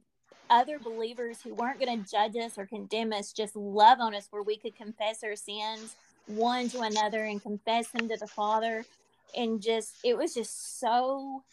other 0.50 0.80
believers 0.80 1.42
who 1.42 1.54
weren't 1.54 1.80
going 1.80 2.04
to 2.04 2.10
judge 2.10 2.36
us 2.36 2.58
or 2.58 2.66
condemn 2.66 3.12
us 3.12 3.34
just 3.34 3.56
love 3.56 4.00
on 4.00 4.16
us 4.16 4.28
where 4.30 4.44
we 4.44 4.58
could 4.58 4.76
confess 4.76 5.24
our 5.24 5.36
sins 5.36 5.96
one 6.28 6.70
to 6.70 6.82
another 6.82 7.24
and 7.24 7.42
confess 7.42 7.88
them 7.90 8.08
to 8.10 8.18
the 8.18 8.28
father 8.28 8.86
and 9.36 9.62
just 9.62 9.96
it 10.04 10.18
was 10.18 10.34
just 10.34 10.80
so 10.80 11.44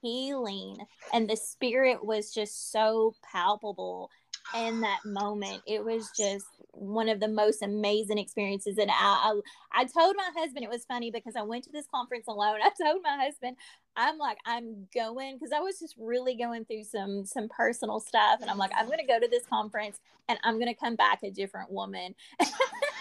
healing 0.00 0.76
and 1.12 1.28
the 1.28 1.36
spirit 1.36 2.04
was 2.04 2.32
just 2.32 2.72
so 2.72 3.14
palpable 3.30 4.10
in 4.56 4.80
that 4.80 4.98
moment 5.04 5.62
it 5.66 5.84
was 5.84 6.10
just 6.16 6.46
one 6.72 7.08
of 7.08 7.20
the 7.20 7.28
most 7.28 7.62
amazing 7.62 8.18
experiences. 8.18 8.78
And 8.78 8.90
I, 8.90 8.94
I, 8.94 9.40
I 9.72 9.84
told 9.84 10.16
my 10.16 10.30
husband 10.36 10.64
it 10.64 10.70
was 10.70 10.84
funny 10.84 11.10
because 11.10 11.36
I 11.36 11.42
went 11.42 11.64
to 11.64 11.72
this 11.72 11.86
conference 11.86 12.26
alone. 12.26 12.58
I 12.62 12.70
told 12.82 13.02
my 13.02 13.24
husband, 13.24 13.56
I'm 13.96 14.18
like, 14.18 14.38
I'm 14.46 14.88
going 14.94 15.36
because 15.36 15.52
I 15.52 15.60
was 15.60 15.78
just 15.78 15.94
really 15.98 16.34
going 16.34 16.64
through 16.64 16.84
some 16.84 17.26
some 17.26 17.48
personal 17.48 18.00
stuff, 18.00 18.40
and 18.40 18.50
I'm 18.50 18.56
like, 18.56 18.70
I'm 18.76 18.88
to 19.00 19.06
go 19.06 19.20
to 19.20 19.28
this 19.28 19.44
conference, 19.44 20.00
and 20.28 20.38
I'm 20.44 20.56
to 20.68 20.74
come 20.74 20.96
back 20.96 21.22
a 21.22 21.30
different 21.30 21.70
woman. 21.70 22.14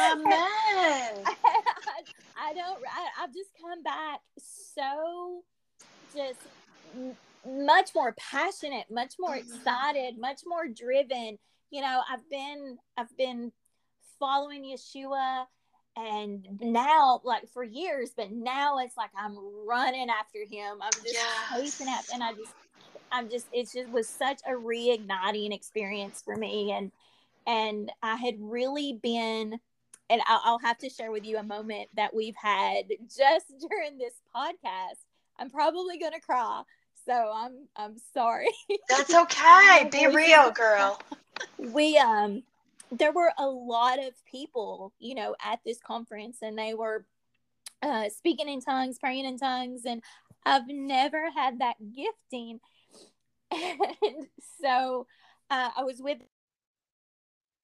Amen. 0.00 0.24
I, 1.26 2.02
I 2.38 2.54
don't. 2.54 2.78
I, 2.86 3.22
I've 3.22 3.34
just 3.34 3.50
come 3.60 3.82
back 3.82 4.20
so 4.38 5.42
just 6.14 6.40
much 7.46 7.90
more 7.94 8.14
passionate, 8.18 8.86
much 8.90 9.14
more 9.18 9.36
mm-hmm. 9.36 9.54
excited, 9.54 10.18
much 10.18 10.40
more 10.46 10.66
driven 10.66 11.38
you 11.70 11.80
know, 11.80 12.02
I've 12.10 12.28
been 12.28 12.78
I've 12.96 13.16
been 13.16 13.52
following 14.18 14.64
Yeshua 14.64 15.44
and 15.96 16.46
now 16.60 17.20
like 17.24 17.48
for 17.52 17.64
years, 17.64 18.10
but 18.16 18.30
now 18.30 18.78
it's 18.78 18.96
like 18.96 19.10
I'm 19.16 19.36
running 19.66 20.08
after 20.10 20.40
him. 20.40 20.78
I'm 20.82 20.92
just 20.92 21.14
yes. 21.14 21.26
chasing 21.54 21.88
after 21.88 22.14
and 22.14 22.22
I 22.22 22.32
just 22.32 22.52
I'm 23.12 23.30
just 23.30 23.46
it's 23.52 23.72
just 23.72 23.88
was 23.90 24.08
such 24.08 24.40
a 24.46 24.52
reigniting 24.52 25.52
experience 25.52 26.22
for 26.22 26.36
me 26.36 26.72
and 26.72 26.90
and 27.46 27.90
I 28.02 28.16
had 28.16 28.34
really 28.38 28.98
been 29.00 29.58
and 30.10 30.20
I'll, 30.26 30.40
I'll 30.44 30.58
have 30.58 30.76
to 30.78 30.90
share 30.90 31.10
with 31.10 31.24
you 31.24 31.38
a 31.38 31.42
moment 31.42 31.88
that 31.96 32.12
we've 32.12 32.36
had 32.36 32.84
just 33.02 33.46
during 33.70 33.96
this 33.96 34.14
podcast. 34.34 34.98
I'm 35.38 35.48
probably 35.48 35.98
gonna 35.98 36.20
cry, 36.20 36.62
so 37.06 37.32
I'm 37.34 37.68
I'm 37.76 37.96
sorry. 38.12 38.50
That's 38.90 39.14
okay. 39.22 39.88
Be 39.90 40.06
real, 40.08 40.50
girl 40.50 41.00
we 41.58 41.96
um 41.98 42.42
there 42.92 43.12
were 43.12 43.32
a 43.38 43.46
lot 43.46 43.98
of 43.98 44.12
people, 44.30 44.92
you 44.98 45.14
know, 45.14 45.36
at 45.44 45.60
this 45.64 45.78
conference 45.80 46.38
and 46.42 46.58
they 46.58 46.74
were 46.74 47.04
uh 47.82 48.08
speaking 48.08 48.48
in 48.48 48.60
tongues, 48.60 48.98
praying 48.98 49.24
in 49.24 49.38
tongues 49.38 49.82
and 49.86 50.02
I've 50.44 50.68
never 50.68 51.30
had 51.30 51.60
that 51.60 51.76
gifting. 51.94 52.60
And 53.52 54.26
so 54.62 55.06
uh, 55.50 55.70
I 55.76 55.82
was 55.82 56.00
with 56.00 56.18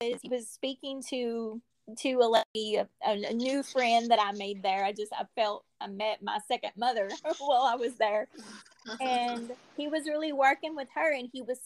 he 0.01 0.29
was 0.29 0.49
speaking 0.49 1.03
to 1.11 1.63
to 1.99 2.13
a 2.15 2.45
lady, 2.55 2.77
a, 2.77 2.87
a, 3.05 3.33
new 3.33 3.63
friend 3.63 4.11
that 4.11 4.21
I 4.21 4.33
made 4.33 4.63
there. 4.63 4.85
I 4.85 4.93
just 4.93 5.13
I 5.13 5.25
felt 5.37 5.65
I 5.81 5.87
met 5.87 6.23
my 6.23 6.39
second 6.49 6.73
mother 6.77 7.09
while 7.39 7.63
I 7.63 7.77
was 7.77 7.95
there, 7.95 8.29
and 9.01 9.53
he 9.77 9.89
was 9.89 10.07
really 10.07 10.33
working 10.33 10.75
with 10.75 10.89
her, 10.95 11.13
and 11.13 11.29
he 11.33 11.43
was 11.43 11.59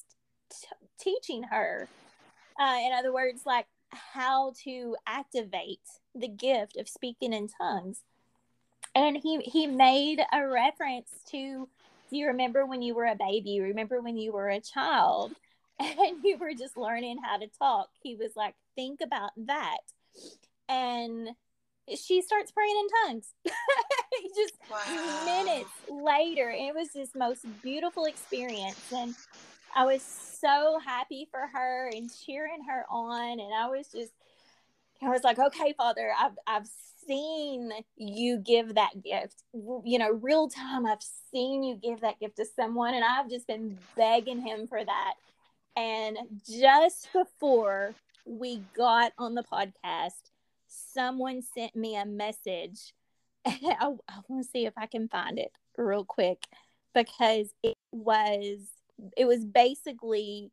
t- 0.51 0.67
teaching 0.99 1.45
her 1.45 1.89
uh, 2.61 2.79
in 2.85 2.93
other 2.93 3.13
words, 3.13 3.43
like 3.47 3.67
how 3.91 4.53
to 4.65 4.97
activate 5.07 5.81
the 6.15 6.29
gift 6.29 6.77
of 6.77 6.89
speaking 6.89 7.33
in 7.33 7.49
tongues. 7.49 8.03
And 8.95 9.17
he 9.17 9.39
he 9.41 9.67
made 9.67 10.21
a 10.33 10.47
reference 10.47 11.11
to 11.31 11.69
do 12.11 12.17
you 12.17 12.27
remember 12.27 12.67
when 12.67 12.83
you 12.83 12.95
were 12.95 13.07
a 13.07 13.15
baby? 13.15 13.61
Remember 13.61 14.01
when 14.01 14.17
you 14.17 14.33
were 14.33 14.49
a 14.49 14.61
child 14.61 15.33
and 15.79 16.25
you 16.25 16.37
were 16.39 16.53
just 16.55 16.77
learning 16.77 17.19
how 17.25 17.39
to 17.39 17.47
talk? 17.59 17.89
He 18.03 18.17
was 18.17 18.33
like, 18.35 18.55
think 18.75 19.01
about 19.01 19.31
that. 19.47 19.79
And 20.71 21.31
she 21.97 22.23
starts 22.23 22.53
praying 22.53 22.77
in 22.77 23.09
tongues 23.09 23.35
just 24.37 24.55
wow. 24.71 25.25
minutes 25.25 25.71
later. 25.89 26.51
It 26.51 26.75
was 26.75 26.91
this 26.95 27.11
most 27.15 27.45
beautiful 27.63 28.05
experience. 28.05 28.93
And 28.95 29.15
I 29.75 29.85
was 29.85 30.03
so 30.03 30.79
happy 30.85 31.29
for 31.31 31.49
her 31.53 31.91
and 31.93 32.11
cheering 32.25 32.63
her 32.69 32.85
on. 32.89 33.41
And 33.41 33.53
I 33.55 33.69
was 33.69 33.89
just, 33.93 34.13
I 35.03 35.09
was 35.09 35.25
like, 35.25 35.39
okay, 35.39 35.75
Father, 35.77 36.13
I've, 36.19 36.39
I've 36.47 36.69
seen 37.07 37.73
you 37.97 38.39
give 38.39 38.75
that 38.75 39.03
gift. 39.03 39.43
You 39.53 39.99
know, 39.99 40.11
real 40.11 40.49
time, 40.49 40.87
I've 40.87 41.03
seen 41.33 41.63
you 41.63 41.77
give 41.77 42.01
that 42.01 42.21
gift 42.21 42.37
to 42.37 42.45
someone, 42.45 42.95
and 42.95 43.05
I've 43.05 43.29
just 43.29 43.47
been 43.47 43.79
begging 43.97 44.41
him 44.41 44.67
for 44.67 44.85
that. 44.85 45.15
And 45.77 46.19
just 46.49 47.09
before 47.13 47.95
we 48.27 48.63
got 48.77 49.13
on 49.19 49.35
the 49.35 49.43
podcast, 49.43 50.30
someone 50.71 51.43
sent 51.43 51.75
me 51.75 51.97
a 51.97 52.07
message. 52.07 52.95
I, 53.47 53.59
I 53.81 54.21
want 54.29 54.45
to 54.45 54.51
see 54.51 54.67
if 54.67 54.75
I 54.77 54.87
can 54.87 55.09
find 55.09 55.39
it 55.39 55.53
real 55.77 56.05
quick 56.05 56.43
because 56.95 57.53
it 57.63 57.77
was 57.93 58.59
it 59.17 59.25
was 59.25 59.45
basically 59.45 60.51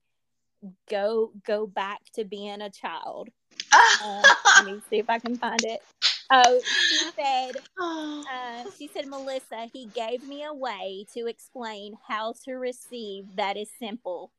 go 0.90 1.32
go 1.46 1.68
back 1.68 2.00
to 2.16 2.24
being 2.24 2.62
a 2.62 2.70
child. 2.70 3.30
uh, 3.74 4.24
let 4.58 4.66
me 4.66 4.82
see 4.90 4.98
if 4.98 5.10
I 5.10 5.20
can 5.20 5.36
find 5.36 5.64
it. 5.64 5.82
Oh, 6.30 6.62
she 6.90 7.10
said, 7.16 7.52
uh, 7.82 8.70
she 8.78 8.90
said, 8.94 9.08
Melissa, 9.08 9.68
he 9.72 9.86
gave 9.88 10.28
me 10.28 10.44
a 10.44 10.54
way 10.54 11.06
to 11.14 11.28
explain 11.28 11.98
how 12.08 12.34
to 12.44 12.54
receive 12.54 13.26
that 13.36 13.56
is 13.56 13.70
simple. 13.80 14.32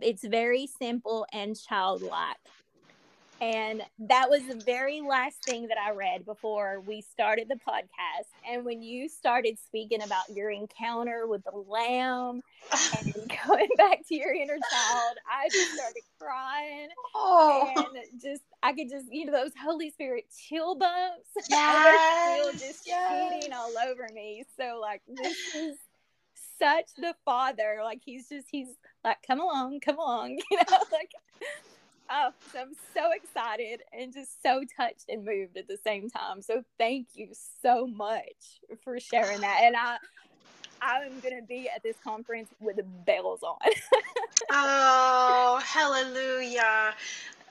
It's 0.00 0.24
very 0.24 0.68
simple 0.68 1.26
and 1.32 1.58
childlike. 1.58 2.36
And 3.40 3.82
that 4.00 4.28
was 4.28 4.46
the 4.46 4.60
very 4.64 5.00
last 5.00 5.44
thing 5.44 5.68
that 5.68 5.78
I 5.78 5.92
read 5.92 6.24
before 6.24 6.80
we 6.80 7.02
started 7.02 7.48
the 7.48 7.54
podcast. 7.54 8.26
And 8.48 8.64
when 8.64 8.82
you 8.82 9.08
started 9.08 9.58
speaking 9.58 10.02
about 10.02 10.28
your 10.34 10.50
encounter 10.50 11.26
with 11.26 11.44
the 11.44 11.56
lamb 11.56 12.42
and 12.98 13.32
going 13.46 13.68
back 13.76 14.00
to 14.08 14.14
your 14.14 14.32
inner 14.34 14.56
child, 14.56 15.16
I 15.30 15.48
just 15.52 15.72
started 15.72 16.02
crying. 16.18 16.88
Oh. 17.14 17.72
And 17.76 18.20
just, 18.20 18.42
I 18.62 18.72
could 18.72 18.90
just, 18.90 19.06
you 19.12 19.26
know, 19.26 19.32
those 19.32 19.52
Holy 19.62 19.90
Spirit 19.90 20.24
chill 20.48 20.74
bumps 20.74 21.28
yes. 21.48 22.40
still 22.40 22.52
just 22.52 22.86
yes. 22.86 23.32
shooting 23.34 23.52
all 23.52 23.72
over 23.86 24.08
me. 24.12 24.44
So, 24.58 24.80
like, 24.80 25.02
this 25.06 25.36
is 25.54 25.76
such 26.58 26.86
the 26.96 27.14
father. 27.24 27.80
Like, 27.84 28.00
he's 28.04 28.28
just, 28.28 28.48
he's 28.50 28.68
like, 29.04 29.18
come 29.24 29.40
along, 29.40 29.78
come 29.80 29.98
along, 29.98 30.40
you 30.50 30.56
know, 30.56 30.78
like, 30.90 31.12
Oh, 32.10 32.30
so 32.52 32.60
I'm 32.60 32.72
so 32.94 33.10
excited 33.12 33.82
and 33.92 34.12
just 34.12 34.42
so 34.42 34.62
touched 34.76 35.04
and 35.08 35.24
moved 35.24 35.56
at 35.56 35.68
the 35.68 35.76
same 35.76 36.08
time. 36.08 36.40
So 36.40 36.62
thank 36.78 37.08
you 37.14 37.28
so 37.62 37.86
much 37.86 38.60
for 38.82 38.98
sharing 38.98 39.40
that. 39.40 39.60
And 39.62 39.76
I 39.76 39.98
I'm 40.80 41.20
gonna 41.20 41.42
be 41.46 41.68
at 41.74 41.82
this 41.82 41.96
conference 42.02 42.48
with 42.60 42.76
the 42.76 42.82
bells 42.82 43.42
on. 43.42 43.58
oh, 44.50 45.60
hallelujah. 45.64 46.94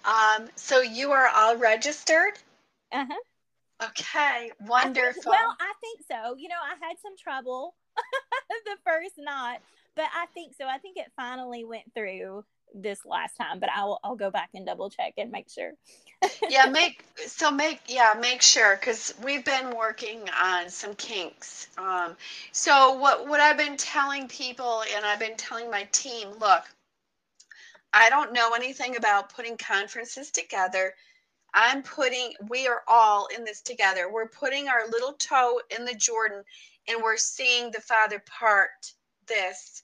Um, 0.06 0.48
so 0.56 0.82
you 0.82 1.12
are 1.12 1.30
all 1.36 1.58
registered? 1.58 2.40
Uh-huh. 2.92 3.14
Okay, 3.90 4.52
wonderful. 4.66 5.32
I 5.32 5.36
think, 5.36 5.46
well, 5.46 5.56
I 5.60 5.74
think 5.82 6.00
so. 6.10 6.36
You 6.38 6.48
know, 6.48 6.56
I 6.64 6.74
had 6.84 6.98
some 7.02 7.16
trouble 7.18 7.76
the 8.66 8.78
first 8.84 9.16
night, 9.18 9.60
but 9.96 10.06
I 10.16 10.26
think 10.34 10.54
so. 10.58 10.66
I 10.66 10.78
think 10.80 10.98
it 10.98 11.12
finally 11.16 11.64
went 11.64 11.94
through 11.94 12.44
this 12.74 13.06
last 13.06 13.36
time, 13.38 13.60
but 13.60 13.70
I'll 13.74 14.00
I'll 14.04 14.16
go 14.16 14.32
back 14.32 14.50
and 14.54 14.66
double 14.66 14.90
check 14.90 15.14
and 15.18 15.32
make 15.32 15.50
sure. 15.50 15.72
yeah, 16.50 16.66
make 16.66 17.06
so 17.26 17.52
make 17.52 17.82
yeah 17.88 18.16
make 18.20 18.42
sure 18.42 18.76
because 18.76 19.14
we've 19.24 19.46
been 19.46 19.76
working 19.76 20.22
on 20.42 20.70
some 20.70 20.96
kinks. 20.96 21.68
Um, 21.78 22.16
so 22.52 22.94
what 22.94 23.28
what 23.28 23.40
I've 23.40 23.58
been 23.58 23.78
telling 23.78 24.28
people 24.28 24.84
and 24.96 25.06
I've 25.06 25.20
been 25.20 25.38
telling 25.38 25.70
my 25.70 25.84
team, 25.92 26.30
look, 26.40 26.64
I 27.94 28.10
don't 28.10 28.34
know 28.34 28.52
anything 28.56 28.96
about 28.96 29.34
putting 29.34 29.58
conferences 29.58 30.32
together. 30.32 30.94
I'm 31.54 31.82
putting 31.84 32.34
we 32.50 32.68
are 32.68 32.82
all 32.88 33.28
in 33.36 33.44
this 33.44 33.62
together. 33.62 34.12
We're 34.12 34.30
putting 34.30 34.68
our 34.68 34.88
little 34.92 35.14
toe 35.14 35.62
in 35.78 35.86
the 35.86 35.96
Jordan 35.96 36.44
and 36.88 37.02
we're 37.04 37.18
seeing 37.18 37.72
the 37.72 37.82
Father 37.82 38.24
part 38.28 38.94
this 39.28 39.84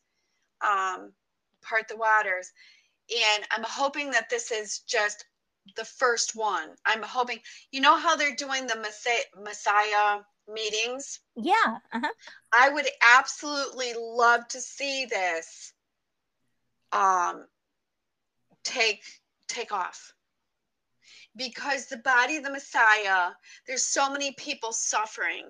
um, 0.66 1.12
part 1.64 1.88
the 1.88 1.98
waters 1.98 2.52
and 3.10 3.46
I'm 3.52 3.64
hoping 3.64 4.12
that 4.12 4.30
this 4.30 4.52
is 4.52 4.80
just 4.80 5.26
the 5.76 5.86
first 5.86 6.36
one. 6.36 6.70
I'm 6.86 7.04
hoping, 7.04 7.40
you 7.72 7.82
know 7.82 7.98
how 7.98 8.16
they're 8.16 8.36
doing 8.36 8.68
the 8.68 8.76
Messiah, 8.78 9.24
Messiah 9.42 10.22
meetings? 10.48 11.20
Yeah. 11.36 11.78
Uh-huh. 11.94 12.12
I 12.58 12.70
would 12.70 12.88
absolutely 13.02 13.94
love 13.98 14.48
to 14.50 14.62
see 14.62 15.06
this 15.06 15.74
um 16.92 17.48
take 18.64 19.04
take 19.48 19.72
off. 19.72 20.14
Because 21.36 21.88
the 21.88 21.98
body 21.98 22.38
of 22.38 22.44
the 22.44 22.52
Messiah, 22.52 23.32
there's 23.66 23.84
so 23.84 24.12
many 24.12 24.34
people 24.34 24.72
suffering. 24.72 25.50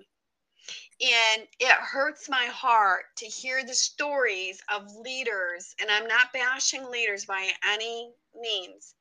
And 1.04 1.48
it 1.60 1.72
hurts 1.72 2.30
my 2.30 2.46
heart 2.46 3.06
to 3.18 3.26
hear 3.26 3.66
the 3.66 3.74
stories 3.74 4.62
of 4.74 4.96
leaders, 4.96 5.76
and 5.82 5.92
I'm 5.92 6.08
not 6.08 6.32
bashing 6.32 6.90
leaders 6.90 7.26
by 7.26 7.50
any 7.68 8.14
means. 8.34 8.96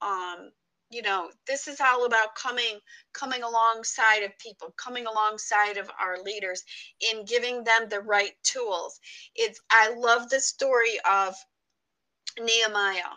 Um, 0.00 0.52
you 0.90 1.02
know 1.02 1.28
this 1.48 1.66
is 1.66 1.80
all 1.80 2.04
about 2.04 2.36
coming 2.36 2.78
coming 3.12 3.42
alongside 3.42 4.22
of 4.22 4.38
people 4.38 4.72
coming 4.76 5.06
alongside 5.06 5.76
of 5.76 5.90
our 6.00 6.22
leaders 6.22 6.62
in 7.12 7.24
giving 7.24 7.64
them 7.64 7.88
the 7.88 8.00
right 8.00 8.34
tools 8.44 9.00
it's 9.34 9.60
i 9.70 9.92
love 9.94 10.28
the 10.28 10.38
story 10.38 10.98
of 11.10 11.34
nehemiah 12.38 13.16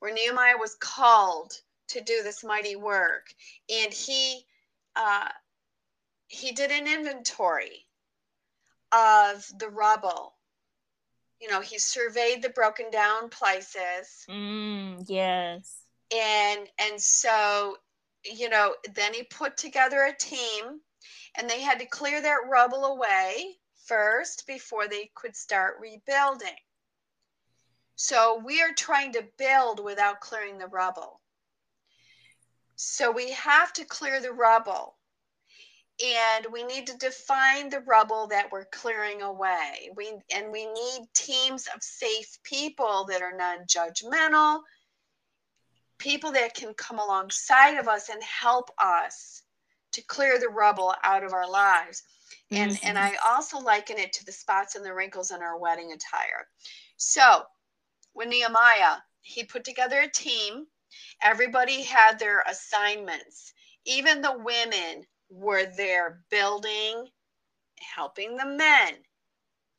where 0.00 0.12
nehemiah 0.12 0.58
was 0.58 0.76
called 0.80 1.52
to 1.88 2.00
do 2.02 2.22
this 2.22 2.44
mighty 2.44 2.76
work 2.76 3.26
and 3.70 3.92
he 3.92 4.44
uh, 4.96 5.28
he 6.28 6.52
did 6.52 6.70
an 6.70 6.86
inventory 6.86 7.86
of 8.92 9.46
the 9.58 9.68
rubble. 9.68 10.34
You 11.40 11.48
know 11.48 11.60
he 11.60 11.78
surveyed 11.78 12.42
the 12.42 12.50
broken 12.50 12.90
down 12.90 13.30
places. 13.30 14.24
Mm, 14.28 15.04
yes. 15.06 15.82
And 16.14 16.68
and 16.78 17.00
so 17.00 17.78
you 18.24 18.48
know 18.48 18.74
then 18.94 19.14
he 19.14 19.22
put 19.22 19.56
together 19.56 20.02
a 20.04 20.16
team 20.16 20.80
and 21.36 21.48
they 21.48 21.60
had 21.60 21.78
to 21.78 21.86
clear 21.86 22.20
that 22.20 22.48
rubble 22.48 22.84
away 22.84 23.56
first 23.86 24.46
before 24.46 24.88
they 24.88 25.10
could 25.14 25.34
start 25.34 25.78
rebuilding. 25.80 26.56
So 27.96 28.40
we 28.44 28.60
are 28.62 28.72
trying 28.76 29.12
to 29.14 29.26
build 29.38 29.82
without 29.82 30.20
clearing 30.20 30.58
the 30.58 30.66
rubble. 30.66 31.20
So 32.76 33.10
we 33.10 33.32
have 33.32 33.72
to 33.72 33.84
clear 33.84 34.20
the 34.20 34.32
rubble 34.32 34.97
and 36.04 36.46
we 36.52 36.62
need 36.62 36.86
to 36.86 36.96
define 36.96 37.68
the 37.68 37.80
rubble 37.80 38.28
that 38.28 38.50
we're 38.52 38.66
clearing 38.66 39.22
away 39.22 39.90
we 39.96 40.12
and 40.34 40.52
we 40.52 40.66
need 40.66 41.06
teams 41.14 41.66
of 41.74 41.82
safe 41.82 42.38
people 42.44 43.06
that 43.08 43.22
are 43.22 43.36
non-judgmental 43.36 44.60
people 45.98 46.32
that 46.32 46.54
can 46.54 46.72
come 46.74 46.98
alongside 46.98 47.76
of 47.76 47.88
us 47.88 48.08
and 48.08 48.22
help 48.22 48.70
us 48.78 49.42
to 49.92 50.02
clear 50.02 50.38
the 50.38 50.48
rubble 50.48 50.94
out 51.02 51.24
of 51.24 51.32
our 51.32 51.50
lives. 51.50 52.02
And 52.50 52.72
mm-hmm. 52.72 52.86
and 52.86 52.98
I 52.98 53.14
also 53.28 53.58
liken 53.58 53.98
it 53.98 54.12
to 54.14 54.24
the 54.24 54.32
spots 54.32 54.74
and 54.74 54.84
the 54.84 54.94
wrinkles 54.94 55.30
in 55.30 55.42
our 55.42 55.58
wedding 55.58 55.92
attire. 55.92 56.46
So 56.96 57.42
when 58.12 58.30
Nehemiah, 58.30 58.98
he 59.20 59.44
put 59.44 59.64
together 59.64 60.00
a 60.00 60.10
team, 60.10 60.66
everybody 61.22 61.82
had 61.82 62.18
their 62.18 62.42
assignments. 62.48 63.52
Even 63.84 64.20
the 64.20 64.36
women 64.38 65.04
were 65.30 65.66
there 65.76 66.22
building, 66.30 67.06
helping 67.94 68.36
the 68.36 68.46
men. 68.46 68.94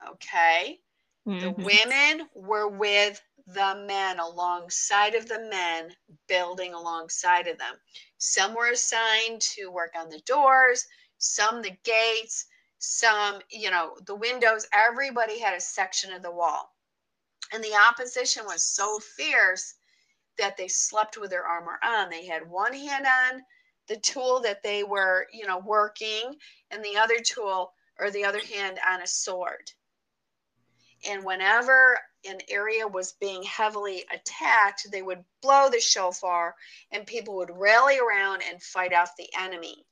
Okay. 0.07 0.79
Mm-hmm. 1.27 1.39
The 1.39 1.51
women 1.51 2.27
were 2.33 2.67
with 2.69 3.21
the 3.47 3.83
men 3.87 4.19
alongside 4.19 5.15
of 5.15 5.27
the 5.27 5.39
men, 5.49 5.91
building 6.27 6.73
alongside 6.73 7.47
of 7.47 7.57
them. 7.57 7.75
Some 8.17 8.53
were 8.53 8.69
assigned 8.69 9.41
to 9.41 9.71
work 9.71 9.93
on 9.97 10.09
the 10.09 10.21
doors, 10.25 10.85
some 11.17 11.61
the 11.61 11.75
gates, 11.83 12.45
some, 12.77 13.39
you 13.49 13.71
know, 13.71 13.95
the 14.05 14.15
windows. 14.15 14.67
Everybody 14.73 15.39
had 15.39 15.55
a 15.55 15.61
section 15.61 16.13
of 16.13 16.21
the 16.21 16.31
wall. 16.31 16.73
And 17.51 17.63
the 17.63 17.75
opposition 17.75 18.45
was 18.45 18.63
so 18.63 18.99
fierce 18.99 19.73
that 20.37 20.55
they 20.55 20.67
slept 20.67 21.17
with 21.17 21.31
their 21.31 21.45
armor 21.45 21.79
on. 21.83 22.09
They 22.09 22.25
had 22.25 22.49
one 22.49 22.73
hand 22.73 23.05
on 23.05 23.41
the 23.89 23.97
tool 23.97 24.39
that 24.41 24.63
they 24.63 24.83
were, 24.83 25.27
you 25.33 25.45
know, 25.45 25.57
working, 25.59 26.35
and 26.71 26.83
the 26.83 26.95
other 26.95 27.19
tool 27.19 27.73
or 27.99 28.11
the 28.11 28.23
other 28.23 28.39
hand 28.39 28.79
on 28.87 29.01
a 29.01 29.07
sword. 29.07 29.71
And 31.09 31.25
whenever 31.25 31.99
an 32.25 32.39
area 32.49 32.87
was 32.87 33.13
being 33.13 33.43
heavily 33.43 34.03
attacked, 34.13 34.87
they 34.91 35.01
would 35.01 35.23
blow 35.41 35.69
the 35.69 35.79
shofar 35.79 36.55
and 36.91 37.05
people 37.05 37.35
would 37.37 37.51
rally 37.51 37.97
around 37.99 38.43
and 38.49 38.61
fight 38.61 38.93
off 38.93 39.15
the 39.17 39.29
enemy. 39.37 39.85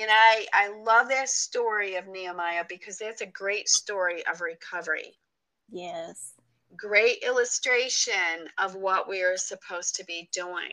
And 0.00 0.08
I, 0.10 0.46
I 0.52 0.68
love 0.82 1.08
that 1.08 1.28
story 1.28 1.96
of 1.96 2.06
Nehemiah 2.06 2.64
because 2.68 2.98
that's 2.98 3.20
a 3.20 3.26
great 3.26 3.68
story 3.68 4.24
of 4.26 4.40
recovery. 4.40 5.18
Yes. 5.70 6.34
Great 6.76 7.22
illustration 7.22 8.48
of 8.58 8.76
what 8.76 9.08
we 9.08 9.22
are 9.22 9.36
supposed 9.36 9.96
to 9.96 10.04
be 10.04 10.28
doing. 10.32 10.72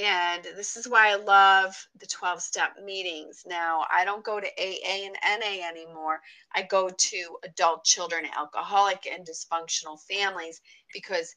And 0.00 0.42
this 0.56 0.76
is 0.78 0.88
why 0.88 1.10
I 1.10 1.16
love 1.16 1.76
the 2.00 2.06
12 2.06 2.40
step 2.40 2.78
meetings. 2.82 3.44
Now, 3.46 3.84
I 3.92 4.06
don't 4.06 4.24
go 4.24 4.40
to 4.40 4.46
AA 4.46 5.06
and 5.06 5.16
NA 5.22 5.68
anymore. 5.68 6.20
I 6.54 6.62
go 6.62 6.88
to 6.88 7.38
adult 7.44 7.84
children, 7.84 8.24
alcoholic, 8.34 9.06
and 9.06 9.26
dysfunctional 9.26 10.00
families 10.00 10.62
because 10.94 11.34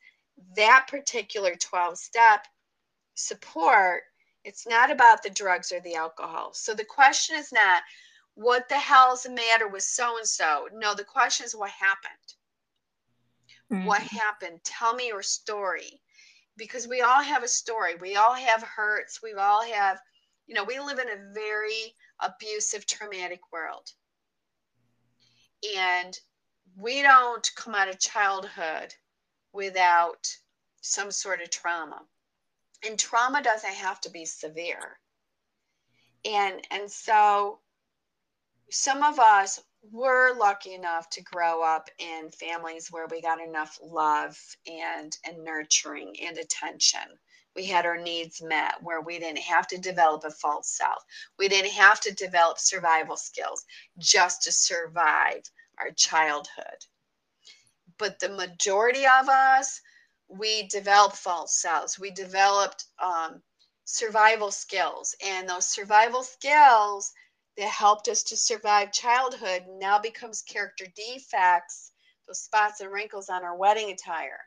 that 0.55 0.87
particular 0.89 1.55
12 1.55 1.97
step 1.97 2.47
support, 3.15 4.03
it's 4.45 4.65
not 4.65 4.89
about 4.89 5.21
the 5.21 5.29
drugs 5.29 5.73
or 5.73 5.81
the 5.81 5.95
alcohol. 5.95 6.53
So 6.53 6.73
the 6.73 6.85
question 6.85 7.35
is 7.35 7.51
not, 7.51 7.83
what 8.35 8.69
the 8.69 8.75
hell's 8.75 9.23
the 9.23 9.31
matter 9.31 9.67
with 9.67 9.83
so 9.83 10.17
and 10.17 10.27
so? 10.27 10.67
No, 10.73 10.93
the 10.93 11.03
question 11.03 11.45
is, 11.45 11.55
what 11.55 11.71
happened? 11.71 12.35
Mm-hmm. 13.71 13.85
What 13.85 14.01
happened? 14.01 14.59
Tell 14.63 14.93
me 14.93 15.07
your 15.07 15.23
story 15.23 16.01
because 16.57 16.87
we 16.87 17.01
all 17.01 17.21
have 17.21 17.43
a 17.43 17.47
story. 17.47 17.95
We 17.95 18.15
all 18.15 18.33
have 18.33 18.63
hurts. 18.63 19.21
We 19.21 19.33
all 19.33 19.63
have, 19.63 19.99
you 20.47 20.55
know, 20.55 20.63
we 20.63 20.79
live 20.79 20.99
in 20.99 21.09
a 21.09 21.33
very 21.33 21.95
abusive, 22.21 22.85
traumatic 22.85 23.41
world. 23.51 23.89
And 25.77 26.17
we 26.77 27.01
don't 27.01 27.49
come 27.55 27.75
out 27.75 27.89
of 27.89 27.99
childhood 27.99 28.93
without 29.53 30.27
some 30.81 31.11
sort 31.11 31.41
of 31.41 31.49
trauma. 31.49 32.01
And 32.85 32.99
trauma 32.99 33.41
doesn't 33.41 33.73
have 33.73 33.99
to 34.01 34.11
be 34.11 34.25
severe. 34.25 34.99
And 36.23 36.65
and 36.71 36.91
so 36.91 37.59
some 38.69 39.03
of 39.03 39.19
us 39.19 39.59
we're 39.91 40.33
lucky 40.37 40.73
enough 40.73 41.09
to 41.11 41.23
grow 41.23 41.63
up 41.63 41.89
in 41.99 42.29
families 42.31 42.89
where 42.91 43.07
we 43.07 43.21
got 43.21 43.41
enough 43.41 43.77
love 43.81 44.37
and 44.67 45.17
and 45.25 45.43
nurturing 45.43 46.15
and 46.21 46.37
attention. 46.37 47.19
We 47.55 47.65
had 47.65 47.85
our 47.85 47.97
needs 47.97 48.41
met 48.41 48.75
where 48.81 49.01
we 49.01 49.19
didn't 49.19 49.39
have 49.39 49.67
to 49.67 49.77
develop 49.77 50.23
a 50.25 50.31
false 50.31 50.69
self. 50.69 51.03
We 51.39 51.47
didn't 51.47 51.71
have 51.71 52.01
to 52.01 52.13
develop 52.13 52.59
survival 52.59 53.17
skills 53.17 53.65
just 53.97 54.43
to 54.43 54.51
survive 54.51 55.43
our 55.79 55.91
childhood. 55.91 56.85
But 57.97 58.19
the 58.19 58.29
majority 58.29 59.05
of 59.05 59.29
us 59.29 59.81
we 60.27 60.67
developed 60.67 61.17
false 61.17 61.61
selves. 61.61 61.99
We 61.99 62.11
developed 62.11 62.85
um, 63.01 63.41
survival 63.85 64.51
skills. 64.51 65.15
And 65.23 65.47
those 65.47 65.67
survival 65.67 66.23
skills 66.23 67.13
that 67.57 67.69
helped 67.69 68.07
us 68.07 68.23
to 68.23 68.37
survive 68.37 68.91
childhood 68.91 69.63
now 69.77 69.99
becomes 69.99 70.41
character 70.41 70.85
defects, 70.95 71.91
those 72.27 72.39
spots 72.39 72.81
and 72.81 72.91
wrinkles 72.91 73.29
on 73.29 73.43
our 73.43 73.55
wedding 73.55 73.91
attire. 73.91 74.39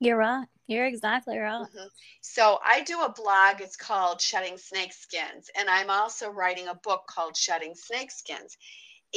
You're 0.00 0.16
right. 0.16 0.46
You're 0.66 0.86
exactly 0.86 1.38
right. 1.38 1.62
Mm-hmm. 1.62 1.86
So 2.20 2.58
I 2.64 2.82
do 2.82 3.02
a 3.02 3.12
blog. 3.12 3.60
It's 3.60 3.76
called 3.76 4.20
Shedding 4.20 4.54
Snakeskins. 4.54 5.46
And 5.58 5.68
I'm 5.68 5.90
also 5.90 6.30
writing 6.30 6.68
a 6.68 6.74
book 6.74 7.02
called 7.08 7.36
Shedding 7.36 7.74
Snakeskins. 7.74 8.56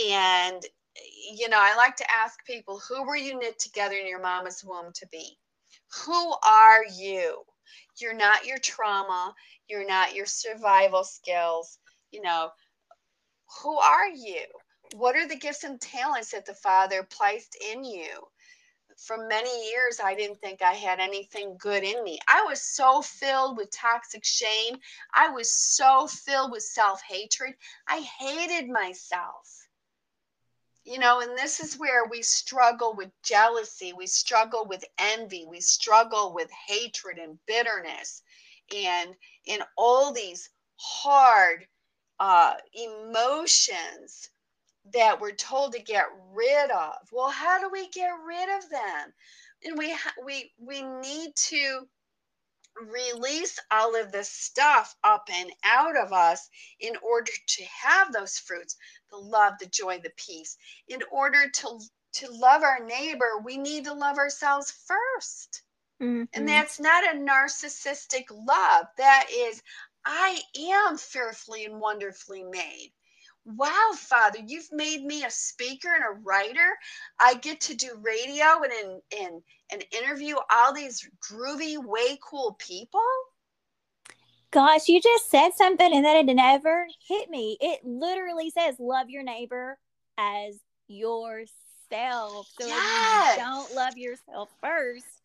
And, 0.09 0.61
you 1.33 1.49
know, 1.49 1.59
I 1.59 1.75
like 1.75 1.95
to 1.97 2.11
ask 2.11 2.45
people 2.45 2.79
who 2.79 3.05
were 3.05 3.15
you 3.15 3.39
knit 3.39 3.59
together 3.59 3.95
in 3.95 4.07
your 4.07 4.21
mama's 4.21 4.63
womb 4.63 4.91
to 4.95 5.07
be? 5.11 5.37
Who 6.05 6.35
are 6.45 6.83
you? 6.85 7.43
You're 7.99 8.13
not 8.13 8.45
your 8.45 8.59
trauma. 8.59 9.33
You're 9.67 9.87
not 9.87 10.13
your 10.13 10.25
survival 10.25 11.03
skills. 11.03 11.79
You 12.11 12.21
know, 12.21 12.49
who 13.61 13.77
are 13.77 14.07
you? 14.09 14.45
What 14.91 15.15
are 15.15 15.27
the 15.27 15.35
gifts 15.37 15.63
and 15.63 15.79
talents 15.81 16.31
that 16.31 16.45
the 16.45 16.53
Father 16.55 17.03
placed 17.03 17.55
in 17.71 17.83
you? 17.83 18.27
For 18.97 19.27
many 19.27 19.69
years, 19.69 19.99
I 19.99 20.15
didn't 20.15 20.41
think 20.41 20.61
I 20.61 20.73
had 20.73 20.99
anything 20.99 21.57
good 21.57 21.83
in 21.83 22.03
me. 22.03 22.19
I 22.27 22.43
was 22.43 22.61
so 22.61 23.01
filled 23.01 23.57
with 23.57 23.71
toxic 23.71 24.25
shame. 24.25 24.77
I 25.13 25.29
was 25.29 25.51
so 25.53 26.07
filled 26.07 26.51
with 26.51 26.63
self 26.63 27.01
hatred. 27.01 27.55
I 27.87 28.01
hated 28.01 28.69
myself. 28.69 29.67
you 30.85 30.99
know, 30.99 31.19
and 31.21 31.37
this 31.37 31.59
is 31.59 31.77
where 31.77 32.05
we 32.07 32.21
struggle 32.23 32.93
with 32.95 33.11
jealousy, 33.23 33.93
we 33.93 34.07
struggle 34.07 34.65
with 34.65 34.83
envy, 34.97 35.45
we 35.45 35.59
struggle 35.61 36.33
with 36.33 36.49
hatred 36.67 37.17
and 37.19 37.37
bitterness, 37.45 38.23
and 38.75 39.15
in 39.45 39.59
all 39.77 40.13
these 40.13 40.49
hard 40.77 41.67
uh, 42.19 42.53
emotions 42.73 44.29
that 44.93 45.19
we're 45.19 45.35
told 45.35 45.73
to 45.73 45.81
get 45.81 46.05
rid 46.33 46.71
of. 46.71 46.95
Well, 47.11 47.29
how 47.29 47.59
do 47.59 47.69
we 47.71 47.89
get 47.89 48.11
rid 48.25 48.57
of 48.57 48.69
them? 48.69 49.13
And 49.63 49.77
we 49.77 49.91
ha- 49.91 50.13
we 50.23 50.51
we 50.59 50.81
need 50.81 51.35
to 51.35 51.87
release 52.85 53.57
all 53.71 53.95
of 53.99 54.11
this 54.11 54.29
stuff 54.29 54.95
up 55.03 55.27
and 55.33 55.51
out 55.63 55.97
of 55.97 56.13
us 56.13 56.49
in 56.79 56.93
order 57.01 57.31
to 57.47 57.63
have 57.83 58.13
those 58.13 58.37
fruits 58.37 58.75
the 59.09 59.17
love 59.17 59.53
the 59.59 59.65
joy 59.67 59.99
the 60.03 60.11
peace 60.15 60.57
in 60.87 60.99
order 61.11 61.49
to 61.49 61.79
to 62.13 62.31
love 62.31 62.63
our 62.63 62.85
neighbor 62.85 63.39
we 63.43 63.57
need 63.57 63.85
to 63.85 63.93
love 63.93 64.17
ourselves 64.17 64.73
1st 64.89 65.61
mm-hmm. 66.01 66.23
and 66.33 66.47
that's 66.47 66.79
not 66.79 67.03
a 67.03 67.17
narcissistic 67.17 68.25
love 68.31 68.85
that 68.97 69.27
is 69.31 69.61
i 70.07 70.39
am 70.57 70.97
fearfully 70.97 71.65
and 71.65 71.79
wonderfully 71.79 72.43
made. 72.43 72.91
Wow 73.45 73.91
father 73.93 74.39
you've 74.45 74.71
made 74.71 75.03
me 75.03 75.23
a 75.23 75.29
speaker 75.29 75.89
and 75.93 76.03
a 76.03 76.19
writer. 76.23 76.77
I 77.19 77.35
get 77.35 77.61
to 77.61 77.75
do 77.75 77.99
radio 78.01 78.61
and 78.63 79.01
and, 79.19 79.41
and 79.71 79.85
interview 79.91 80.35
all 80.51 80.73
these 80.73 81.07
groovy 81.19 81.77
way 81.77 82.17
cool 82.23 82.55
people. 82.57 83.01
Gosh 84.51 84.87
you 84.87 85.01
just 85.01 85.29
said 85.29 85.51
something 85.55 85.93
and 85.93 86.03
then 86.03 86.27
it 86.27 86.33
never 86.33 86.87
hit 87.07 87.29
me. 87.29 87.57
It 87.59 87.81
literally 87.83 88.49
says 88.49 88.75
love 88.79 89.09
your 89.09 89.23
neighbor 89.23 89.77
as 90.17 90.59
yourself. 90.87 92.47
So 92.59 92.65
yes. 92.65 93.33
if 93.33 93.39
you 93.39 93.43
don't 93.43 93.75
love 93.75 93.97
yourself 93.97 94.49
first 94.61 95.16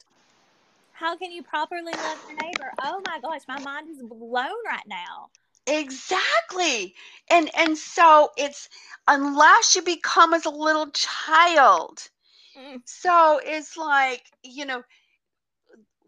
how 0.92 1.16
can 1.16 1.30
you 1.30 1.42
properly 1.42 1.92
love 1.92 2.18
your 2.28 2.36
neighbor 2.36 2.72
oh 2.82 3.00
my 3.04 3.18
gosh 3.20 3.42
my 3.48 3.60
mind 3.60 3.88
is 3.88 4.02
blown 4.02 4.50
right 4.66 4.86
now 4.86 5.30
Exactly. 5.66 6.94
And 7.30 7.50
and 7.56 7.76
so 7.76 8.30
it's 8.36 8.68
unless 9.06 9.76
you 9.76 9.82
become 9.82 10.34
as 10.34 10.44
a 10.44 10.50
little 10.50 10.90
child. 10.90 12.08
Mm. 12.56 12.82
So 12.84 13.40
it's 13.42 13.76
like, 13.76 14.22
you 14.42 14.64
know, 14.64 14.82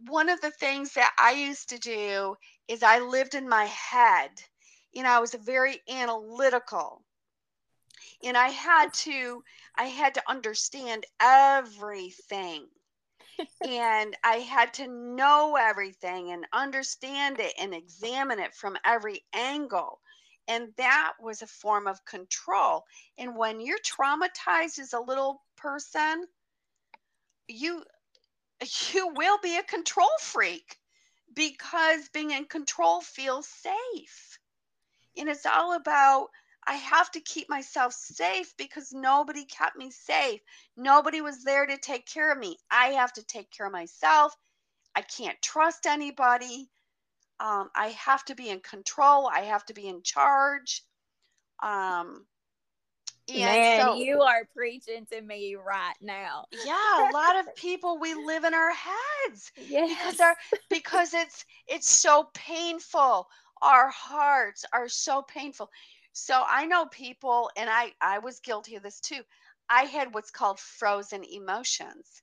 one 0.07 0.28
of 0.28 0.41
the 0.41 0.51
things 0.51 0.95
that 0.95 1.12
I 1.18 1.32
used 1.32 1.68
to 1.70 1.78
do 1.78 2.37
is 2.68 2.82
I 2.82 2.99
lived 3.01 3.35
in 3.35 3.49
my 3.49 3.64
head. 3.64 4.30
You 4.93 5.03
know, 5.03 5.11
I 5.11 5.20
was 5.20 5.35
very 5.35 5.82
analytical. 5.89 7.05
And 8.24 8.37
I 8.37 8.49
had 8.49 8.93
to 9.05 9.45
I 9.76 9.85
had 9.85 10.14
to 10.14 10.30
understand 10.30 11.07
everything 11.20 12.68
and 13.66 14.16
I 14.24 14.37
had 14.37 14.74
to 14.74 14.89
know 14.89 15.57
everything 15.57 16.32
and 16.32 16.47
understand 16.53 17.41
it 17.41 17.55
and 17.59 17.74
examine 17.74 18.39
it 18.39 18.55
from 18.55 18.76
every 18.85 19.24
angle. 19.32 20.01
And 20.47 20.68
that 20.76 21.14
was 21.20 21.43
a 21.43 21.47
form 21.47 21.87
of 21.87 22.05
control. 22.05 22.85
And 23.18 23.37
when 23.37 23.61
you're 23.61 23.78
traumatized 23.78 24.78
as 24.78 24.93
a 24.93 25.01
little 25.01 25.43
person, 25.57 26.26
you 27.49 27.82
you 28.93 29.09
will 29.14 29.39
be 29.43 29.57
a 29.57 29.62
control 29.62 30.11
freak 30.20 30.76
because 31.35 32.09
being 32.11 32.30
in 32.30 32.45
control 32.45 33.01
feels 33.01 33.49
safe. 33.49 34.39
And 35.16 35.28
it's 35.28 35.47
all 35.47 35.74
about 35.74 36.28
I 36.66 36.74
have 36.74 37.10
to 37.12 37.20
keep 37.20 37.48
myself 37.48 37.92
safe 37.92 38.54
because 38.56 38.92
nobody 38.92 39.44
kept 39.44 39.76
me 39.76 39.90
safe. 39.90 40.40
Nobody 40.76 41.20
was 41.20 41.44
there 41.44 41.66
to 41.66 41.76
take 41.78 42.06
care 42.06 42.32
of 42.32 42.38
me. 42.38 42.58
I 42.70 42.88
have 42.88 43.12
to 43.14 43.24
take 43.24 43.50
care 43.50 43.66
of 43.66 43.72
myself. 43.72 44.34
I 44.94 45.02
can't 45.02 45.40
trust 45.42 45.86
anybody. 45.86 46.70
Um, 47.40 47.70
I 47.74 47.88
have 47.88 48.24
to 48.26 48.34
be 48.34 48.48
in 48.48 48.60
control. 48.60 49.28
I 49.28 49.40
have 49.40 49.64
to 49.66 49.74
be 49.74 49.88
in 49.88 50.02
charge. 50.02 50.84
Um, 51.62 52.26
Man, 53.32 53.80
so, 53.80 53.96
you 53.96 54.20
are 54.20 54.46
preaching 54.54 55.06
to 55.10 55.20
me 55.20 55.56
right 55.56 55.94
now. 56.02 56.44
yeah, 56.52 57.10
a 57.10 57.12
lot 57.12 57.36
of 57.40 57.54
people 57.56 57.98
we 57.98 58.14
live 58.14 58.44
in 58.44 58.52
our 58.52 58.70
heads 58.70 59.50
yes. 59.56 59.88
because 59.96 60.20
our 60.20 60.36
because 60.70 61.14
it's 61.14 61.44
it's 61.66 61.88
so 61.88 62.28
painful. 62.34 63.28
Our 63.62 63.88
hearts 63.88 64.66
are 64.74 64.88
so 64.88 65.22
painful. 65.22 65.70
So 66.14 66.44
I 66.48 66.66
know 66.66 66.86
people, 66.86 67.50
and 67.56 67.68
I, 67.68 67.92
I 68.00 68.20
was 68.20 68.38
guilty 68.38 68.76
of 68.76 68.84
this 68.84 69.00
too. 69.00 69.20
I 69.68 69.82
had 69.82 70.14
what's 70.14 70.30
called 70.30 70.60
frozen 70.60 71.24
emotions. 71.24 72.22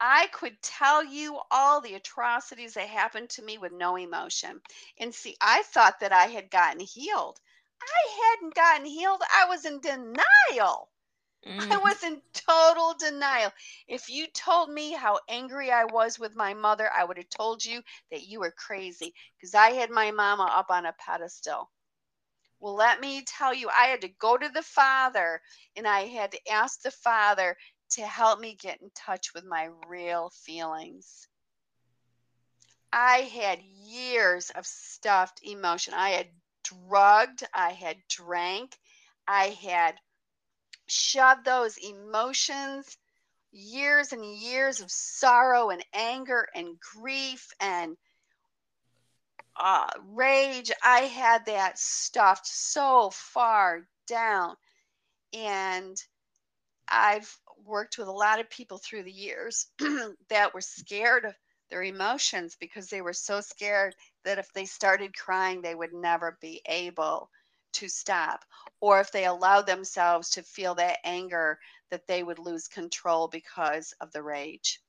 I 0.00 0.28
could 0.32 0.60
tell 0.62 1.04
you 1.04 1.38
all 1.50 1.82
the 1.82 1.94
atrocities 1.94 2.74
that 2.74 2.88
happened 2.88 3.28
to 3.30 3.42
me 3.42 3.58
with 3.58 3.72
no 3.72 3.96
emotion. 3.96 4.62
And 4.98 5.14
see, 5.14 5.36
I 5.40 5.64
thought 5.64 6.00
that 6.00 6.12
I 6.12 6.26
had 6.26 6.50
gotten 6.50 6.80
healed. 6.80 7.38
I 7.82 8.32
hadn't 8.32 8.54
gotten 8.54 8.86
healed. 8.86 9.22
I 9.30 9.44
was 9.46 9.66
in 9.66 9.80
denial. 9.80 10.88
Mm. 11.46 11.72
I 11.72 11.76
was 11.76 12.02
in 12.02 12.22
total 12.32 12.94
denial. 12.98 13.52
If 13.86 14.08
you 14.08 14.28
told 14.28 14.70
me 14.70 14.92
how 14.92 15.20
angry 15.28 15.70
I 15.70 15.84
was 15.84 16.18
with 16.18 16.34
my 16.34 16.54
mother, 16.54 16.90
I 16.90 17.04
would 17.04 17.18
have 17.18 17.28
told 17.28 17.62
you 17.62 17.82
that 18.10 18.26
you 18.26 18.40
were 18.40 18.50
crazy 18.50 19.12
because 19.36 19.54
I 19.54 19.72
had 19.72 19.90
my 19.90 20.10
mama 20.10 20.44
up 20.44 20.70
on 20.70 20.86
a 20.86 20.94
pedestal. 20.94 21.70
Well, 22.64 22.76
let 22.76 22.98
me 22.98 23.22
tell 23.26 23.52
you, 23.52 23.68
I 23.68 23.88
had 23.88 24.00
to 24.00 24.08
go 24.08 24.38
to 24.38 24.48
the 24.48 24.62
Father 24.62 25.42
and 25.76 25.86
I 25.86 26.06
had 26.06 26.32
to 26.32 26.50
ask 26.50 26.80
the 26.80 26.90
Father 26.90 27.58
to 27.90 28.06
help 28.06 28.40
me 28.40 28.54
get 28.54 28.80
in 28.80 28.88
touch 28.94 29.34
with 29.34 29.44
my 29.44 29.68
real 29.86 30.30
feelings. 30.30 31.28
I 32.90 33.18
had 33.18 33.60
years 33.60 34.48
of 34.48 34.64
stuffed 34.64 35.40
emotion. 35.42 35.92
I 35.92 36.12
had 36.12 36.28
drugged, 36.62 37.44
I 37.52 37.72
had 37.72 37.98
drank, 38.08 38.78
I 39.28 39.50
had 39.50 39.96
shoved 40.86 41.44
those 41.44 41.76
emotions, 41.76 42.96
years 43.52 44.14
and 44.14 44.24
years 44.24 44.80
of 44.80 44.90
sorrow 44.90 45.68
and 45.68 45.84
anger 45.92 46.48
and 46.54 46.80
grief 46.80 47.46
and 47.60 47.98
uh, 49.56 49.88
rage, 50.08 50.70
I 50.82 51.00
had 51.00 51.46
that 51.46 51.78
stuffed 51.78 52.46
so 52.46 53.10
far 53.12 53.86
down. 54.06 54.56
And 55.32 55.96
I've 56.88 57.36
worked 57.64 57.98
with 57.98 58.08
a 58.08 58.12
lot 58.12 58.40
of 58.40 58.50
people 58.50 58.78
through 58.78 59.04
the 59.04 59.12
years 59.12 59.68
that 60.28 60.54
were 60.54 60.60
scared 60.60 61.24
of 61.24 61.34
their 61.70 61.82
emotions 61.82 62.56
because 62.60 62.88
they 62.88 63.00
were 63.00 63.12
so 63.12 63.40
scared 63.40 63.94
that 64.24 64.38
if 64.38 64.52
they 64.52 64.64
started 64.64 65.16
crying, 65.16 65.62
they 65.62 65.74
would 65.74 65.92
never 65.92 66.38
be 66.40 66.60
able 66.66 67.30
to 67.72 67.88
stop. 67.88 68.44
Or 68.80 69.00
if 69.00 69.10
they 69.10 69.24
allowed 69.24 69.66
themselves 69.66 70.30
to 70.30 70.42
feel 70.42 70.74
that 70.76 70.98
anger, 71.04 71.58
that 71.90 72.06
they 72.06 72.22
would 72.22 72.38
lose 72.38 72.68
control 72.68 73.28
because 73.28 73.94
of 74.00 74.12
the 74.12 74.22
rage. 74.22 74.80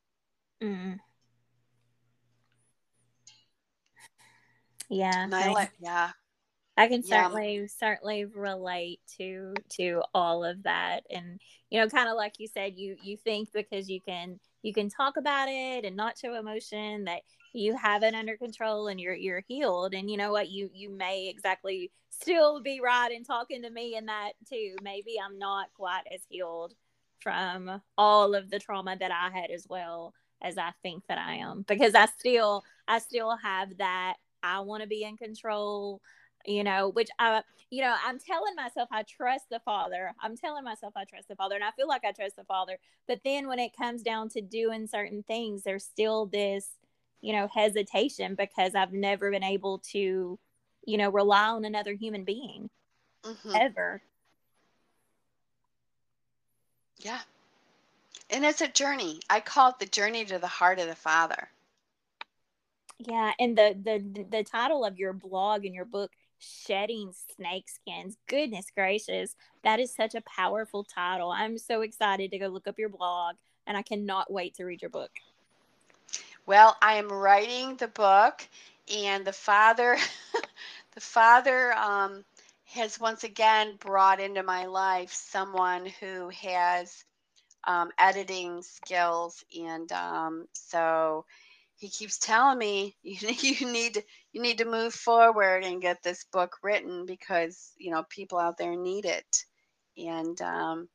Mm. 0.61 0.99
Yeah. 4.95 5.27
I, 5.31 5.69
yeah. 5.79 6.11
I 6.77 6.87
can 6.87 7.03
certainly 7.03 7.59
yeah. 7.59 7.67
certainly 7.67 8.25
relate 8.25 8.99
to 9.17 9.53
to 9.77 10.01
all 10.13 10.43
of 10.43 10.63
that 10.63 11.01
and 11.09 11.39
you 11.69 11.79
know 11.79 11.87
kind 11.87 12.09
of 12.09 12.15
like 12.15 12.33
you 12.39 12.47
said 12.47 12.73
you 12.75 12.97
you 13.01 13.17
think 13.17 13.51
because 13.53 13.89
you 13.89 14.01
can 14.01 14.39
you 14.61 14.73
can 14.73 14.89
talk 14.89 15.17
about 15.17 15.47
it 15.47 15.85
and 15.85 15.95
not 15.95 16.17
show 16.17 16.35
emotion 16.35 17.05
that 17.05 17.21
you 17.53 17.77
have 17.77 18.03
it 18.03 18.13
under 18.13 18.35
control 18.35 18.87
and 18.87 18.99
you're 18.99 19.15
you're 19.15 19.43
healed 19.47 19.93
and 19.93 20.11
you 20.11 20.17
know 20.17 20.31
what 20.31 20.49
you 20.49 20.69
you 20.73 20.89
may 20.89 21.29
exactly 21.29 21.91
still 22.09 22.61
be 22.61 22.81
right 22.81 23.11
in 23.11 23.23
talking 23.23 23.61
to 23.61 23.69
me 23.69 23.95
in 23.95 24.07
that 24.07 24.31
too 24.49 24.75
maybe 24.81 25.15
I'm 25.23 25.39
not 25.39 25.67
quite 25.73 26.03
as 26.13 26.21
healed 26.27 26.73
from 27.21 27.81
all 27.97 28.35
of 28.35 28.49
the 28.49 28.59
trauma 28.59 28.97
that 28.99 29.11
I 29.11 29.29
had 29.37 29.49
as 29.49 29.65
well 29.69 30.13
as 30.41 30.57
I 30.57 30.71
think 30.83 31.03
that 31.07 31.17
I 31.17 31.35
am 31.35 31.63
because 31.67 31.95
I 31.95 32.07
still 32.07 32.63
I 32.87 32.99
still 32.99 33.37
have 33.37 33.77
that 33.77 34.15
I 34.45 34.59
want 34.59 34.83
to 34.83 34.87
be 34.87 35.03
in 35.03 35.17
control, 35.17 36.01
you 36.45 36.63
know, 36.63 36.89
which 36.89 37.09
I, 37.19 37.41
you 37.71 37.81
know, 37.81 37.95
I'm 38.05 38.19
telling 38.19 38.55
myself 38.55 38.87
I 38.91 39.03
trust 39.03 39.45
the 39.49 39.59
Father. 39.59 40.13
I'm 40.21 40.37
telling 40.37 40.63
myself 40.63 40.93
I 40.95 41.03
trust 41.05 41.27
the 41.27 41.35
Father, 41.35 41.55
and 41.55 41.63
I 41.63 41.71
feel 41.71 41.87
like 41.87 42.05
I 42.05 42.11
trust 42.11 42.35
the 42.35 42.43
Father. 42.43 42.77
But 43.07 43.21
then 43.25 43.47
when 43.47 43.59
it 43.59 43.75
comes 43.75 44.03
down 44.03 44.29
to 44.29 44.41
doing 44.41 44.87
certain 44.87 45.23
things, 45.23 45.63
there's 45.63 45.83
still 45.83 46.27
this, 46.27 46.67
you 47.21 47.33
know, 47.33 47.47
hesitation 47.53 48.35
because 48.35 48.75
I've 48.75 48.93
never 48.93 49.31
been 49.31 49.43
able 49.43 49.79
to, 49.91 50.37
you 50.85 50.97
know, 50.97 51.09
rely 51.09 51.47
on 51.47 51.65
another 51.65 51.93
human 51.93 52.23
being 52.23 52.69
mm-hmm. 53.23 53.55
ever. 53.55 54.01
Yeah. 56.99 57.19
And 58.29 58.45
it's 58.45 58.61
a 58.61 58.67
journey. 58.67 59.19
I 59.29 59.39
call 59.39 59.69
it 59.71 59.79
the 59.79 59.85
journey 59.85 60.25
to 60.25 60.39
the 60.39 60.47
heart 60.47 60.79
of 60.79 60.87
the 60.87 60.95
Father. 60.95 61.49
Yeah, 62.99 63.33
and 63.39 63.57
the 63.57 63.75
the 63.81 64.25
the 64.29 64.43
title 64.43 64.85
of 64.85 64.97
your 64.97 65.13
blog 65.13 65.65
and 65.65 65.75
your 65.75 65.85
book 65.85 66.11
shedding 66.39 67.11
snake 67.35 67.67
skins. 67.69 68.17
Goodness 68.27 68.67
gracious. 68.73 69.35
That 69.63 69.79
is 69.79 69.93
such 69.93 70.15
a 70.15 70.21
powerful 70.21 70.83
title. 70.83 71.31
I'm 71.31 71.57
so 71.57 71.81
excited 71.81 72.31
to 72.31 72.39
go 72.39 72.47
look 72.47 72.67
up 72.67 72.79
your 72.79 72.89
blog 72.89 73.35
and 73.67 73.77
I 73.77 73.81
cannot 73.81 74.31
wait 74.31 74.55
to 74.55 74.65
read 74.65 74.81
your 74.81 74.91
book. 74.91 75.11
Well, 76.45 76.77
I 76.81 76.95
am 76.95 77.09
writing 77.09 77.75
the 77.75 77.87
book 77.87 78.47
and 78.93 79.25
the 79.25 79.33
father 79.33 79.97
the 80.93 81.01
father 81.01 81.73
um, 81.73 82.23
has 82.65 82.99
once 82.99 83.23
again 83.23 83.75
brought 83.79 84.19
into 84.19 84.43
my 84.43 84.65
life 84.65 85.11
someone 85.11 85.87
who 85.99 86.29
has 86.29 87.03
um, 87.65 87.91
editing 87.97 88.61
skills 88.61 89.43
and 89.59 89.91
um, 89.91 90.47
so 90.53 91.25
he 91.77 91.89
keeps 91.89 92.17
telling 92.17 92.57
me 92.57 92.95
you, 93.03 93.29
you 93.29 93.71
need 93.71 94.03
you 94.31 94.41
need 94.41 94.57
to 94.59 94.65
move 94.65 94.93
forward 94.93 95.63
and 95.63 95.81
get 95.81 96.01
this 96.03 96.25
book 96.31 96.57
written 96.63 97.05
because 97.05 97.71
you 97.77 97.91
know 97.91 98.03
people 98.09 98.37
out 98.37 98.57
there 98.57 98.75
need 98.75 99.05
it. 99.05 99.45
And 99.97 100.39
um, 100.41 100.89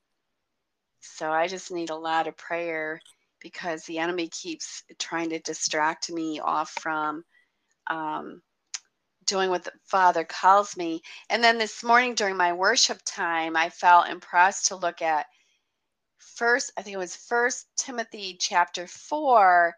so 1.01 1.31
i 1.31 1.47
just 1.47 1.70
need 1.70 1.91
a 1.91 1.97
lot 1.97 2.26
of 2.26 2.37
prayer 2.37 3.01
because 3.41 3.85
the 3.85 3.99
enemy 3.99 4.28
keeps 4.28 4.85
trying 4.99 5.31
to 5.31 5.39
distract 5.41 6.11
me 6.11 6.41
off 6.41 6.70
from 6.81 7.24
um, 7.87 8.43
doing 9.24 9.49
what 9.49 9.64
the 9.64 9.72
father 9.87 10.24
calls 10.24 10.76
me. 10.76 11.01
And 11.31 11.43
then 11.43 11.57
this 11.57 11.83
morning 11.83 12.14
during 12.14 12.37
my 12.37 12.53
worship 12.53 13.01
time 13.05 13.57
i 13.57 13.70
felt 13.70 14.09
impressed 14.09 14.66
to 14.66 14.76
look 14.76 15.03
at 15.03 15.26
first 16.18 16.72
i 16.76 16.83
think 16.83 16.95
it 16.95 16.99
was 16.99 17.16
first 17.16 17.66
timothy 17.76 18.37
chapter 18.39 18.87
4 18.87 19.74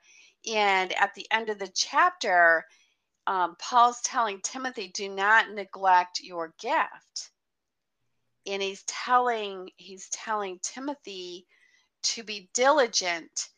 and 0.47 0.93
at 0.93 1.15
the 1.15 1.27
end 1.31 1.49
of 1.49 1.59
the 1.59 1.71
chapter, 1.75 2.65
um, 3.27 3.57
Paul's 3.59 4.01
telling 4.03 4.41
Timothy, 4.41 4.89
do 4.89 5.09
not 5.09 5.51
neglect 5.51 6.21
your 6.21 6.55
gift. 6.61 7.31
And 8.47 8.61
he's 8.61 8.83
telling 8.85 9.71
he's 9.77 10.09
telling 10.09 10.59
Timothy 10.63 11.47
to 12.03 12.25
be 12.25 12.51
diligent 12.55 13.49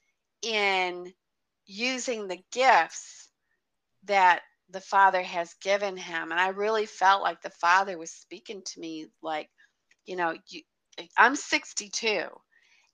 in 0.42 1.14
using 1.66 2.28
the 2.28 2.42
gifts 2.52 3.30
that 4.04 4.42
the 4.68 4.80
father 4.80 5.22
has 5.22 5.54
given 5.62 5.96
him. 5.96 6.30
And 6.30 6.40
I 6.40 6.48
really 6.48 6.84
felt 6.84 7.22
like 7.22 7.40
the 7.40 7.50
father 7.50 7.96
was 7.96 8.10
speaking 8.10 8.62
to 8.62 8.80
me 8.80 9.06
like, 9.22 9.48
you 10.04 10.16
know, 10.16 10.34
you, 10.48 10.62
I'm 11.16 11.36
62 11.36 12.26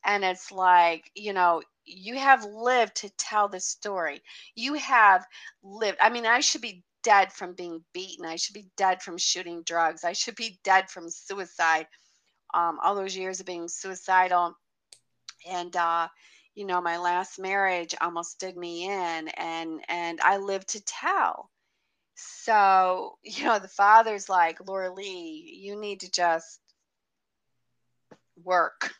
and 0.04 0.24
it's 0.24 0.50
like, 0.50 1.10
you 1.14 1.32
know, 1.32 1.62
you 1.84 2.18
have 2.18 2.44
lived 2.44 2.96
to 2.96 3.10
tell 3.16 3.48
the 3.48 3.60
story. 3.60 4.22
You 4.54 4.74
have 4.74 5.26
lived. 5.62 5.98
I 6.00 6.10
mean, 6.10 6.26
I 6.26 6.40
should 6.40 6.60
be 6.62 6.84
dead 7.02 7.32
from 7.32 7.54
being 7.54 7.82
beaten. 7.92 8.26
I 8.26 8.36
should 8.36 8.54
be 8.54 8.68
dead 8.76 9.02
from 9.02 9.18
shooting 9.18 9.62
drugs. 9.64 10.04
I 10.04 10.12
should 10.12 10.36
be 10.36 10.58
dead 10.64 10.90
from 10.90 11.08
suicide. 11.08 11.86
Um, 12.54 12.78
all 12.82 12.94
those 12.94 13.16
years 13.16 13.40
of 13.40 13.46
being 13.46 13.68
suicidal. 13.68 14.56
And, 15.48 15.74
uh, 15.76 16.08
you 16.54 16.66
know, 16.66 16.80
my 16.80 16.98
last 16.98 17.38
marriage 17.38 17.94
almost 18.00 18.38
did 18.40 18.56
me 18.56 18.84
in, 18.84 19.28
and 19.28 19.80
and 19.88 20.20
I 20.20 20.36
lived 20.36 20.68
to 20.70 20.84
tell. 20.84 21.50
So, 22.14 23.18
you 23.22 23.44
know, 23.44 23.58
the 23.58 23.68
father's 23.68 24.28
like, 24.28 24.66
Laura 24.66 24.92
Lee, 24.92 25.58
you 25.62 25.80
need 25.80 26.00
to 26.00 26.10
just 26.10 26.60
work. 28.42 28.92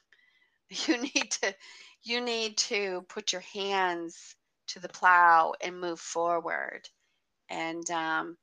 You 0.86 1.02
need 1.02 1.30
to 1.42 1.54
you 2.02 2.20
need 2.20 2.56
to 2.58 3.04
put 3.08 3.32
your 3.32 3.42
hands 3.42 4.36
to 4.68 4.80
the 4.80 4.88
plow 4.88 5.54
and 5.60 5.80
move 5.80 6.00
forward. 6.00 6.88
And 7.48 7.88
um, 7.90 8.36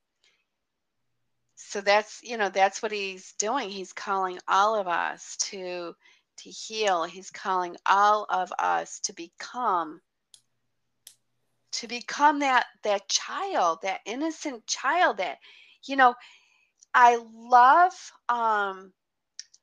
so 1.56 1.80
that's 1.80 2.20
you 2.22 2.36
know 2.36 2.50
that's 2.50 2.82
what 2.82 2.92
he's 2.92 3.32
doing. 3.38 3.70
He's 3.70 3.92
calling 3.92 4.38
all 4.46 4.76
of 4.78 4.86
us 4.86 5.36
to 5.50 5.94
to 6.38 6.50
heal. 6.50 7.04
He's 7.04 7.30
calling 7.30 7.76
all 7.86 8.26
of 8.28 8.52
us 8.58 9.00
to 9.00 9.12
become 9.12 10.00
to 11.72 11.88
become 11.88 12.40
that 12.40 12.66
that 12.82 13.08
child, 13.08 13.80
that 13.82 14.00
innocent 14.06 14.66
child 14.66 15.16
that 15.16 15.38
you 15.84 15.96
know 15.96 16.14
I 16.94 17.16
love 17.34 17.92
um 18.28 18.92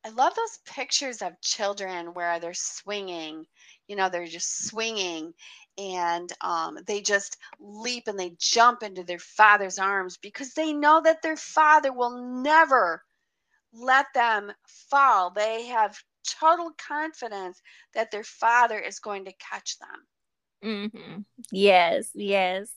I 0.05 0.09
love 0.09 0.35
those 0.35 0.59
pictures 0.65 1.21
of 1.21 1.41
children 1.41 2.13
where 2.13 2.39
they're 2.39 2.53
swinging 2.53 3.45
you 3.87 3.95
know 3.95 4.09
they're 4.09 4.25
just 4.25 4.67
swinging 4.67 5.33
and 5.77 6.31
um, 6.41 6.77
they 6.87 7.01
just 7.01 7.37
leap 7.59 8.07
and 8.07 8.17
they 8.17 8.35
jump 8.39 8.81
into 8.81 9.03
their 9.03 9.19
father's 9.19 9.77
arms 9.77 10.17
because 10.17 10.53
they 10.53 10.73
know 10.73 11.01
that 11.03 11.21
their 11.21 11.35
father 11.35 11.91
will 11.91 12.41
never 12.41 13.03
let 13.73 14.05
them 14.13 14.53
fall. 14.89 15.31
They 15.31 15.65
have 15.65 15.97
total 16.39 16.71
confidence 16.77 17.61
that 17.93 18.09
their 18.09 18.23
father 18.23 18.79
is 18.79 18.99
going 18.99 19.25
to 19.25 19.33
catch 19.33 19.77
them. 19.79 20.07
Mm-hmm. 20.63 21.19
yes 21.51 22.09
yes 22.15 22.69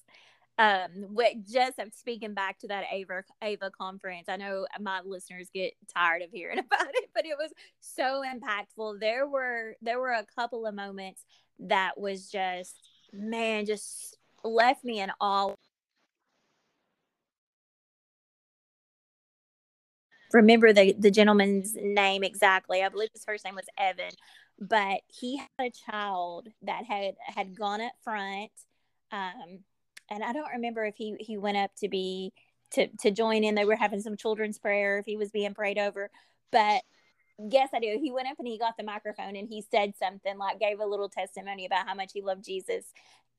um 0.59 0.91
what 1.13 1.33
just 1.45 1.75
i'm 1.79 1.91
speaking 1.93 2.35
back 2.35 2.59
to 2.59 2.67
that 2.69 2.85
ava 2.93 3.23
ava 3.43 3.71
conference 3.71 4.29
i 4.29 4.37
know 4.37 4.67
my 4.81 5.01
listeners 5.05 5.49
get 5.55 5.73
tired 5.95 6.23
of 6.23 6.31
hearing 6.33 6.59
about 6.59 6.89
it 6.95 7.11
but 7.15 7.25
it 7.27 7.37
was 7.39 7.53
so 7.81 8.23
impactful. 8.25 9.01
There 9.01 9.27
were 9.27 9.75
there 9.83 9.99
were 9.99 10.13
a 10.13 10.25
couple 10.37 10.67
of 10.67 10.75
moments 10.75 11.25
that 11.61 11.99
was 11.99 12.31
just 12.31 12.77
man 13.13 13.67
just 13.67 14.17
left 14.45 14.85
me 14.85 15.01
in 15.01 15.11
awe. 15.21 15.55
Remember 20.33 20.73
the 20.73 20.95
the 20.99 21.11
gentleman's 21.11 21.75
name 21.75 22.23
exactly. 22.23 22.83
I 22.83 22.89
believe 22.89 23.11
his 23.13 23.25
first 23.25 23.45
name 23.45 23.55
was 23.55 23.67
evan 23.79 24.13
but 24.61 25.01
he 25.07 25.37
had 25.39 25.49
a 25.61 25.71
child 25.71 26.49
that 26.63 26.85
had 26.85 27.15
had 27.23 27.57
gone 27.57 27.81
up 27.81 27.93
front 28.03 28.51
um 29.13 29.61
and 30.11 30.25
I 30.25 30.33
don't 30.33 30.53
remember 30.53 30.85
if 30.85 30.97
he 30.97 31.17
he 31.21 31.37
went 31.37 31.57
up 31.57 31.71
to 31.79 31.89
be 31.89 32.33
to 32.73 32.89
to 33.01 33.11
join 33.11 33.45
in. 33.45 33.55
They 33.55 33.65
were 33.65 33.77
having 33.77 34.01
some 34.01 34.17
children's 34.17 34.59
prayer 34.59 34.99
if 34.99 35.07
he 35.07 35.17
was 35.17 35.31
being 35.31 35.55
prayed 35.55 35.79
over, 35.79 36.11
but 36.53 36.83
yes, 37.39 37.71
I 37.75 37.81
do. 37.81 37.99
He 38.01 38.11
went 38.11 38.29
up 38.29 38.39
and 38.39 38.49
he 38.49 38.59
got 38.59 38.77
the 38.77 38.85
microphone 38.85 39.37
and 39.37 39.49
he 39.49 39.65
said 39.71 39.95
something 39.99 40.39
like 40.39 40.61
gave 40.61 40.81
a 40.81 40.87
little 40.87 41.09
testimony 41.09 41.67
about 41.67 41.87
how 41.87 41.95
much 41.95 42.13
he 42.13 42.23
loved 42.23 42.45
Jesus, 42.45 42.85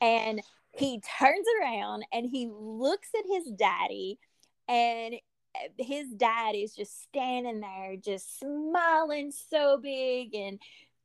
and 0.01 0.41
he 0.71 1.01
turns 1.19 1.45
around 1.61 2.05
and 2.13 2.27
he 2.29 2.49
looks 2.51 3.09
at 3.17 3.25
his 3.27 3.51
daddy 3.51 4.19
and 4.67 5.15
eh, 5.55 5.67
his 5.77 6.09
dad 6.09 6.55
is 6.55 6.75
just 6.75 7.01
standing 7.03 7.59
there 7.59 7.95
just 7.97 8.39
smiling 8.39 9.31
so 9.31 9.79
big 9.81 10.35
and 10.35 10.59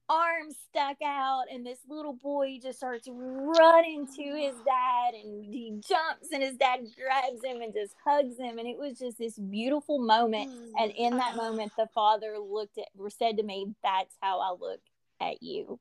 arms 0.08 0.56
stuck 0.68 0.96
out 1.02 1.44
and 1.50 1.64
this 1.64 1.78
little 1.88 2.12
boy 2.12 2.58
just 2.62 2.78
starts 2.78 3.08
running 3.10 4.06
to 4.06 4.22
his 4.22 4.54
dad 4.64 5.14
and 5.14 5.44
he 5.44 5.70
jumps 5.86 6.30
and 6.32 6.42
his 6.42 6.56
dad 6.56 6.80
grabs 6.94 7.42
him 7.42 7.62
and 7.62 7.72
just 7.72 7.94
hugs 8.04 8.38
him 8.38 8.58
and 8.58 8.68
it 8.68 8.76
was 8.76 8.98
just 8.98 9.18
this 9.18 9.38
beautiful 9.38 9.98
moment. 9.98 10.50
Mm. 10.50 10.72
And 10.78 10.92
in 10.92 11.16
that 11.16 11.34
uh-huh. 11.34 11.42
moment 11.42 11.72
the 11.78 11.88
father 11.94 12.36
looked 12.38 12.78
at 12.78 12.88
or 12.98 13.08
said 13.08 13.38
to 13.38 13.42
me 13.42 13.74
that's 13.82 14.14
how 14.20 14.40
i 14.40 14.50
look 14.50 14.80
at 15.20 15.42
you. 15.42 15.78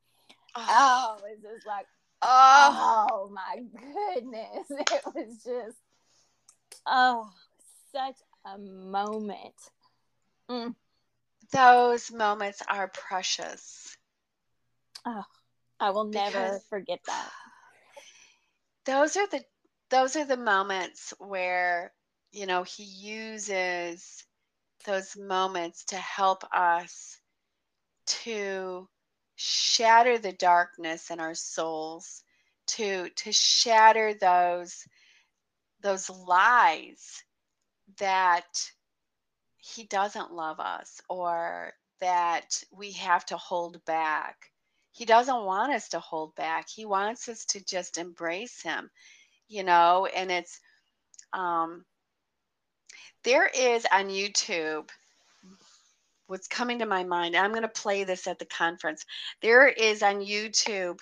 Oh, 0.55 0.65
oh 0.69 1.25
it 1.25 1.39
was 1.43 1.53
just 1.55 1.67
like 1.67 1.85
oh. 2.21 3.07
oh 3.11 3.29
my 3.29 3.61
goodness. 4.15 4.67
It 4.69 5.03
was 5.05 5.43
just 5.43 5.77
oh 6.85 7.29
such 7.91 8.17
a 8.45 8.57
moment. 8.57 9.53
Mm. 10.49 10.75
those 11.53 12.11
moments 12.11 12.61
are 12.67 12.89
precious 12.89 13.97
Oh, 15.05 15.23
I 15.79 15.89
will 15.91 16.05
never 16.05 16.59
forget 16.69 16.99
that. 17.07 17.29
Those 18.85 19.17
are 19.17 19.27
the 19.27 19.43
those 19.89 20.15
are 20.15 20.25
the 20.25 20.37
moments 20.37 21.13
where 21.19 21.93
you 22.31 22.45
know 22.45 22.63
he 22.63 22.83
uses 22.83 24.25
those 24.85 25.15
moments 25.15 25.85
to 25.85 25.95
help 25.95 26.43
us 26.53 27.19
to 28.05 28.87
shatter 29.35 30.17
the 30.17 30.33
darkness 30.33 31.09
in 31.11 31.19
our 31.19 31.33
souls 31.33 32.23
to 32.67 33.09
to 33.09 33.31
shatter 33.31 34.13
those 34.13 34.85
those 35.81 36.09
lies 36.09 37.23
that 37.99 38.71
he 39.57 39.83
doesn't 39.85 40.33
love 40.33 40.59
us 40.59 41.01
or 41.09 41.73
that 41.99 42.63
we 42.71 42.91
have 42.91 43.25
to 43.25 43.37
hold 43.37 43.83
back 43.85 44.51
he 44.93 45.05
doesn't 45.05 45.43
want 45.43 45.73
us 45.73 45.89
to 45.89 45.99
hold 45.99 46.35
back. 46.35 46.69
He 46.69 46.85
wants 46.85 47.27
us 47.27 47.45
to 47.45 47.65
just 47.65 47.97
embrace 47.97 48.61
him, 48.61 48.89
you 49.49 49.63
know, 49.63 50.07
and 50.15 50.31
it's 50.31 50.59
um 51.33 51.83
there 53.23 53.47
is 53.47 53.85
on 53.91 54.09
YouTube 54.09 54.89
what's 56.27 56.47
coming 56.47 56.79
to 56.79 56.85
my 56.85 57.03
mind. 57.03 57.35
I'm 57.35 57.51
going 57.51 57.63
to 57.63 57.67
play 57.67 58.03
this 58.03 58.27
at 58.27 58.39
the 58.39 58.45
conference. 58.45 59.05
There 59.41 59.67
is 59.67 60.03
on 60.03 60.21
YouTube 60.21 60.99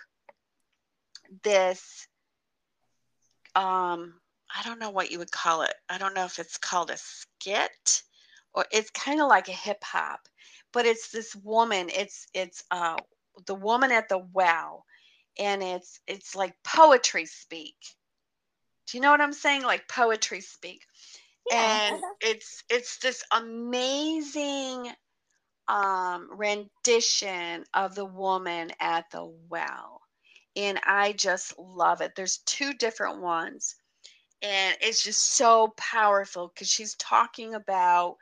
this 1.44 2.08
um 3.56 4.14
I 4.54 4.64
don't 4.64 4.80
know 4.80 4.90
what 4.90 5.12
you 5.12 5.20
would 5.20 5.32
call 5.32 5.64
it. 5.64 5.74
I 5.90 5.98
don't 5.98 6.14
know 6.14 6.26
if 6.26 6.40
it's 6.40 6.58
called 6.58 6.92
a 6.92 6.98
skit 6.98 8.04
or 8.54 8.66
it's 8.72 8.90
kind 8.92 9.22
of 9.22 9.28
like 9.28 9.50
a 9.50 9.54
hip 9.54 9.84
hop, 9.84 10.22
but 10.72 10.86
it's 10.86 11.10
this 11.12 11.36
woman. 11.36 11.90
It's 11.90 12.28
it's 12.34 12.64
uh 12.72 12.96
the 13.46 13.56
woman 13.56 13.92
at 13.92 14.10
the 14.10 14.20
well, 14.34 14.86
and 15.40 15.64
it's 15.64 16.00
it's 16.08 16.36
like 16.36 16.54
poetry 16.64 17.26
speak. 17.26 17.76
Do 18.88 18.98
you 18.98 19.02
know 19.02 19.12
what 19.12 19.22
I'm 19.22 19.34
saying? 19.34 19.64
Like 19.64 19.88
poetry 19.88 20.42
speak. 20.42 20.82
Yeah, 21.50 21.88
and 21.88 21.96
uh-huh. 21.96 22.14
it's 22.22 22.64
it's 22.70 22.98
this 23.00 23.24
amazing 23.32 24.92
um 25.68 26.28
rendition 26.36 27.64
of 27.74 27.96
the 27.96 28.06
woman 28.06 28.72
at 28.80 29.06
the 29.12 29.32
well 29.50 30.02
and 30.56 30.80
i 30.86 31.14
just 31.14 31.58
love 31.58 32.02
it 32.02 32.12
there's 32.16 32.40
two 32.40 32.74
different 32.74 33.22
ones 33.22 33.76
and 34.42 34.76
it's 34.82 35.04
just 35.04 35.22
so 35.36 35.72
powerful 35.78 36.52
because 36.54 36.68
she's 36.68 36.96
talking 36.96 37.54
about 37.54 38.16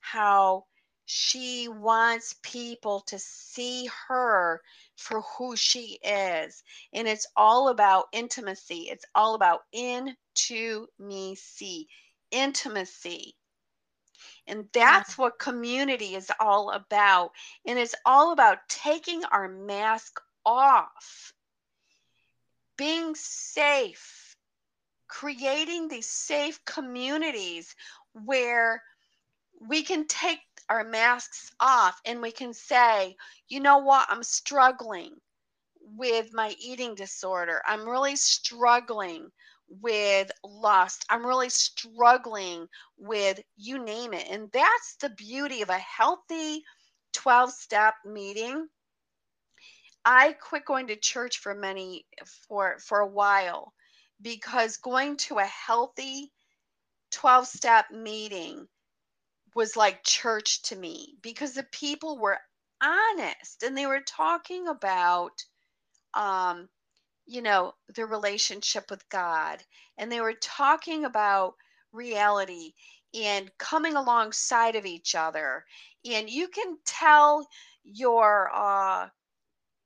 how 0.00 0.64
she 1.06 1.68
wants 1.68 2.34
people 2.42 3.00
to 3.02 3.16
see 3.18 3.88
her 4.08 4.60
for 4.96 5.20
who 5.22 5.54
she 5.56 5.98
is. 6.02 6.64
And 6.92 7.06
it's 7.06 7.28
all 7.36 7.68
about 7.68 8.06
intimacy. 8.12 8.88
It's 8.90 9.04
all 9.14 9.36
about 9.36 9.60
into 9.72 10.88
me 10.98 11.36
see 11.36 11.88
intimacy. 12.32 13.36
And 14.48 14.66
that's 14.72 15.16
what 15.16 15.38
community 15.38 16.16
is 16.16 16.30
all 16.40 16.70
about. 16.70 17.30
And 17.64 17.78
it's 17.78 17.94
all 18.04 18.32
about 18.32 18.68
taking 18.68 19.24
our 19.26 19.48
mask 19.48 20.20
off. 20.44 21.32
Being 22.76 23.14
safe. 23.14 24.34
Creating 25.06 25.86
these 25.86 26.08
safe 26.08 26.64
communities 26.64 27.76
where 28.12 28.82
we 29.60 29.82
can 29.82 30.06
take 30.08 30.40
our 30.68 30.84
masks 30.84 31.52
off 31.60 32.00
and 32.04 32.20
we 32.20 32.32
can 32.32 32.52
say, 32.52 33.16
you 33.48 33.60
know 33.60 33.78
what, 33.78 34.06
I'm 34.10 34.22
struggling 34.22 35.16
with 35.80 36.32
my 36.32 36.54
eating 36.58 36.94
disorder. 36.94 37.62
I'm 37.66 37.88
really 37.88 38.16
struggling 38.16 39.30
with 39.68 40.30
lust. 40.44 41.04
I'm 41.10 41.26
really 41.26 41.48
struggling 41.48 42.66
with 42.96 43.40
you 43.56 43.84
name 43.84 44.12
it. 44.12 44.26
And 44.30 44.50
that's 44.52 44.96
the 45.00 45.10
beauty 45.10 45.62
of 45.62 45.68
a 45.68 45.78
healthy 45.78 46.62
12 47.12 47.52
step 47.52 47.94
meeting. 48.04 48.68
I 50.04 50.34
quit 50.34 50.64
going 50.64 50.86
to 50.88 50.96
church 50.96 51.38
for 51.38 51.54
many 51.54 52.06
for 52.48 52.78
for 52.78 53.00
a 53.00 53.06
while 53.06 53.72
because 54.22 54.76
going 54.76 55.16
to 55.16 55.38
a 55.38 55.44
healthy 55.44 56.32
12 57.10 57.46
step 57.46 57.90
meeting 57.90 58.68
was 59.56 59.76
like 59.76 60.04
church 60.04 60.62
to 60.62 60.76
me 60.76 61.16
because 61.22 61.54
the 61.54 61.64
people 61.72 62.18
were 62.18 62.38
honest 62.82 63.64
and 63.64 63.76
they 63.76 63.86
were 63.86 64.02
talking 64.02 64.68
about 64.68 65.32
um 66.14 66.68
you 67.26 67.42
know 67.42 67.74
their 67.94 68.06
relationship 68.06 68.90
with 68.90 69.08
God 69.08 69.62
and 69.98 70.12
they 70.12 70.20
were 70.20 70.34
talking 70.34 71.04
about 71.04 71.54
reality 71.92 72.72
and 73.14 73.50
coming 73.58 73.96
alongside 73.96 74.76
of 74.76 74.86
each 74.86 75.14
other. 75.14 75.64
And 76.04 76.30
you 76.30 76.48
can 76.48 76.78
tell 76.86 77.48
your 77.84 78.50
uh 78.54 79.08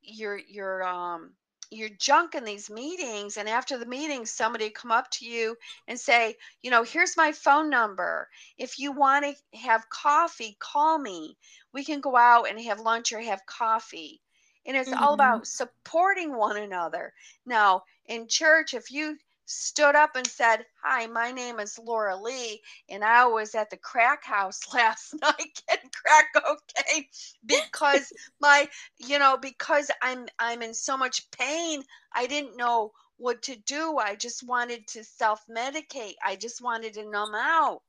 your 0.03 0.39
your 0.39 0.85
um 0.85 1.35
your 1.71 1.89
junk 1.89 2.35
in 2.35 2.45
these 2.45 2.69
meetings 2.69 3.37
and 3.37 3.49
after 3.49 3.79
the 3.79 3.87
meeting 3.87 4.27
somebody 4.27 4.71
come 4.71 4.91
up 4.91 5.09
to 5.11 5.25
you 5.25 5.57
and 5.87 5.99
say 5.99 6.37
you 6.63 6.71
know 6.71 6.83
here's 6.83 7.17
my 7.17 7.33
phone 7.33 7.71
number. 7.71 8.29
If 8.59 8.79
you 8.79 8.93
want 8.93 9.25
to 9.25 9.59
have 9.59 9.89
coffee 9.89 10.57
call 10.59 10.99
me. 10.99 11.37
We 11.73 11.85
can 11.85 12.01
go 12.01 12.17
out 12.17 12.49
and 12.49 12.61
have 12.61 12.81
lunch 12.81 13.13
or 13.13 13.21
have 13.21 13.47
coffee. 13.47 14.21
And 14.67 14.77
it's 14.77 14.91
mm-hmm. 14.91 15.03
all 15.03 15.15
about 15.15 15.47
supporting 15.47 16.37
one 16.37 16.57
another. 16.57 17.13
Now 17.47 17.85
in 18.07 18.27
church 18.27 18.75
if 18.75 18.91
you 18.91 19.17
stood 19.51 19.97
up 19.97 20.15
and 20.15 20.27
said, 20.27 20.65
Hi, 20.83 21.07
my 21.09 21.33
name 21.33 21.59
is 21.59 21.79
Laura 21.79 22.17
Lee, 22.17 22.63
and 22.89 23.05
I 23.05 23.27
was 23.27 23.55
at 23.55 23.69
the 23.71 23.77
crack 23.77 24.25
house 24.25 24.61
last 24.75 25.15
night 25.21 25.63
getting 25.69 25.91
crack 25.91 26.27
cocaine 26.35 27.07
because 27.45 28.13
my, 28.41 28.69
you 28.99 29.19
know, 29.19 29.37
because 29.37 29.91
I'm 30.03 30.29
I'm 30.39 30.63
in 30.63 30.75
so 30.75 30.97
much 30.97 31.31
pain, 31.33 31.83
I 32.15 32.27
didn't 32.27 32.57
know 32.57 32.93
what 33.17 33.43
to 33.43 33.57
do. 33.57 33.99
I 33.99 34.15
just 34.15 34.47
wanted 34.47 34.87
to 34.89 35.05
self-medicate. 35.05 36.15
I 36.25 36.37
just 36.37 36.63
wanted 36.63 36.95
to 36.95 37.11
numb 37.11 37.35
out 37.35 37.83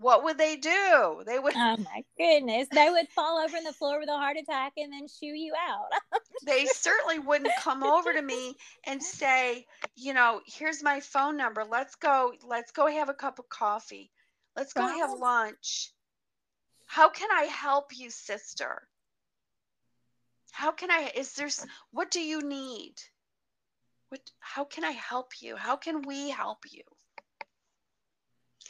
what 0.00 0.24
would 0.24 0.38
they 0.38 0.56
do? 0.56 1.22
They 1.26 1.38
would. 1.38 1.54
Oh 1.54 1.76
my 1.76 2.04
goodness! 2.16 2.68
They 2.72 2.88
would 2.88 3.08
fall 3.10 3.38
over 3.38 3.54
on 3.56 3.64
the 3.64 3.72
floor 3.72 4.00
with 4.00 4.08
a 4.08 4.16
heart 4.16 4.38
attack 4.38 4.72
and 4.78 4.90
then 4.90 5.06
shoo 5.06 5.26
you 5.26 5.52
out. 5.68 5.90
they 6.46 6.64
certainly 6.66 7.18
wouldn't 7.18 7.52
come 7.60 7.82
over 7.82 8.10
to 8.12 8.22
me 8.22 8.56
and 8.84 9.02
say, 9.02 9.66
you 9.96 10.14
know, 10.14 10.40
here's 10.46 10.82
my 10.82 11.00
phone 11.00 11.36
number. 11.36 11.64
Let's 11.64 11.96
go. 11.96 12.32
Let's 12.46 12.72
go 12.72 12.86
have 12.86 13.10
a 13.10 13.14
cup 13.14 13.38
of 13.38 13.48
coffee. 13.50 14.10
Let's 14.56 14.72
go 14.72 14.86
have 14.86 15.12
lunch. 15.12 15.92
How 16.86 17.10
can 17.10 17.28
I 17.30 17.42
help 17.42 17.92
you, 17.94 18.08
sister? 18.08 18.88
How 20.50 20.72
can 20.72 20.90
I? 20.90 21.12
Is 21.14 21.34
there? 21.34 21.48
What 21.92 22.10
do 22.10 22.20
you 22.20 22.40
need? 22.40 22.94
What? 24.08 24.22
How 24.38 24.64
can 24.64 24.82
I 24.82 24.92
help 24.92 25.32
you? 25.40 25.56
How 25.56 25.76
can 25.76 26.00
we 26.02 26.30
help 26.30 26.64
you? 26.70 26.82